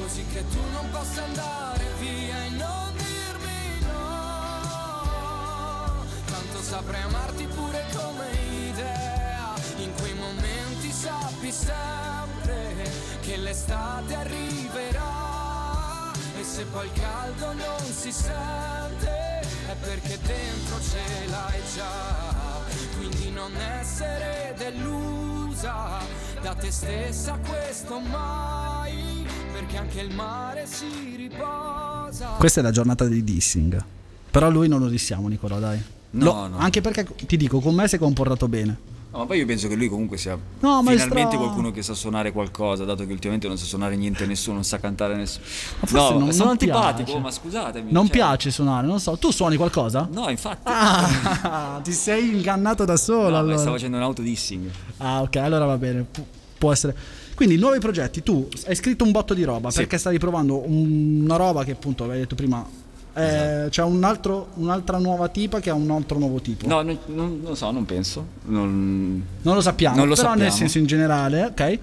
Così 0.08 0.26
che 0.28 0.41
tu 0.47 0.62
non 0.72 0.89
possa 0.89 1.22
andare 1.22 1.84
via 1.99 2.45
e 2.45 2.49
non 2.51 2.93
dirmi 2.95 3.80
no. 3.82 5.26
Tanto 6.26 6.62
saprei 6.62 7.01
amarti 7.01 7.45
pure 7.47 7.84
come 7.93 8.30
idea. 8.70 9.53
In 9.80 9.93
quei 9.99 10.14
momenti 10.14 10.93
sappi 10.93 11.51
sempre 11.51 12.89
Che 13.20 13.36
l'estate 13.36 14.16
arriverà. 14.16 16.14
E 16.39 16.43
se 16.43 16.64
poi 16.64 16.86
il 16.86 16.93
caldo 16.93 17.51
non 17.51 17.84
si 17.84 18.14
sente 18.14 19.41
È 19.41 19.76
perché 19.82 20.18
dentro 20.22 20.80
ce 20.80 21.28
l'hai 21.28 21.62
già. 21.76 22.64
Quindi 22.95 23.30
non 23.32 23.53
essere 23.58 24.53
delusa 24.55 25.99
Da 26.41 26.55
te 26.55 26.72
stessa 26.72 27.38
questo 27.45 27.99
mai 27.99 29.26
perché 29.68 29.78
anche 29.78 29.99
il 29.99 30.15
mare 30.15 30.65
si 30.65 30.86
riposa. 31.18 32.28
Questa 32.38 32.61
è 32.61 32.63
la 32.63 32.72
giornata 32.72 33.05
dei 33.05 33.24
dissing. 33.24 33.84
Però 34.32 34.49
lui 34.49 34.68
non 34.70 34.80
lo 34.80 34.88
dissiamo, 34.88 35.28
Nicolò, 35.28 35.59
dai. 35.59 35.82
No, 36.11 36.24
Lo- 36.26 36.47
no. 36.47 36.57
Anche 36.57 36.80
perché 36.80 37.05
ti 37.26 37.36
dico, 37.36 37.59
con 37.59 37.76
me 37.76 37.88
si 37.88 37.95
è 37.95 37.99
comportato 37.99 38.47
bene. 38.47 38.95
No, 39.11 39.20
ma 39.20 39.26
poi 39.26 39.39
io 39.39 39.45
penso 39.45 39.68
che 39.68 39.76
lui 39.76 39.88
comunque 39.89 40.18
sia 40.18 40.34
No, 40.36 40.80
finalmente 40.82 41.13
maestro- 41.13 41.38
qualcuno 41.39 41.72
che 41.72 41.82
sa 41.82 41.93
suonare 41.93 42.32
qualcosa, 42.32 42.84
dato 42.86 43.05
che 43.05 43.11
ultimamente 43.11 43.47
non 43.47 43.57
sa 43.57 43.65
suonare 43.65 43.95
niente 43.95 44.26
nessuno, 44.26 44.55
non 44.55 44.63
sa 44.63 44.80
cantare 44.80 45.15
nessuno. 45.15 45.45
Ma 45.80 45.88
forse 45.88 46.13
no, 46.13 46.20
non- 46.20 46.32
sono 46.32 46.43
non 46.43 46.51
antipatico, 46.53 47.03
piace. 47.03 47.20
ma 47.20 47.32
scusatemi. 47.32 47.91
Non 47.91 48.03
cioè- 48.05 48.11
piace 48.15 48.51
suonare, 48.51 48.86
non 48.88 48.99
so. 48.99 49.18
Tu 49.18 49.32
suoni 49.32 49.55
qualcosa? 49.57 50.07
No, 50.11 50.30
infatti. 50.30 50.61
Ah, 50.63 51.80
ti 51.84 51.91
sei 51.91 52.36
ingannato 52.36 52.86
da 52.86 52.95
solo 52.97 53.30
No, 53.30 53.38
allora. 53.38 53.57
stavo 53.57 53.76
facendo 53.76 53.97
un 53.97 54.03
autodissing. 54.03 54.70
Ah, 54.97 55.22
ok, 55.22 55.36
allora 55.38 55.65
va 55.65 55.78
bene. 55.78 56.03
Pu- 56.09 56.26
può 56.57 56.72
essere. 56.72 56.95
Quindi, 57.38 57.55
nuovi 57.57 57.77
progetti. 57.77 58.23
Tu 58.23 58.47
hai 58.65 58.73
scritto 58.75 59.03
un 59.03 59.11
botto 59.11 59.35
di 59.35 59.43
roba 59.43 59.69
Sì. 59.69 59.77
perché 59.77 59.99
stavi 59.99 60.17
provando 60.17 60.67
un- 60.67 61.21
una 61.23 61.35
roba 61.35 61.63
che, 61.63 61.71
appunto, 61.71 62.03
avevi 62.03 62.21
detto 62.21 62.33
prima. 62.33 62.65
eh, 63.13 63.23
Esatto. 63.23 63.69
C'è 63.69 63.83
un 63.83 64.03
altro- 64.03 64.47
un'altra 64.55 64.97
nuova 64.97 65.27
tipa 65.29 65.59
che 65.59 65.69
ha 65.69 65.73
un 65.75 65.89
altro 65.91 66.17
nuovo 66.19 66.39
tipo. 66.41 66.67
No, 66.67 66.81
non, 66.81 66.97
non 67.07 67.39
lo 67.43 67.53
so, 67.55 67.69
non 67.71 67.85
penso. 67.85 68.25
Non, 68.45 69.23
Non 69.43 69.53
lo 69.55 69.61
sappiamo, 69.61 69.95
Non 69.97 70.07
lo 70.07 70.13
però 70.15 70.29
nel 70.29 70.38
sappiamo. 70.38 70.57
senso 70.57 70.77
in 70.79 70.85
generale, 70.88 71.45
ok? 71.45 71.79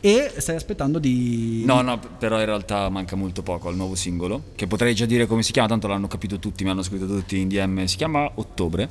E 0.00 0.32
stai 0.38 0.54
aspettando 0.56 0.98
di. 1.00 1.62
No, 1.64 1.80
no, 1.82 1.98
però 2.18 2.38
in 2.38 2.44
realtà 2.44 2.88
manca 2.88 3.16
molto 3.16 3.42
poco 3.42 3.68
al 3.68 3.74
nuovo 3.76 3.94
singolo, 3.96 4.42
che 4.54 4.66
potrei 4.68 4.94
già 4.94 5.06
dire 5.06 5.26
come 5.26 5.42
si 5.42 5.50
chiama, 5.52 5.66
tanto 5.68 5.86
l'hanno 5.88 6.06
capito 6.06 6.38
tutti, 6.38 6.62
mi 6.64 6.70
hanno 6.70 6.82
scritto 6.82 7.06
tutti 7.06 7.38
in 7.38 7.48
DM, 7.48 7.84
si 7.86 7.96
chiama 7.96 8.30
Ottobre. 8.34 8.88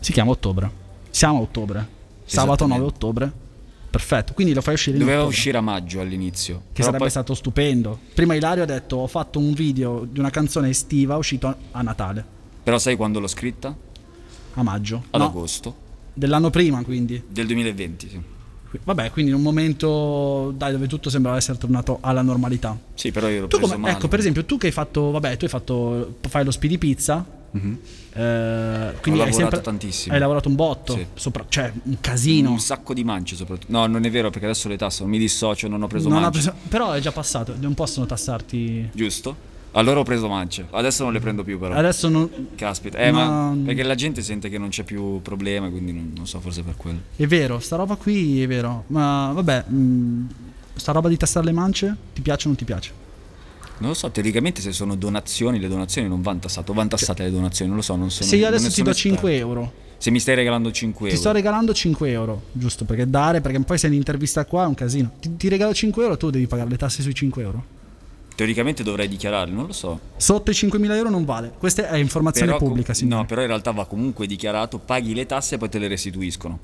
Si 0.00 0.12
chiama 0.12 0.30
Ottobre. 0.30 0.70
Siamo 1.10 1.38
a 1.38 1.40
ottobre. 1.42 1.88
Sabato 2.24 2.66
9 2.66 2.84
ottobre. 2.84 3.32
Perfetto, 3.92 4.32
quindi 4.32 4.54
lo 4.54 4.62
fai 4.62 4.72
uscire 4.72 4.96
in 4.96 5.02
Doveva 5.04 5.24
uscire 5.24 5.58
a 5.58 5.60
maggio 5.60 6.00
all'inizio. 6.00 6.62
Che 6.72 6.80
sarebbe 6.82 6.98
poi- 7.02 7.10
stato 7.10 7.34
stupendo. 7.34 7.98
Prima 8.14 8.34
Ilario 8.34 8.62
ha 8.62 8.66
detto: 8.66 8.96
Ho 8.96 9.06
fatto 9.06 9.38
un 9.38 9.52
video 9.52 10.06
di 10.10 10.18
una 10.18 10.30
canzone 10.30 10.70
estiva 10.70 11.16
uscito 11.16 11.54
a 11.72 11.82
Natale, 11.82 12.24
Però 12.62 12.78
sai 12.78 12.96
quando 12.96 13.20
l'ho 13.20 13.26
scritta? 13.26 13.76
a 14.54 14.62
maggio. 14.62 15.04
Ad 15.10 15.20
No, 15.20 15.26
agosto 15.26 15.74
Dell'anno 16.14 16.48
prima, 16.50 16.82
quindi. 16.84 17.22
del 17.28 17.46
2020, 17.46 18.08
sì. 18.08 18.20
Vabbè, 18.84 19.10
quindi 19.10 19.30
in 19.30 19.36
un 19.36 19.42
momento 19.42 20.54
dai, 20.56 20.72
dove 20.72 20.86
tutto 20.86 21.10
sembrava 21.10 21.36
essere 21.36 21.58
tornato 21.58 21.98
alla 22.00 22.22
normalità. 22.22 22.78
Sì, 22.94 23.10
però 23.12 23.28
io 23.28 23.42
l'ho 23.42 23.46
Tu 23.46 23.58
preso 23.58 23.72
come, 23.72 23.82
male. 23.84 23.98
ecco, 23.98 24.08
per 24.08 24.18
esempio, 24.20 24.46
tu 24.46 24.56
che 24.56 24.66
hai 24.68 24.72
fatto, 24.72 25.10
vabbè, 25.10 25.36
tu 25.36 25.44
hai 25.44 25.50
fatto, 25.50 26.16
fai 26.28 26.44
lo 26.44 26.50
speedy 26.50 26.78
pizza. 26.78 27.22
Mhm. 27.52 27.78
eh, 28.14 28.88
Ho 28.96 29.00
quindi 29.00 29.20
hai 29.20 29.26
lavorato 29.26 29.32
sempre, 29.36 29.60
tantissimo. 29.60 30.14
Hai 30.14 30.20
lavorato 30.20 30.48
un 30.48 30.54
botto, 30.54 30.94
Sì. 30.94 31.06
sopra- 31.14 31.44
cioè 31.48 31.72
un 31.84 31.96
casino. 32.00 32.50
Un 32.50 32.60
sacco 32.60 32.94
di 32.94 33.04
mance 33.04 33.36
soprattutto. 33.36 33.70
No, 33.72 33.86
non 33.86 34.04
è 34.04 34.10
vero 34.10 34.30
perché 34.30 34.46
adesso 34.46 34.68
le 34.68 34.76
tasse, 34.76 35.02
non 35.02 35.10
mi 35.10 35.18
dissocio, 35.18 35.68
non 35.68 35.82
ho 35.82 35.86
preso 35.86 36.08
Non 36.08 36.20
mance. 36.22 36.30
preso- 36.50 36.54
però 36.68 36.92
è 36.92 37.00
già 37.00 37.12
passato, 37.12 37.54
non 37.58 37.74
possono 37.74 38.06
tassarti. 38.06 38.90
Giusto? 38.92 39.50
Allora 39.74 40.00
ho 40.00 40.02
preso 40.02 40.28
mance. 40.28 40.66
Adesso 40.70 41.02
non 41.04 41.14
le 41.14 41.20
prendo 41.20 41.42
più 41.44 41.58
però. 41.58 41.74
Adesso 41.74 42.08
non. 42.10 42.28
Caspita. 42.54 42.98
Eh, 42.98 43.10
Ma- 43.10 43.50
ma 43.52 43.64
perché 43.64 43.82
la 43.82 43.94
gente 43.94 44.20
sente 44.20 44.50
che 44.50 44.58
non 44.58 44.68
c'è 44.68 44.82
più 44.82 45.22
problema, 45.22 45.70
quindi 45.70 45.92
non, 45.92 46.12
non 46.14 46.26
so, 46.26 46.40
forse 46.40 46.62
per 46.62 46.76
quello. 46.76 46.98
È 47.16 47.26
vero, 47.26 47.58
sta 47.58 47.76
roba 47.76 47.96
qui 47.96 48.42
è 48.42 48.46
vero. 48.46 48.84
Ma 48.88 49.30
vabbè, 49.34 49.64
mh, 49.70 50.26
sta 50.74 50.92
roba 50.92 51.08
di 51.08 51.16
tassare 51.16 51.46
le 51.46 51.52
mance, 51.52 51.96
ti 52.12 52.20
piace 52.20 52.44
o 52.44 52.48
non 52.48 52.56
ti 52.56 52.64
piace? 52.66 52.92
Non 53.82 53.90
lo 53.90 53.96
so, 53.96 54.12
teoricamente 54.12 54.60
se 54.60 54.70
sono 54.70 54.94
donazioni, 54.94 55.58
le 55.58 55.66
donazioni 55.66 56.06
non 56.06 56.22
vanno 56.22 56.38
tassate, 56.38 56.72
vanno 56.72 56.90
tassate 56.90 57.24
le 57.24 57.32
donazioni, 57.32 57.68
non 57.68 57.78
lo 57.80 57.84
so, 57.84 57.96
non 57.96 58.12
sono 58.12 58.28
Se 58.28 58.36
io 58.36 58.46
adesso 58.46 58.70
ti 58.70 58.80
do 58.80 58.90
esperto. 58.90 59.16
5 59.18 59.36
euro, 59.36 59.72
Se 59.98 60.12
mi 60.12 60.20
stai 60.20 60.36
regalando 60.36 60.70
5 60.70 60.98
ti 61.00 61.04
euro. 61.06 61.16
sto 61.20 61.32
regalando 61.32 61.74
5 61.74 62.10
euro, 62.10 62.42
giusto 62.52 62.84
perché 62.84 63.10
dare, 63.10 63.40
perché 63.40 63.58
poi 63.58 63.78
se 63.78 63.88
l'intervista 63.88 64.44
qua 64.46 64.62
è 64.62 64.66
un 64.68 64.74
casino. 64.74 65.10
Ti, 65.18 65.36
ti 65.36 65.48
regalo 65.48 65.74
5 65.74 66.00
euro, 66.00 66.16
tu 66.16 66.30
devi 66.30 66.46
pagare 66.46 66.70
le 66.70 66.76
tasse 66.76 67.02
sui 67.02 67.12
5 67.12 67.42
euro. 67.42 67.64
Teoricamente 68.36 68.84
dovrei 68.84 69.08
dichiararli, 69.08 69.52
non 69.52 69.66
lo 69.66 69.72
so. 69.72 69.98
Sotto 70.16 70.52
i 70.52 70.54
5.000 70.54 70.92
euro 70.92 71.10
non 71.10 71.24
vale. 71.24 71.52
Questa 71.58 71.88
è 71.88 71.96
informazione 71.96 72.52
Però 72.52 72.64
pubblica, 72.64 72.94
signore. 72.94 73.22
No, 73.22 73.26
però 73.26 73.40
in 73.40 73.48
realtà 73.48 73.72
va 73.72 73.84
comunque 73.86 74.28
dichiarato, 74.28 74.78
paghi 74.78 75.12
le 75.12 75.26
tasse 75.26 75.56
e 75.56 75.58
poi 75.58 75.68
te 75.68 75.80
le 75.80 75.88
restituiscono. 75.88 76.56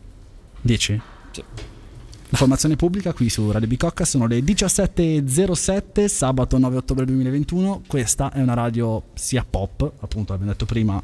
Dici? 0.61 1.01
Sì. 1.33 1.43
Informazione 2.31 2.77
pubblica 2.77 3.15
qui 3.15 3.31
su 3.31 3.51
Radio 3.51 3.67
Bicocca 3.67 4.05
sono 4.05 4.27
le 4.27 4.41
17.07 4.41 6.07
sabato 6.07 6.59
9 6.59 6.77
ottobre 6.77 7.07
2021 7.07 7.85
questa 7.87 8.31
è 8.33 8.43
una 8.43 8.53
radio 8.53 9.05
sia 9.15 9.47
pop 9.49 9.91
appunto 10.01 10.35
abbiamo 10.35 10.53
detto 10.53 10.67
prima 10.67 11.03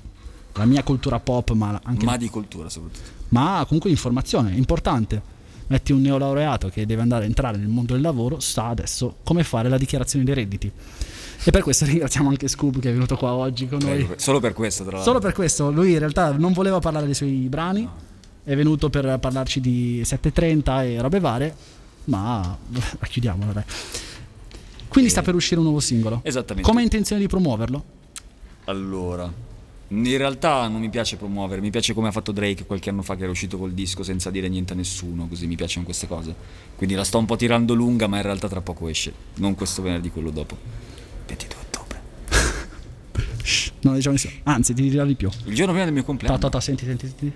la 0.52 0.64
mia 0.66 0.82
cultura 0.82 1.18
pop 1.20 1.52
ma 1.52 1.80
anche 1.82 2.04
Ma 2.04 2.18
di 2.18 2.28
cultura 2.28 2.68
soprattutto. 2.68 3.08
ma 3.30 3.64
comunque 3.66 3.88
informazione 3.90 4.52
importante. 4.54 5.32
Metti 5.66 5.92
un 5.92 6.02
neolaureato 6.02 6.68
che 6.68 6.84
deve 6.84 7.00
andare 7.00 7.24
a 7.24 7.26
entrare 7.26 7.56
nel 7.56 7.68
mondo 7.68 7.94
del 7.94 8.02
lavoro 8.02 8.38
sa 8.38 8.68
adesso 8.68 9.16
come 9.24 9.44
fare 9.44 9.70
la 9.70 9.78
dichiarazione 9.78 10.26
dei 10.26 10.34
redditi. 10.34 10.70
E 11.42 11.50
per 11.50 11.62
questo 11.62 11.86
ringraziamo 11.86 12.28
anche 12.28 12.48
Scoop 12.48 12.80
che 12.80 12.90
è 12.90 12.92
venuto 12.92 13.16
qua 13.16 13.32
oggi 13.32 13.66
con 13.66 13.78
noi. 13.78 14.06
Solo 14.16 14.40
per 14.40 14.52
questo, 14.52 14.82
tra 14.82 14.92
l'altro. 14.92 15.10
Solo 15.10 15.24
per 15.24 15.32
questo, 15.32 15.70
lui 15.70 15.92
in 15.92 15.98
realtà 16.00 16.36
non 16.36 16.52
voleva 16.52 16.80
parlare 16.80 17.06
dei 17.06 17.14
suoi 17.14 17.46
brani, 17.48 17.88
è 18.44 18.54
venuto 18.54 18.90
per 18.90 19.18
parlarci 19.18 19.60
di 19.60 20.02
730 20.04 20.84
e 20.84 21.00
robe 21.00 21.18
varie, 21.20 21.54
ma 22.04 22.56
la 22.70 23.06
chiudiamola 23.06 23.52
dai. 23.52 23.64
Quindi 24.88 25.10
sta 25.10 25.22
per 25.22 25.34
uscire 25.34 25.56
un 25.56 25.64
nuovo 25.64 25.80
singolo. 25.80 26.20
Esattamente. 26.22 26.62
Come 26.68 26.78
hai 26.80 26.84
intenzione 26.84 27.20
di 27.20 27.26
promuoverlo? 27.26 27.84
Allora, 28.66 29.30
in 29.88 30.16
realtà 30.16 30.68
non 30.68 30.80
mi 30.80 30.88
piace 30.88 31.16
promuovere, 31.16 31.60
mi 31.60 31.70
piace 31.70 31.94
come 31.94 32.08
ha 32.08 32.10
fatto 32.12 32.30
Drake 32.32 32.64
qualche 32.64 32.90
anno 32.90 33.02
fa 33.02 33.16
che 33.16 33.22
era 33.22 33.30
uscito 33.30 33.58
col 33.58 33.72
disco 33.72 34.02
senza 34.02 34.30
dire 34.30 34.48
niente 34.48 34.72
a 34.72 34.76
nessuno, 34.76 35.26
così 35.26 35.46
mi 35.46 35.56
piacciono 35.56 35.84
queste 35.84 36.06
cose. 36.06 36.34
Quindi 36.76 36.94
la 36.94 37.04
sto 37.04 37.18
un 37.18 37.24
po' 37.26 37.36
tirando 37.36 37.74
lunga, 37.74 38.06
ma 38.06 38.16
in 38.16 38.22
realtà 38.22 38.48
tra 38.48 38.60
poco 38.60 38.88
esce, 38.88 39.12
non 39.36 39.54
questo 39.54 39.82
venerdì, 39.82 40.10
quello 40.10 40.30
dopo. 40.30 40.56
22 41.26 41.58
ottobre. 41.60 42.00
Non 43.84 43.92
lo 43.92 43.98
diciamo 43.98 44.14
nessuno. 44.14 44.32
Anzi, 44.44 44.72
ti 44.72 44.88
dirò 44.88 45.04
di 45.04 45.14
più. 45.14 45.28
Il 45.44 45.54
giorno 45.54 45.72
prima 45.72 45.84
del 45.84 45.92
mio 45.92 46.02
Ta, 46.02 46.06
compleanno. 46.06 46.38
ta, 46.38 46.48
ta, 46.48 46.60
senti, 46.60 46.84
senti, 46.86 47.06
senti. 47.06 47.32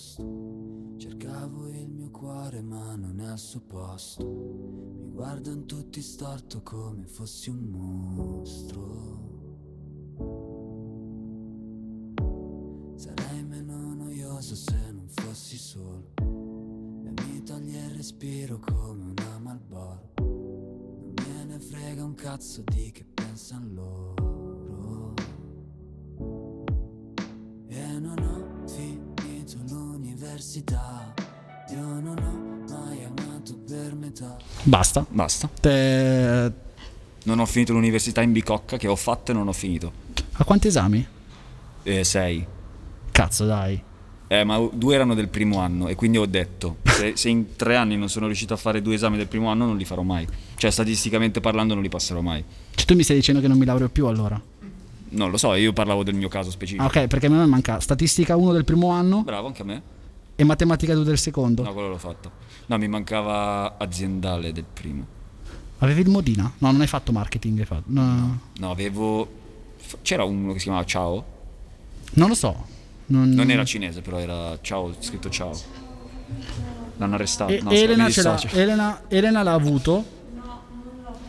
Agosto 0.00 0.96
cercavo 0.96 1.68
il 1.68 1.90
mio 1.90 2.10
cuore 2.10 2.62
ma 2.62 2.96
non 2.96 3.20
è 3.20 3.26
al 3.26 3.38
suo 3.38 3.60
posto. 3.60 4.24
Mi 4.24 5.10
guardano 5.10 5.66
tutti 5.66 6.00
storto 6.00 6.62
come 6.62 7.06
fossi 7.06 7.50
un 7.50 7.58
mostro. 7.68 9.18
Sarei 12.96 13.44
meno 13.44 13.92
noioso 13.92 14.54
se 14.54 14.90
non 14.90 15.06
fossi 15.06 15.58
solo. 15.58 16.14
E 16.16 17.12
mi 17.22 17.42
toglie 17.42 17.84
il 17.84 17.90
respiro 17.90 18.58
come 18.58 19.04
una 19.04 19.38
Malboro. 19.38 20.12
Non 20.16 21.12
me 21.14 21.44
ne 21.44 21.60
frega 21.60 22.02
un 22.02 22.14
cazzo 22.14 22.62
di 22.64 22.90
che 22.90 23.04
pensano 23.04 23.68
loro. 23.74 25.14
E 27.66 27.98
non 27.98 28.18
ho 28.18 28.39
l'università. 30.40 31.12
Io 31.70 31.80
non 31.82 32.16
ho 32.16 32.72
mai 32.72 33.04
amato 33.04 33.54
per 33.68 33.94
metà. 33.94 34.36
Basta. 34.62 35.04
Basta. 35.08 35.50
Te- 35.60 36.52
Non 37.24 37.38
ho 37.38 37.44
finito 37.46 37.74
l'università 37.74 38.22
in 38.22 38.32
Bicocca, 38.32 38.78
che 38.78 38.88
ho 38.88 38.96
fatto 38.96 39.32
e 39.32 39.34
non 39.34 39.46
ho 39.48 39.52
finito. 39.52 39.92
A 40.32 40.44
quanti 40.44 40.68
esami? 40.68 41.06
Eh, 41.82 42.04
sei. 42.04 42.44
Cazzo, 43.12 43.44
dai. 43.44 43.82
Eh, 44.28 44.44
ma 44.44 44.58
due 44.72 44.94
erano 44.94 45.14
del 45.14 45.28
primo 45.28 45.58
anno 45.58 45.88
e 45.88 45.94
quindi 45.96 46.16
ho 46.16 46.24
detto, 46.24 46.76
se, 46.84 47.12
se 47.16 47.28
in 47.28 47.56
tre 47.56 47.76
anni 47.76 47.96
non 47.98 48.08
sono 48.08 48.26
riuscito 48.26 48.54
a 48.54 48.56
fare 48.56 48.80
due 48.80 48.94
esami 48.94 49.16
del 49.18 49.26
primo 49.26 49.48
anno 49.48 49.66
non 49.66 49.76
li 49.76 49.84
farò 49.84 50.02
mai. 50.02 50.26
Cioè, 50.54 50.70
statisticamente 50.70 51.40
parlando 51.40 51.74
non 51.74 51.82
li 51.82 51.88
passerò 51.90 52.20
mai. 52.22 52.42
Cioè, 52.74 52.86
tu 52.86 52.94
mi 52.94 53.02
stai 53.02 53.16
dicendo 53.16 53.40
che 53.42 53.48
non 53.48 53.58
mi 53.58 53.66
laureo 53.66 53.90
più 53.90 54.06
allora? 54.06 54.40
Non 55.12 55.30
lo 55.30 55.36
so, 55.36 55.52
io 55.54 55.72
parlavo 55.74 56.02
del 56.04 56.14
mio 56.14 56.28
caso 56.28 56.50
specifico. 56.50 56.84
Ah, 56.84 56.86
ok, 56.86 57.08
perché 57.08 57.26
a 57.26 57.30
me 57.30 57.44
manca 57.44 57.78
statistica 57.80 58.36
1 58.36 58.52
del 58.52 58.64
primo 58.64 58.88
anno 58.90 59.22
Bravo, 59.22 59.46
anche 59.48 59.62
a 59.62 59.64
me. 59.66 59.82
E 60.40 60.44
matematica 60.44 60.94
2 60.94 61.04
del 61.04 61.18
secondo. 61.18 61.62
No, 61.62 61.74
quello 61.74 61.88
l'ho 61.90 61.98
fatto. 61.98 62.30
No, 62.64 62.78
mi 62.78 62.88
mancava 62.88 63.76
aziendale 63.76 64.52
del 64.52 64.64
primo. 64.64 65.04
Avevi 65.80 66.00
il 66.00 66.08
Modina? 66.08 66.50
No, 66.58 66.70
non 66.72 66.80
hai 66.80 66.86
fatto 66.86 67.12
marketing, 67.12 67.58
hai 67.58 67.66
fatto. 67.66 67.82
No. 67.86 68.40
No, 68.58 68.70
avevo... 68.70 69.28
C'era 70.00 70.24
uno 70.24 70.52
che 70.54 70.58
si 70.58 70.64
chiamava 70.64 70.86
Ciao. 70.86 71.24
Non 72.12 72.28
lo 72.28 72.34
so. 72.34 72.56
Non, 73.06 73.28
Non 73.28 73.50
era 73.50 73.64
cinese, 73.66 74.00
però 74.00 74.16
era 74.18 74.58
Ciao, 74.62 74.94
scritto 74.98 75.28
Ciao. 75.28 75.52
L'hanno 76.96 77.14
arrestato. 77.16 77.52
E- 77.52 77.60
no, 77.60 77.70
Elena. 77.70 78.08
Elena, 78.52 79.02
Elena 79.08 79.42
l'ha 79.42 79.52
avuto, 79.52 80.02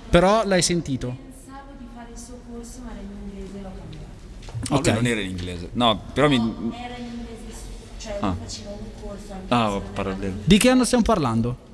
però 0.09 0.45
l'hai 0.45 0.61
sentito. 0.61 1.07
Pensavo 1.33 1.71
di 1.77 1.85
fare 1.93 2.11
il 2.13 2.17
suo 2.17 2.39
corso, 2.49 2.79
ma 2.85 2.91
era 2.91 3.01
in 3.01 3.29
inglese, 3.29 3.61
l'ho 3.61 3.71
cambiato. 3.77 4.69
No, 4.69 4.77
Ok. 4.77 4.85
lui 4.85 4.93
non 4.95 5.05
era 5.05 5.19
in 5.19 5.29
inglese. 5.29 5.69
No, 5.73 6.01
però 6.13 6.29
mi... 6.29 6.35
Era 6.35 6.95
in 6.97 7.05
inglese, 7.07 7.65
cioè 7.97 8.17
Ah. 8.21 8.35
corso 8.39 8.61
anche 8.61 8.70
Ah, 9.49 9.67
non 9.67 9.81
parallelo. 9.93 10.33
Di 10.43 10.57
che 10.57 10.69
anno 10.69 10.85
stiamo 10.85 11.03
parlando? 11.03 11.69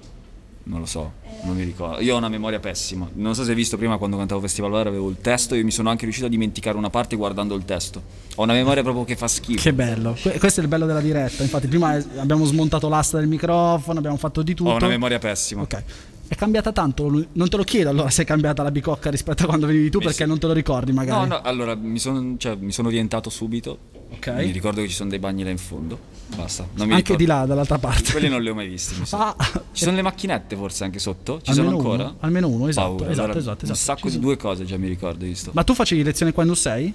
Non 0.64 0.80
lo 0.82 0.86
so, 0.86 1.14
non 1.44 1.56
mi 1.56 1.64
ricordo. 1.64 2.02
Io 2.02 2.16
ho 2.16 2.18
una 2.18 2.28
memoria 2.28 2.60
pessima. 2.60 3.08
Non 3.14 3.34
so 3.36 3.44
se 3.44 3.52
hai 3.52 3.56
visto 3.56 3.78
prima 3.78 3.98
quando 3.98 4.18
cantavo 4.18 4.42
Festival 4.42 4.72
Bar 4.72 4.88
avevo 4.88 5.10
il 5.10 5.18
testo 5.22 5.54
e 5.56 5.60
io 5.60 5.64
mi 5.64 5.72
sono 5.72 5.90
anche 5.90 6.04
riuscito 6.04 6.26
a 6.28 6.30
dimenticare 6.30 6.78
una 6.78 6.90
parte 6.90 7.16
guardando 7.16 7.56
il 7.56 7.64
testo. 7.64 8.02
Ho 8.36 8.44
una 8.44 8.54
memoria 8.54 8.84
proprio 8.84 9.06
che 9.06 9.16
fa 9.16 9.28
schifo. 9.30 9.62
Che 9.62 9.74
bello. 9.74 10.18
Que- 10.22 10.38
questo 10.40 10.60
è 10.60 10.64
il 10.64 10.70
bello 10.70 10.86
della 10.86 11.00
diretta. 11.00 11.44
Infatti, 11.44 11.68
prima 11.68 11.94
abbiamo 12.18 12.44
smontato 12.44 12.90
l'asta 12.90 13.18
del 13.18 13.28
microfono, 13.28 14.00
abbiamo 14.00 14.18
fatto 14.18 14.42
di 14.42 14.54
tutto. 14.54 14.72
Ho 14.72 14.76
una 14.76 14.88
memoria 14.88 15.20
pessima. 15.20 15.62
Ok. 15.62 15.84
È 16.28 16.36
cambiata 16.36 16.74
tanto? 16.74 17.10
Non 17.10 17.48
te 17.50 17.56
lo 17.56 17.64
chiedo 17.64 17.90
allora 17.90 18.10
se 18.10 18.24
è 18.24 18.26
cambiata 18.26 18.62
la 18.62 18.72
bicocca 18.72 19.10
rispetto 19.10 19.44
a 19.44 19.46
quando 19.46 19.68
venivi 19.68 19.90
tu, 19.90 20.00
Eh 20.00 20.04
perché 20.04 20.24
sì. 20.24 20.30
non 20.30 20.38
te 20.38 20.48
lo 20.48 20.54
ricordi 20.54 20.92
magari. 20.92 21.30
No, 21.30 21.36
no, 21.36 21.42
allora 21.42 21.74
mi 21.76 22.00
sono, 22.00 22.36
cioè, 22.38 22.56
mi 22.60 22.74
sono 22.74 22.90
orientato 22.90 23.30
subito 23.30 23.96
Ok. 24.10 24.28
Mi 24.28 24.52
ricordo 24.52 24.82
che 24.82 24.88
ci 24.88 24.94
sono 24.94 25.10
dei 25.10 25.20
bagni 25.20 25.44
là 25.44 25.50
in 25.50 25.58
fondo. 25.58 26.00
Basta. 26.36 26.68
Non 26.74 26.88
mi 26.88 26.94
Anche 26.94 27.14
ricordo. 27.14 27.24
di 27.24 27.26
là, 27.26 27.46
dall'altra 27.46 27.78
parte. 27.80 28.12
Quelli 28.12 28.28
non 28.30 28.42
li 28.42 28.50
ho 28.50 28.54
mai 28.56 28.68
visti. 28.68 28.96
Ah. 29.12 29.36
Ci 29.72 29.84
sono 29.84 29.96
le 29.96 30.02
macchinette 30.02 30.56
forse 30.56 30.84
anche 30.84 31.00
sotto? 31.00 31.40
Ci 31.42 31.54
sono 31.54 31.70
ancora? 31.70 32.04
uno, 32.04 32.16
almeno 32.20 32.48
uno, 32.50 32.68
esatto, 32.68 32.88
Paura. 32.96 33.06
esatto, 33.12 33.24
Allora, 33.24 33.40
esatto, 33.40 33.66
Un 33.66 33.72
esatto. 33.72 33.80
sacco 33.96 34.10
Ci 34.10 34.16
di 34.16 34.22
due 34.22 34.38
cose 34.38 34.66
già 34.66 34.78
mi 34.78 34.88
ricordo, 34.88 35.26
visto? 35.26 35.52
Ma 35.54 35.64
tu 35.64 35.74
facevi 35.74 36.04
lezione 36.04 36.34
quando 36.34 36.54
sei? 36.56 36.94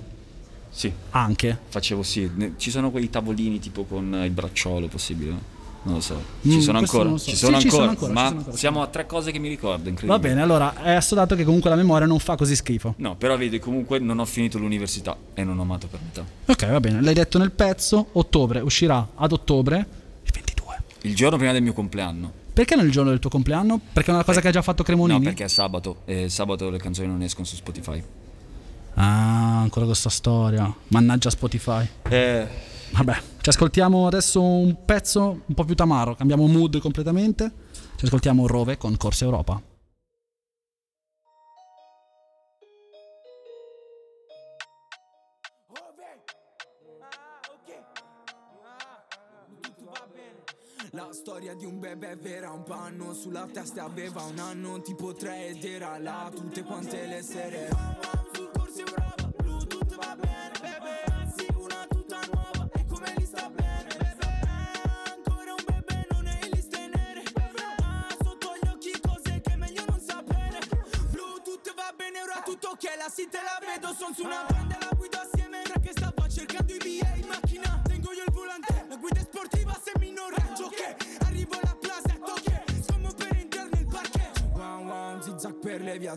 Sì. 0.70 0.90
Anche. 1.10 1.58
Facevo 1.68 2.02
sì. 2.02 2.30
Ci 2.56 2.70
sono 2.70 2.90
quei 2.90 3.08
tavolini 3.10 3.58
tipo 3.58 3.84
con 3.84 4.20
il 4.24 4.30
bracciolo 4.30 4.86
possibile? 4.88 5.60
No? 5.84 5.90
Non 5.90 5.94
lo 5.94 6.00
so. 6.00 6.14
Mm, 6.46 6.50
Ci 6.50 6.60
sono 6.62 6.78
ancora. 6.78 7.08
so. 7.10 7.18
Ci 7.18 7.30
Sì, 7.30 7.36
sono 7.36 7.58
ci 7.60 7.68
sono 7.70 7.88
ancora. 7.88 8.10
ancora, 8.10 8.12
ma 8.12 8.26
sono 8.28 8.38
ancora. 8.40 8.56
siamo 8.56 8.82
a 8.82 8.86
tre 8.86 9.06
cose 9.06 9.30
che 9.32 9.38
mi 9.38 9.48
ricordo. 9.48 9.88
Incredibile. 9.88 10.06
Va 10.08 10.18
bene, 10.18 10.40
allora 10.42 10.82
è 10.82 10.92
assodato 10.92 11.34
che 11.36 11.44
comunque 11.44 11.70
la 11.70 11.76
memoria 11.76 12.06
non 12.06 12.18
fa 12.18 12.36
così 12.36 12.54
schifo. 12.56 12.94
No, 12.98 13.16
però 13.16 13.36
vedi, 13.36 13.58
comunque 13.58 13.98
non 13.98 14.18
ho 14.18 14.24
finito 14.24 14.58
l'università 14.58 15.16
e 15.34 15.44
non 15.44 15.58
ho 15.58 15.62
amato 15.62 15.86
per 15.88 16.00
metà. 16.02 16.24
Ok, 16.46 16.70
va 16.70 16.80
bene. 16.80 17.00
L'hai 17.02 17.14
detto 17.14 17.38
nel 17.38 17.50
pezzo, 17.52 18.08
ottobre, 18.12 18.60
uscirà 18.60 19.08
ad 19.14 19.32
ottobre. 19.32 19.86
Il 21.04 21.16
giorno 21.16 21.36
prima 21.36 21.50
del 21.52 21.62
mio 21.62 21.72
compleanno. 21.72 22.30
Perché 22.52 22.76
non 22.76 22.84
il 22.84 22.92
giorno 22.92 23.10
del 23.10 23.18
tuo 23.18 23.28
compleanno? 23.28 23.80
Perché 23.92 24.10
è 24.12 24.14
una 24.14 24.22
cosa 24.22 24.40
che 24.40 24.48
ha 24.48 24.50
già 24.52 24.62
fatto 24.62 24.84
Cremonini? 24.84 25.18
No, 25.18 25.24
perché 25.24 25.44
è 25.44 25.48
sabato 25.48 26.02
e 26.04 26.28
sabato 26.28 26.70
le 26.70 26.78
canzoni 26.78 27.08
non 27.08 27.22
escono 27.22 27.44
su 27.44 27.56
Spotify. 27.56 28.00
Ah, 28.94 29.60
ancora 29.62 29.86
questa 29.86 30.10
storia. 30.10 30.72
Mannaggia 30.88 31.30
Spotify. 31.30 31.84
Eh, 32.08 32.46
Vabbè, 32.95 33.22
ci 33.40 33.49
ascoltiamo 33.49 34.07
adesso 34.07 34.43
un 34.43 34.84
pezzo 34.84 35.43
un 35.47 35.55
po' 35.55 35.64
più 35.64 35.74
tamaro, 35.74 36.14
cambiamo 36.14 36.47
mood 36.47 36.78
completamente. 36.78 37.51
Ci 37.97 38.05
ascoltiamo 38.05 38.47
Rove 38.47 38.76
con 38.76 38.97
Corsa 38.97 39.24
Europa. 39.24 39.61
La 50.95 51.09
storia 51.12 51.55
di 51.55 51.64
un 51.64 51.80
bebè 51.80 52.18
vera, 52.18 52.51
un 52.51 52.64
panno 52.64 53.14
sulla 53.14 53.49
testa 53.51 53.84
aveva 53.84 54.22
un 54.24 54.38
anno 54.38 54.82
tipo 54.82 55.14
tre 55.14 55.49
ed 55.49 55.64
era 55.64 55.99
là 55.99 56.30
tutte 56.32 56.62
quante 56.62 57.07
le 57.07 57.22
sere. 57.22 58.21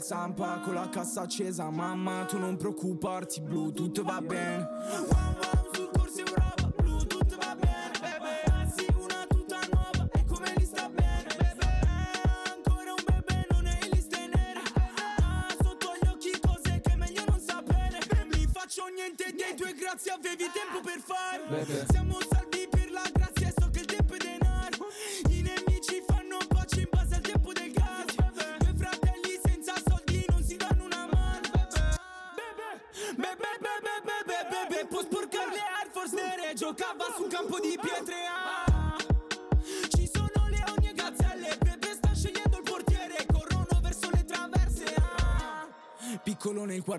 Zampa, 0.06 0.60
con 0.60 0.76
la 0.76 0.88
cassa 0.88 1.22
accesa, 1.22 1.68
mamma, 1.72 2.26
tu 2.26 2.38
non 2.38 2.58
preoccuparti, 2.58 3.42
Bluetooth 3.42 4.04
va 4.04 4.22
bene. 4.22 4.68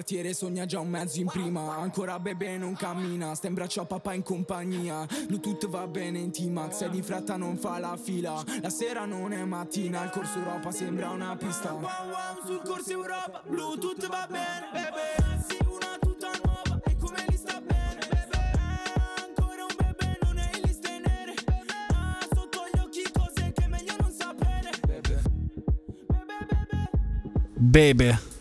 Quartiere, 0.07 0.35
sogna 0.35 0.67
già 0.67 0.79
un 0.79 0.89
mezzo 0.89 1.19
in 1.19 1.27
prima. 1.27 1.79
Ancora 1.79 2.21
bebè 2.21 2.59
non 2.59 2.75
cammina, 2.75 3.35
sta 3.35 3.49
in 3.49 3.55
braccio 3.55 3.81
a 3.81 3.87
papà 3.87 4.15
in 4.15 4.23
compagnia. 4.23 5.05
Bluetooth 5.27 5.67
va 5.67 5.85
bene 5.89 6.21
in 6.21 6.31
T-Max, 6.31 6.83
e 6.83 6.91
di 6.91 7.03
fretta 7.03 7.37
non 7.37 7.57
fa 7.57 7.81
la 7.81 7.99
fila. 8.01 8.41
La 8.63 8.71
sera 8.71 9.05
non 9.05 9.33
è 9.33 9.45
mattina, 9.45 10.05
il 10.05 10.11
corso 10.11 10.39
Europa 10.39 10.71
sembra 10.71 11.11
una 11.11 11.35
pista. 11.35 11.73
Wow 11.73 11.81
wow 11.83 12.45
sul 12.45 12.63
corso 12.65 12.93
Europa, 12.93 13.43
Bluetooth 13.49 14.07
va 14.07 14.29
bene, 14.31 14.69
bebè. 14.73 15.67
Una 15.67 15.99
tutta 16.01 16.31
nuova, 16.45 16.81
e 16.85 16.97
come 16.97 17.25
sta 17.35 17.61
bene, 17.61 17.99
bebè. 17.99 18.53
Ancora 19.27 19.65
un 19.65 19.75
bebè, 19.77 20.19
non 20.23 20.39
è 20.39 20.51
in 20.55 20.63
liste. 20.63 21.03
Ah, 21.91 22.19
è 22.23 23.97
non 24.01 24.13
sapere. 24.13 24.71
Bebe. 27.55 28.35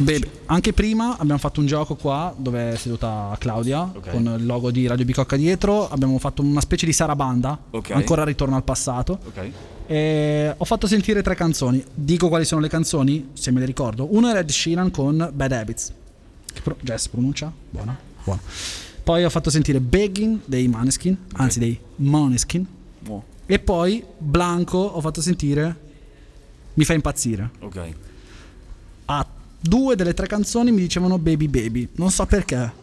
Bebe. 0.00 0.30
Anche 0.46 0.72
prima 0.72 1.16
abbiamo 1.18 1.38
fatto 1.38 1.60
un 1.60 1.66
gioco 1.66 1.94
qua 1.94 2.34
dove 2.36 2.72
è 2.72 2.76
seduta 2.76 3.34
Claudia 3.38 3.90
con 4.10 4.36
il 4.38 4.46
logo 4.46 4.70
di 4.70 4.86
Radio 4.86 5.04
Bicocca 5.04 5.36
dietro. 5.36 5.88
Abbiamo 5.88 6.18
fatto 6.18 6.42
una 6.42 6.60
specie 6.60 6.86
di 6.86 6.92
sarabanda. 6.92 7.58
Ok. 7.70 7.90
Ancora 7.90 8.24
ritorno 8.24 8.56
al 8.56 8.64
passato. 8.64 9.18
Ok. 9.26 9.50
E 9.86 10.54
ho 10.56 10.64
fatto 10.64 10.86
sentire 10.86 11.22
tre 11.22 11.34
canzoni. 11.34 11.82
Dico 11.92 12.28
quali 12.28 12.44
sono 12.44 12.60
le 12.60 12.68
canzoni, 12.68 13.30
se 13.34 13.50
me 13.50 13.60
le 13.60 13.66
ricordo. 13.66 14.14
Uno 14.14 14.28
è 14.32 14.38
Ed 14.38 14.50
Sheeran 14.50 14.90
con 14.90 15.30
Bad 15.32 15.52
Habits. 15.52 15.92
Che 16.52 16.60
pro- 16.60 16.76
Jess 16.80 17.08
pronuncia? 17.08 17.52
Buona. 17.70 17.96
Buona. 18.22 18.40
Poi 19.02 19.24
ho 19.24 19.30
fatto 19.30 19.50
sentire 19.50 19.80
Begging 19.80 20.40
dei 20.46 20.66
Maneskin, 20.68 21.16
anzi 21.34 21.58
dei 21.58 21.78
Moneskin. 21.96 22.66
Mo. 23.00 23.24
E 23.44 23.58
poi 23.58 24.02
Blanco 24.16 24.78
ho 24.78 25.00
fatto 25.02 25.20
sentire 25.20 25.82
Mi 26.74 26.84
fa 26.84 26.92
impazzire. 26.94 27.50
Ok. 27.60 27.88
A 29.06 29.26
due 29.66 29.96
delle 29.96 30.12
tre 30.12 30.26
canzoni 30.26 30.70
mi 30.70 30.80
dicevano 30.80 31.18
Baby 31.18 31.48
Baby. 31.48 31.88
Non 31.96 32.10
so 32.10 32.26
perché. 32.26 32.82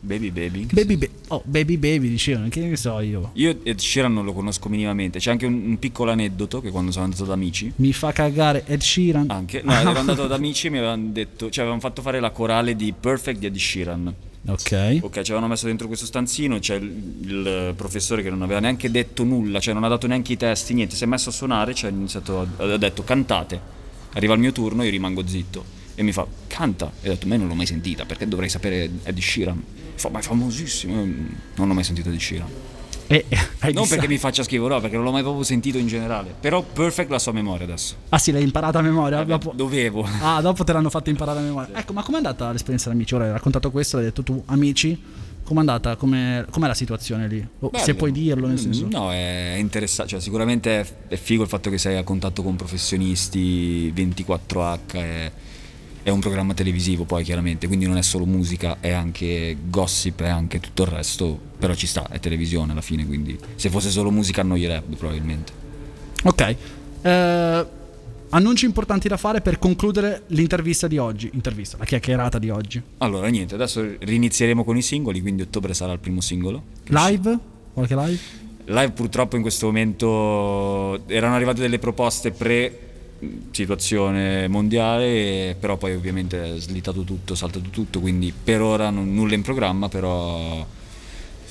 Baby 0.00 0.30
Baby. 0.30 0.66
Baby 0.66 0.96
Baby. 0.96 1.10
Oh, 1.28 1.42
Baby 1.44 1.76
Baby 1.76 2.08
dicevano, 2.08 2.48
che 2.48 2.60
ne 2.60 2.76
so 2.76 3.00
io. 3.00 3.30
Io 3.34 3.58
Ed 3.62 3.78
Sheeran 3.78 4.12
non 4.12 4.24
lo 4.24 4.32
conosco 4.32 4.68
minimamente. 4.68 5.18
C'è 5.18 5.30
anche 5.30 5.46
un, 5.46 5.54
un 5.66 5.78
piccolo 5.78 6.12
aneddoto 6.12 6.60
che 6.60 6.70
quando 6.70 6.90
sono 6.90 7.04
andato 7.04 7.24
da 7.24 7.34
amici. 7.34 7.72
Mi 7.76 7.92
fa 7.92 8.12
cagare 8.12 8.64
Ed 8.66 8.80
Sheeran. 8.80 9.30
Anche. 9.30 9.62
No, 9.62 9.72
ero 9.72 9.90
andato 9.98 10.26
da 10.26 10.36
amici 10.36 10.68
e 10.68 10.70
mi 10.70 10.78
avevano 10.78 11.08
detto. 11.10 11.50
Cioè, 11.50 11.60
avevano 11.64 11.80
fatto 11.80 12.02
fare 12.02 12.20
la 12.20 12.30
corale 12.30 12.76
di 12.76 12.94
Perfect 12.98 13.38
di 13.38 13.46
Ed 13.46 13.56
Sheeran. 13.56 14.14
Ok. 14.48 14.98
Ok, 15.00 15.12
ci 15.22 15.32
avevano 15.32 15.48
messo 15.48 15.66
dentro 15.66 15.86
questo 15.88 16.06
stanzino. 16.06 16.58
C'è 16.60 16.76
il, 16.76 16.92
il 17.22 17.74
professore 17.76 18.22
che 18.22 18.30
non 18.30 18.42
aveva 18.42 18.60
neanche 18.60 18.90
detto 18.90 19.24
nulla, 19.24 19.58
cioè 19.58 19.74
non 19.74 19.82
ha 19.82 19.88
dato 19.88 20.06
neanche 20.06 20.32
i 20.32 20.36
testi, 20.36 20.72
niente. 20.72 20.94
Si 20.94 21.02
è 21.02 21.06
messo 21.06 21.30
a 21.30 21.32
suonare, 21.32 21.74
cioè 21.74 21.90
ha 21.90 21.92
iniziato 21.92 22.40
a, 22.40 22.72
ha 22.72 22.76
detto 22.76 23.02
cantate. 23.02 23.74
Arriva 24.12 24.34
il 24.34 24.40
mio 24.40 24.52
turno, 24.52 24.84
io 24.84 24.90
rimango 24.90 25.26
zitto. 25.26 25.84
E 25.96 26.02
mi 26.02 26.12
fa, 26.12 26.24
canta. 26.46 26.92
E 27.00 27.08
ho 27.08 27.12
detto, 27.12 27.26
me 27.26 27.36
non 27.36 27.48
l'ho 27.48 27.54
mai 27.54 27.66
sentita, 27.66 28.04
perché 28.04 28.28
dovrei 28.28 28.48
sapere 28.48 28.88
Ed 29.02 29.18
Sheeran. 29.18 29.60
Fa, 29.96 30.10
ma 30.10 30.20
è 30.20 30.22
famosissimo. 30.22 30.94
Non 31.56 31.70
ho 31.70 31.74
mai 31.74 31.82
sentito 31.84 32.10
Ed 32.10 32.18
Sheeran. 32.20 32.48
E, 33.08 33.24
hai 33.60 33.72
Non 33.72 33.84
disa- 33.84 33.94
perché 33.94 34.08
mi 34.08 34.18
faccia 34.18 34.42
schifo, 34.42 34.66
no, 34.66 34.80
perché 34.80 34.96
non 34.96 35.04
l'ho 35.04 35.12
mai 35.12 35.22
proprio 35.22 35.42
sentito 35.44 35.78
in 35.78 35.86
generale. 35.86 36.34
Però 36.38 36.62
Perfect 36.62 37.10
la 37.10 37.18
so 37.18 37.30
a 37.30 37.32
memoria 37.32 37.64
adesso. 37.64 37.94
Ah 38.10 38.18
sì, 38.18 38.30
l'hai 38.32 38.42
imparata 38.42 38.78
a 38.80 38.82
memoria. 38.82 39.18
Vabbè, 39.18 39.30
dopo... 39.30 39.52
Dovevo. 39.54 40.06
Ah, 40.20 40.40
dopo 40.40 40.64
te 40.64 40.72
l'hanno 40.72 40.90
fatta 40.90 41.08
imparare 41.10 41.38
a 41.38 41.42
memoria. 41.42 41.78
Ecco, 41.78 41.92
ma 41.92 42.02
com'è 42.02 42.16
andata 42.16 42.50
l'esperienza 42.50 42.88
di 42.90 42.96
amici? 42.96 43.14
Ora 43.14 43.24
hai 43.24 43.32
raccontato 43.32 43.70
questo, 43.70 43.96
l'hai 43.96 44.06
detto 44.06 44.22
tu, 44.22 44.42
amici. 44.46 45.00
Com'è 45.44 45.60
andata? 45.60 45.94
Com'è, 45.94 46.44
com'è 46.50 46.66
la 46.66 46.74
situazione 46.74 47.28
lì? 47.28 47.48
O 47.60 47.70
se 47.76 47.94
puoi 47.94 48.10
dirlo, 48.10 48.48
nel 48.48 48.58
senso. 48.58 48.88
No, 48.90 49.12
è 49.12 49.54
interessante. 49.56 50.10
Cioè, 50.10 50.20
sicuramente 50.20 50.84
è, 51.06 51.16
figo 51.16 51.44
il 51.44 51.48
fatto 51.48 51.70
che 51.70 51.78
sei 51.78 51.96
a 51.96 52.02
contatto 52.02 52.42
con 52.42 52.56
professionisti 52.56 53.92
24H. 53.94 54.78
È, 54.90 55.32
è 56.06 56.10
un 56.10 56.20
programma 56.20 56.54
televisivo, 56.54 57.02
poi 57.02 57.24
chiaramente. 57.24 57.66
Quindi 57.66 57.84
non 57.84 57.96
è 57.96 58.02
solo 58.02 58.26
musica, 58.26 58.76
è 58.78 58.92
anche 58.92 59.56
gossip, 59.60 60.22
è 60.22 60.28
anche 60.28 60.60
tutto 60.60 60.84
il 60.84 60.88
resto. 60.88 61.36
Però 61.58 61.74
ci 61.74 61.88
sta, 61.88 62.06
è 62.08 62.20
televisione 62.20 62.70
alla 62.70 62.80
fine. 62.80 63.04
Quindi 63.04 63.36
se 63.56 63.70
fosse 63.70 63.90
solo 63.90 64.12
musica 64.12 64.42
annoierebbe 64.42 64.94
probabilmente. 64.94 65.52
Ok. 66.22 66.56
Eh, 67.02 67.66
annunci 68.28 68.66
importanti 68.66 69.08
da 69.08 69.16
fare 69.16 69.40
per 69.40 69.58
concludere 69.58 70.22
l'intervista 70.28 70.86
di 70.86 70.96
oggi. 70.96 71.28
Intervista, 71.32 71.76
la 71.76 71.84
chiacchierata 71.84 72.38
di 72.38 72.50
oggi. 72.50 72.80
Allora, 72.98 73.26
niente, 73.26 73.56
adesso 73.56 73.84
rinizieremo 73.98 74.62
con 74.62 74.76
i 74.76 74.82
singoli. 74.82 75.20
Quindi 75.20 75.42
ottobre 75.42 75.74
sarà 75.74 75.90
il 75.90 75.98
primo 75.98 76.20
singolo. 76.20 76.62
Live? 76.84 77.36
Qualche 77.72 77.96
live? 77.96 78.18
Live 78.66 78.90
purtroppo 78.92 79.34
in 79.34 79.42
questo 79.42 79.66
momento 79.66 81.04
erano 81.08 81.34
arrivate 81.34 81.60
delle 81.60 81.80
proposte 81.80 82.30
pre 82.30 82.85
situazione 83.50 84.48
mondiale, 84.48 85.56
però 85.58 85.76
poi 85.76 85.94
ovviamente 85.94 86.56
è 86.56 86.58
slittato 86.58 87.02
tutto, 87.02 87.34
saltato 87.34 87.68
tutto, 87.70 88.00
quindi 88.00 88.32
per 88.32 88.60
ora 88.60 88.90
non- 88.90 89.14
nulla 89.14 89.34
in 89.34 89.42
programma, 89.42 89.88
però 89.88 90.66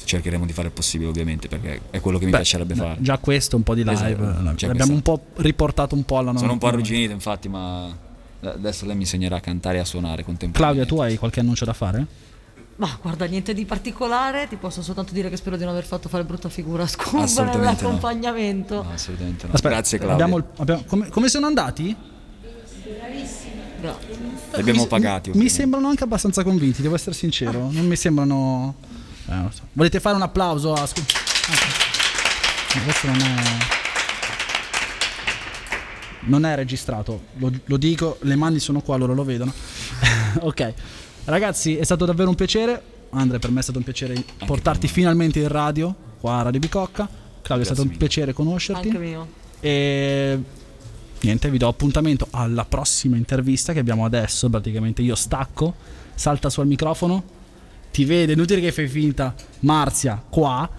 cercheremo 0.04 0.46
di 0.46 0.54
fare 0.54 0.68
il 0.68 0.74
possibile 0.74 1.10
ovviamente 1.10 1.48
perché 1.48 1.82
è 1.90 2.00
quello 2.00 2.20
che 2.20 2.26
mi 2.26 2.32
Beh, 2.32 2.38
piacerebbe 2.38 2.76
fare. 2.76 2.98
Già 3.02 3.18
questo, 3.18 3.56
un 3.56 3.64
po' 3.64 3.74
di 3.74 3.84
live. 3.84 3.94
Esatto, 4.14 4.54
c'è 4.56 4.68
L'abbiamo 4.68 4.94
un 4.94 5.02
po' 5.02 5.20
riportato 5.38 5.96
un 5.96 6.04
po' 6.04 6.20
alla 6.20 6.36
Sono 6.38 6.52
un 6.54 6.58
po' 6.60 6.68
arrugginito 6.68 7.12
infatti 7.12 7.50
ma 7.50 8.04
adesso 8.42 8.86
lei 8.86 8.94
mi 8.96 9.02
insegnerà 9.02 9.38
a 9.38 9.40
cantare 9.40 9.78
e 9.78 9.80
a 9.80 9.86
suonare 9.86 10.22
Claudia, 10.24 10.38
contemporaneamente. 10.48 10.94
tu 10.96 11.02
hai 11.02 11.18
qualche 11.18 11.40
annuncio 11.40 11.66
da 11.66 11.74
fare? 11.74 12.06
Ma 12.78 12.98
guarda, 13.02 13.24
niente 13.26 13.54
di 13.54 13.64
particolare, 13.64 14.48
ti 14.50 14.58
posso 14.58 14.82
soltanto 14.82 15.14
dire 15.14 15.30
che 15.30 15.38
spero 15.38 15.56
di 15.56 15.64
non 15.64 15.72
aver 15.72 15.86
fatto 15.86 16.10
fare 16.10 16.26
brutta 16.26 16.50
figura 16.50 16.84
a 16.84 16.88
Scoob 16.88 17.22
Assolutamente 17.24 17.58
no. 17.58 17.64
nell'accompagnamento. 17.64 18.84
No, 18.84 18.92
assolutamente 18.94 19.48
no. 19.48 19.54
Aspetta, 19.54 19.74
Grazie 19.76 19.98
Claudia. 19.98 20.16
abbiamo 20.26 20.38
il- 20.40 20.46
abbiamo- 20.58 20.84
come, 20.86 21.08
come 21.10 21.30
sono 21.30 21.46
andati? 21.46 21.96
Grazie. 23.80 24.14
Li 24.52 24.60
abbiamo 24.60 24.82
Mi- 24.82 24.88
pagati. 24.88 25.30
Mi 25.30 25.36
ovviamente. 25.36 25.54
sembrano 25.54 25.88
anche 25.88 26.04
abbastanza 26.04 26.44
convinti, 26.44 26.82
devo 26.82 26.96
essere 26.96 27.16
sincero. 27.16 27.70
Non 27.72 27.86
mi 27.88 27.96
sembrano. 27.96 28.76
eh, 29.28 29.34
non 29.34 29.52
so. 29.54 29.62
Volete 29.72 30.00
fare 30.02 30.16
un 30.18 30.22
applauso 30.24 30.74
a. 30.74 30.86
Scu- 30.86 31.04
Ah, 32.76 32.80
Questo 32.84 33.08
non 33.08 33.22
è. 33.22 33.36
Non 36.28 36.44
è 36.46 36.56
registrato, 36.56 37.22
lo, 37.36 37.52
lo 37.66 37.78
dico, 37.78 38.18
le 38.22 38.36
mani 38.36 38.58
sono 38.60 38.82
qua, 38.82 38.96
loro 38.98 39.14
lo 39.14 39.24
vedono. 39.24 39.54
ok, 40.42 40.74
ragazzi, 41.26 41.78
è 41.78 41.84
stato 41.84 42.06
davvero 42.06 42.30
un 42.30 42.36
piacere. 42.36 42.82
Andre, 43.12 43.40
per 43.40 43.52
me 43.52 43.60
è 43.60 43.64
stato 43.64 43.78
un 43.78 43.84
piacere 43.84 44.24
portarti 44.46 44.88
finalmente 44.88 45.40
in 45.40 45.48
radio, 45.48 45.94
qua 46.20 46.40
a 46.40 46.42
Radio 46.44 46.60
Bicocca. 46.60 47.08
Claudio, 47.42 47.64
è 47.64 47.66
stato 47.66 47.82
un 47.82 47.88
mille. 47.88 48.00
piacere 48.00 48.34
conoscerti. 48.34 48.88
Anche 48.88 49.00
mio. 49.00 49.28
E 49.60 50.40
niente, 51.22 51.50
vi 51.50 51.58
do 51.58 51.68
appuntamento 51.68 52.28
alla 52.32 52.66
prossima 52.66 53.16
intervista 53.16 53.74
che 53.74 53.80
abbiamo 53.80 54.06
adesso. 54.06 54.50
Praticamente 54.50 55.02
io 55.02 55.16
stacco, 55.16 55.76
salta 56.14 56.50
su 56.50 56.60
al 56.60 56.68
microfono, 56.68 57.24
ti 57.92 58.04
vede, 58.06 58.34
inutile 58.34 58.60
che 58.60 58.72
fai 58.72 58.88
finta, 58.88 59.34
Marzia 59.60 60.22
qua 60.28 60.70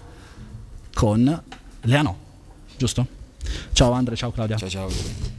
con 0.93 1.43
Leano, 1.81 2.17
giusto? 2.77 3.07
Ciao 3.71 3.91
Andre, 3.91 4.15
ciao 4.15 4.31
Claudia. 4.31 4.57
Ciao 4.57 4.69
ciao. 4.69 5.35